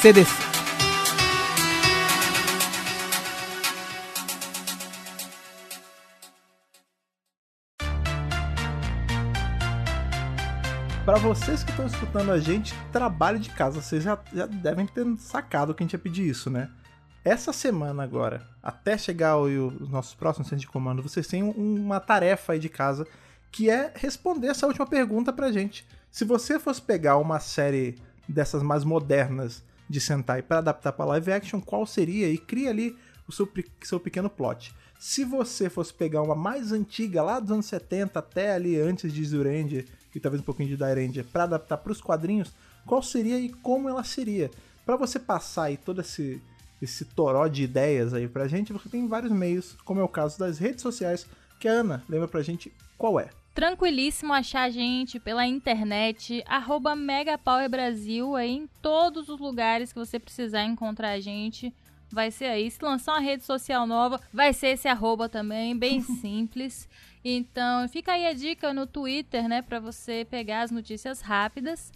CDC. 0.00 0.30
Para 11.04 11.18
vocês 11.18 11.64
que 11.64 11.70
estão 11.70 11.86
escutando 11.86 12.30
a 12.30 12.38
gente, 12.38 12.74
trabalho 12.92 13.38
de 13.38 13.48
casa, 13.50 13.80
vocês 13.80 14.02
já, 14.02 14.18
já 14.32 14.44
devem 14.46 14.86
ter 14.86 15.06
sacado 15.18 15.74
que 15.74 15.82
a 15.82 15.84
gente 15.84 15.94
ia 15.94 15.98
pedir 15.98 16.28
isso, 16.28 16.50
né? 16.50 16.68
Essa 17.24 17.52
semana 17.52 18.02
agora, 18.02 18.46
até 18.62 18.96
chegar 18.98 19.38
os 19.38 19.88
nossos 19.88 20.14
próximos 20.14 20.48
centros 20.48 20.62
de 20.62 20.68
comando, 20.68 21.02
vocês 21.02 21.26
têm 21.26 21.42
um- 21.42 21.50
uma 21.76 21.98
tarefa 21.98 22.52
aí 22.52 22.58
de 22.58 22.68
casa 22.68 23.06
que 23.50 23.70
é 23.70 23.90
responder 23.96 24.48
essa 24.48 24.66
última 24.66 24.86
pergunta 24.86 25.32
pra 25.32 25.50
gente. 25.50 25.86
Se 26.18 26.24
você 26.24 26.58
fosse 26.58 26.82
pegar 26.82 27.16
uma 27.16 27.38
série 27.38 27.94
dessas 28.28 28.60
mais 28.60 28.82
modernas 28.82 29.62
de 29.88 30.00
Sentai 30.00 30.42
para 30.42 30.58
adaptar 30.58 30.90
para 30.90 31.04
live 31.04 31.30
action, 31.30 31.60
qual 31.60 31.86
seria? 31.86 32.28
E 32.28 32.36
cria 32.36 32.70
ali 32.70 32.98
o 33.28 33.30
seu, 33.30 33.48
seu 33.84 34.00
pequeno 34.00 34.28
plot. 34.28 34.74
Se 34.98 35.24
você 35.24 35.70
fosse 35.70 35.94
pegar 35.94 36.22
uma 36.22 36.34
mais 36.34 36.72
antiga, 36.72 37.22
lá 37.22 37.38
dos 37.38 37.52
anos 37.52 37.66
70 37.66 38.18
até 38.18 38.52
ali 38.52 38.80
antes 38.80 39.12
de 39.12 39.24
Zyuranger, 39.24 39.86
e 40.12 40.18
talvez 40.18 40.42
um 40.42 40.44
pouquinho 40.44 40.70
de 40.70 40.76
Dairanger, 40.76 41.24
para 41.24 41.44
adaptar 41.44 41.76
para 41.76 41.92
os 41.92 42.00
quadrinhos, 42.00 42.52
qual 42.84 43.00
seria 43.00 43.38
e 43.38 43.50
como 43.50 43.88
ela 43.88 44.02
seria? 44.02 44.50
Para 44.84 44.96
você 44.96 45.20
passar 45.20 45.66
aí 45.66 45.76
todo 45.76 46.00
esse 46.00 46.42
esse 46.82 47.04
toró 47.04 47.46
de 47.46 47.62
ideias 47.62 48.12
aí 48.12 48.26
pra 48.26 48.48
gente, 48.48 48.72
você 48.72 48.88
tem 48.88 49.06
vários 49.06 49.30
meios, 49.30 49.76
como 49.84 50.00
é 50.00 50.02
o 50.02 50.08
caso 50.08 50.36
das 50.36 50.58
redes 50.58 50.82
sociais, 50.82 51.28
que 51.60 51.68
a 51.68 51.72
Ana 51.74 52.02
lembra 52.08 52.26
pra 52.26 52.42
gente 52.42 52.72
qual 52.96 53.20
é. 53.20 53.30
Tranquilíssimo 53.58 54.32
achar 54.32 54.62
a 54.62 54.70
gente 54.70 55.18
pela 55.18 55.44
internet, 55.44 56.44
arroba 56.46 56.94
Megapower 56.94 57.68
Brasil, 57.68 58.36
aí 58.36 58.52
em 58.52 58.68
todos 58.80 59.28
os 59.28 59.40
lugares 59.40 59.92
que 59.92 59.98
você 59.98 60.16
precisar 60.16 60.62
encontrar 60.62 61.10
a 61.10 61.18
gente. 61.18 61.74
Vai 62.08 62.30
ser 62.30 62.44
aí. 62.44 62.70
Se 62.70 62.80
lançar 62.80 63.14
uma 63.14 63.20
rede 63.20 63.42
social 63.42 63.84
nova, 63.84 64.20
vai 64.32 64.52
ser 64.52 64.68
esse 64.68 64.86
arroba 64.86 65.28
também, 65.28 65.76
bem 65.76 66.00
simples. 66.22 66.88
Então, 67.24 67.88
fica 67.88 68.12
aí 68.12 68.28
a 68.28 68.32
dica 68.32 68.72
no 68.72 68.86
Twitter, 68.86 69.48
né, 69.48 69.60
pra 69.60 69.80
você 69.80 70.24
pegar 70.24 70.60
as 70.60 70.70
notícias 70.70 71.20
rápidas. 71.20 71.92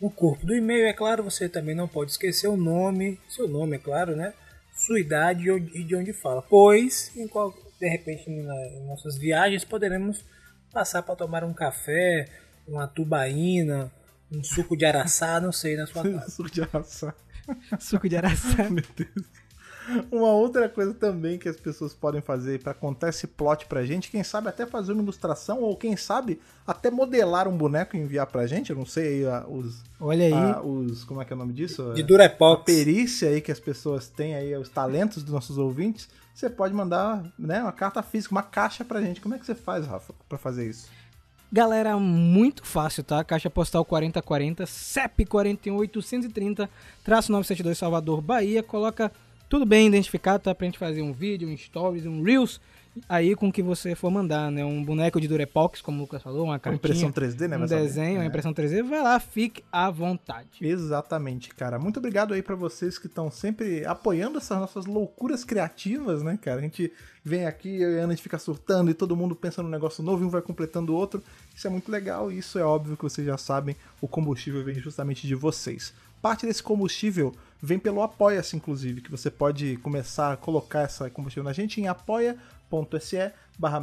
No 0.00 0.10
corpo 0.10 0.46
do 0.46 0.54
e-mail, 0.54 0.86
é 0.86 0.92
claro, 0.92 1.24
você 1.24 1.48
também 1.48 1.74
não 1.74 1.88
pode 1.88 2.12
esquecer 2.12 2.48
o 2.48 2.56
nome, 2.56 3.18
seu 3.28 3.48
nome, 3.48 3.76
é 3.76 3.78
claro, 3.78 4.14
né? 4.14 4.32
Sua 4.74 5.00
idade 5.00 5.50
e 5.50 5.84
de 5.84 5.96
onde 5.96 6.12
fala. 6.12 6.42
Pois, 6.42 7.12
qual, 7.30 7.54
de 7.80 7.88
repente, 7.88 8.28
em 8.28 8.86
nossas 8.86 9.16
viagens, 9.16 9.64
poderemos 9.64 10.24
passar 10.72 11.02
para 11.02 11.16
tomar 11.16 11.44
um 11.44 11.54
café, 11.54 12.26
uma 12.68 12.86
tubaína, 12.86 13.90
um 14.30 14.42
suco 14.42 14.76
de 14.76 14.84
araçá, 14.84 15.40
não 15.40 15.52
sei, 15.52 15.76
na 15.76 15.86
sua 15.86 16.02
casa. 16.10 16.30
Suco 16.30 16.50
de 16.50 16.62
araçá. 16.62 17.14
Suco 17.80 18.08
de 18.08 18.16
araçá. 18.16 18.64
Meu 18.70 18.84
Deus. 18.96 19.26
Uma 20.10 20.32
outra 20.32 20.68
coisa 20.68 20.92
também 20.92 21.38
que 21.38 21.48
as 21.48 21.56
pessoas 21.56 21.94
podem 21.94 22.20
fazer 22.20 22.60
pra 22.62 22.74
contar 22.74 23.08
esse 23.10 23.26
plot 23.26 23.66
pra 23.66 23.84
gente, 23.84 24.10
quem 24.10 24.24
sabe 24.24 24.48
até 24.48 24.66
fazer 24.66 24.92
uma 24.92 25.02
ilustração, 25.02 25.60
ou 25.60 25.76
quem 25.76 25.96
sabe 25.96 26.40
até 26.66 26.90
modelar 26.90 27.46
um 27.46 27.56
boneco 27.56 27.96
e 27.96 28.00
enviar 28.00 28.26
pra 28.26 28.46
gente, 28.46 28.70
eu 28.70 28.76
não 28.76 28.84
sei 28.86 29.18
aí 29.20 29.26
a- 29.26 29.44
os, 29.48 29.82
Olha 30.00 30.26
aí. 30.26 30.32
a- 30.32 30.60
os. 30.60 31.04
Como 31.04 31.22
é 31.22 31.24
que 31.24 31.32
é 31.32 31.36
o 31.36 31.38
nome 31.38 31.52
disso? 31.52 31.92
De 31.94 32.02
a 32.02 32.06
Durepox. 32.06 32.64
perícia 32.64 33.28
aí 33.28 33.40
que 33.40 33.52
as 33.52 33.60
pessoas 33.60 34.08
têm 34.08 34.34
aí, 34.34 34.56
os 34.56 34.68
talentos 34.68 35.22
dos 35.22 35.32
nossos 35.32 35.56
ouvintes, 35.58 36.08
você 36.34 36.50
pode 36.50 36.74
mandar 36.74 37.24
né, 37.38 37.62
uma 37.62 37.72
carta 37.72 38.02
física, 38.02 38.32
uma 38.34 38.42
caixa 38.42 38.84
pra 38.84 39.00
gente. 39.00 39.20
Como 39.20 39.34
é 39.34 39.38
que 39.38 39.46
você 39.46 39.54
faz, 39.54 39.86
Rafa, 39.86 40.12
pra 40.28 40.36
fazer 40.36 40.68
isso? 40.68 40.88
Galera, 41.52 41.96
muito 41.96 42.66
fácil, 42.66 43.04
tá? 43.04 43.22
Caixa 43.22 43.48
postal 43.48 43.84
4040, 43.84 44.66
CEP 44.66 45.24
41830, 45.26 46.68
traço 47.04 47.30
972 47.30 47.78
Salvador, 47.78 48.20
Bahia. 48.20 48.62
Coloca 48.64 49.12
tudo 49.48 49.64
bem 49.66 49.86
identificado, 49.86 50.42
tá? 50.42 50.54
Pra 50.54 50.64
gente 50.66 50.78
fazer 50.78 51.02
um 51.02 51.12
vídeo, 51.12 51.48
um 51.48 51.56
stories, 51.56 52.06
um 52.06 52.22
Reels. 52.22 52.60
Aí 53.10 53.36
com 53.36 53.48
o 53.48 53.52
que 53.52 53.62
você 53.62 53.94
for 53.94 54.10
mandar, 54.10 54.50
né? 54.50 54.64
Um 54.64 54.82
boneco 54.82 55.20
de 55.20 55.28
Durepox, 55.28 55.82
como 55.82 55.98
o 55.98 56.00
Lucas 56.00 56.22
falou, 56.22 56.44
uma 56.44 56.52
Uma 56.54 56.58
cartinha, 56.58 56.78
impressão 56.78 57.12
3D, 57.12 57.46
né? 57.46 57.58
um 57.58 57.66
desenho, 57.66 58.16
uma 58.16 58.24
É. 58.24 58.26
impressão 58.26 58.54
3D. 58.54 58.82
Vai 58.82 59.02
lá, 59.02 59.20
fique 59.20 59.62
à 59.70 59.90
vontade. 59.90 60.48
Exatamente, 60.62 61.50
cara. 61.54 61.78
Muito 61.78 61.98
obrigado 61.98 62.32
aí 62.32 62.40
pra 62.40 62.54
vocês 62.54 62.96
que 62.98 63.06
estão 63.06 63.30
sempre 63.30 63.84
apoiando 63.84 64.38
essas 64.38 64.58
nossas 64.58 64.86
loucuras 64.86 65.44
criativas, 65.44 66.22
né, 66.22 66.38
cara? 66.40 66.58
A 66.58 66.62
gente 66.62 66.90
vem 67.22 67.44
aqui, 67.44 67.68
eu 67.82 67.90
e 67.92 68.00
a 68.00 68.04
Ana, 68.04 68.14
a 68.14 68.16
gente 68.16 68.22
fica 68.22 68.38
surtando 68.38 68.90
e 68.90 68.94
todo 68.94 69.14
mundo 69.14 69.36
pensa 69.36 69.62
num 69.62 69.68
negócio 69.68 70.02
novo 70.02 70.22
e 70.24 70.26
um 70.26 70.30
vai 70.30 70.40
completando 70.40 70.94
o 70.94 70.96
outro. 70.96 71.22
Isso 71.54 71.66
é 71.66 71.70
muito 71.70 71.92
legal 71.92 72.32
e 72.32 72.38
isso 72.38 72.58
é 72.58 72.62
óbvio 72.64 72.96
que 72.96 73.02
vocês 73.02 73.26
já 73.26 73.36
sabem, 73.36 73.76
o 74.00 74.08
combustível 74.08 74.64
vem 74.64 74.76
justamente 74.76 75.26
de 75.26 75.34
vocês. 75.34 75.92
Parte 76.20 76.46
desse 76.46 76.62
combustível 76.62 77.34
vem 77.62 77.78
pelo 77.78 78.02
Apoia-se, 78.02 78.56
inclusive, 78.56 79.00
que 79.00 79.10
você 79.10 79.30
pode 79.30 79.76
começar 79.78 80.32
a 80.32 80.36
colocar 80.36 80.80
essa 80.80 81.08
combustível 81.10 81.44
na 81.44 81.52
gente 81.52 81.80
em 81.80 81.88
apoia.se 81.88 83.32
barra 83.58 83.80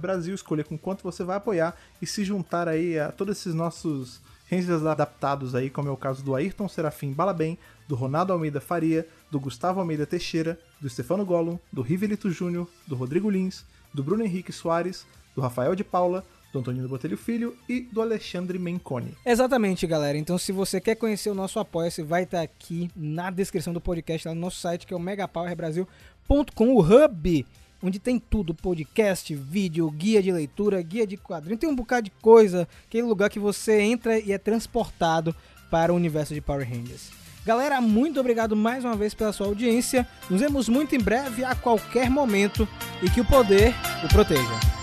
Brasil, 0.00 0.34
escolher 0.34 0.64
com 0.64 0.78
quanto 0.78 1.02
você 1.02 1.22
vai 1.22 1.36
apoiar 1.36 1.76
e 2.00 2.06
se 2.06 2.24
juntar 2.24 2.68
aí 2.68 2.98
a 2.98 3.12
todos 3.12 3.38
esses 3.38 3.54
nossos 3.54 4.20
Rangers 4.50 4.84
adaptados 4.84 5.54
aí, 5.54 5.70
como 5.70 5.88
é 5.88 5.90
o 5.90 5.96
caso 5.96 6.22
do 6.22 6.34
Ayrton 6.34 6.68
Serafim 6.68 7.10
Balabem, 7.12 7.58
do 7.88 7.94
Ronaldo 7.94 8.34
Almeida 8.34 8.60
Faria, 8.60 9.08
do 9.30 9.40
Gustavo 9.40 9.80
Almeida 9.80 10.06
Teixeira, 10.06 10.58
do 10.78 10.90
Stefano 10.90 11.24
Gollum, 11.24 11.58
do 11.72 11.80
Rivelito 11.80 12.30
Júnior, 12.30 12.68
do 12.86 12.94
Rodrigo 12.94 13.30
Lins, 13.30 13.64
do 13.94 14.04
Bruno 14.04 14.22
Henrique 14.22 14.52
Soares, 14.52 15.06
do 15.34 15.40
Rafael 15.40 15.74
de 15.74 15.82
Paula, 15.82 16.22
do 16.52 16.58
Antonino 16.58 16.88
Botelho 16.88 17.16
Filho 17.16 17.56
e 17.68 17.80
do 17.80 18.02
Alexandre 18.02 18.58
Menconi. 18.58 19.16
Exatamente, 19.24 19.86
galera. 19.86 20.18
Então, 20.18 20.36
se 20.36 20.52
você 20.52 20.80
quer 20.80 20.94
conhecer 20.94 21.30
o 21.30 21.34
nosso 21.34 21.58
Apoia-se, 21.58 22.02
vai 22.02 22.24
estar 22.24 22.42
aqui 22.42 22.90
na 22.94 23.30
descrição 23.30 23.72
do 23.72 23.80
podcast, 23.80 24.28
lá 24.28 24.34
no 24.34 24.40
nosso 24.40 24.60
site, 24.60 24.86
que 24.86 24.92
é 24.92 24.96
o 24.96 25.00
megapowerbrasil.com, 25.00 26.68
o 26.68 26.80
hub, 26.80 27.46
onde 27.82 27.98
tem 27.98 28.18
tudo, 28.18 28.54
podcast, 28.54 29.34
vídeo, 29.34 29.90
guia 29.90 30.22
de 30.22 30.30
leitura, 30.30 30.80
guia 30.82 31.06
de 31.06 31.16
quadrinho, 31.16 31.58
tem 31.58 31.68
um 31.68 31.74
bocado 31.74 32.04
de 32.04 32.10
coisa, 32.10 32.68
aquele 32.86 33.04
lugar 33.04 33.30
que 33.30 33.38
você 33.38 33.80
entra 33.80 34.18
e 34.18 34.30
é 34.30 34.38
transportado 34.38 35.34
para 35.70 35.92
o 35.92 35.96
universo 35.96 36.34
de 36.34 36.40
Power 36.40 36.68
Rangers. 36.68 37.10
Galera, 37.44 37.80
muito 37.80 38.20
obrigado 38.20 38.54
mais 38.54 38.84
uma 38.84 38.94
vez 38.94 39.14
pela 39.14 39.32
sua 39.32 39.48
audiência. 39.48 40.06
Nos 40.30 40.40
vemos 40.40 40.68
muito 40.68 40.94
em 40.94 41.00
breve, 41.00 41.44
a 41.44 41.56
qualquer 41.56 42.08
momento, 42.08 42.68
e 43.02 43.10
que 43.10 43.20
o 43.20 43.24
poder 43.24 43.74
o 44.04 44.08
proteja. 44.08 44.81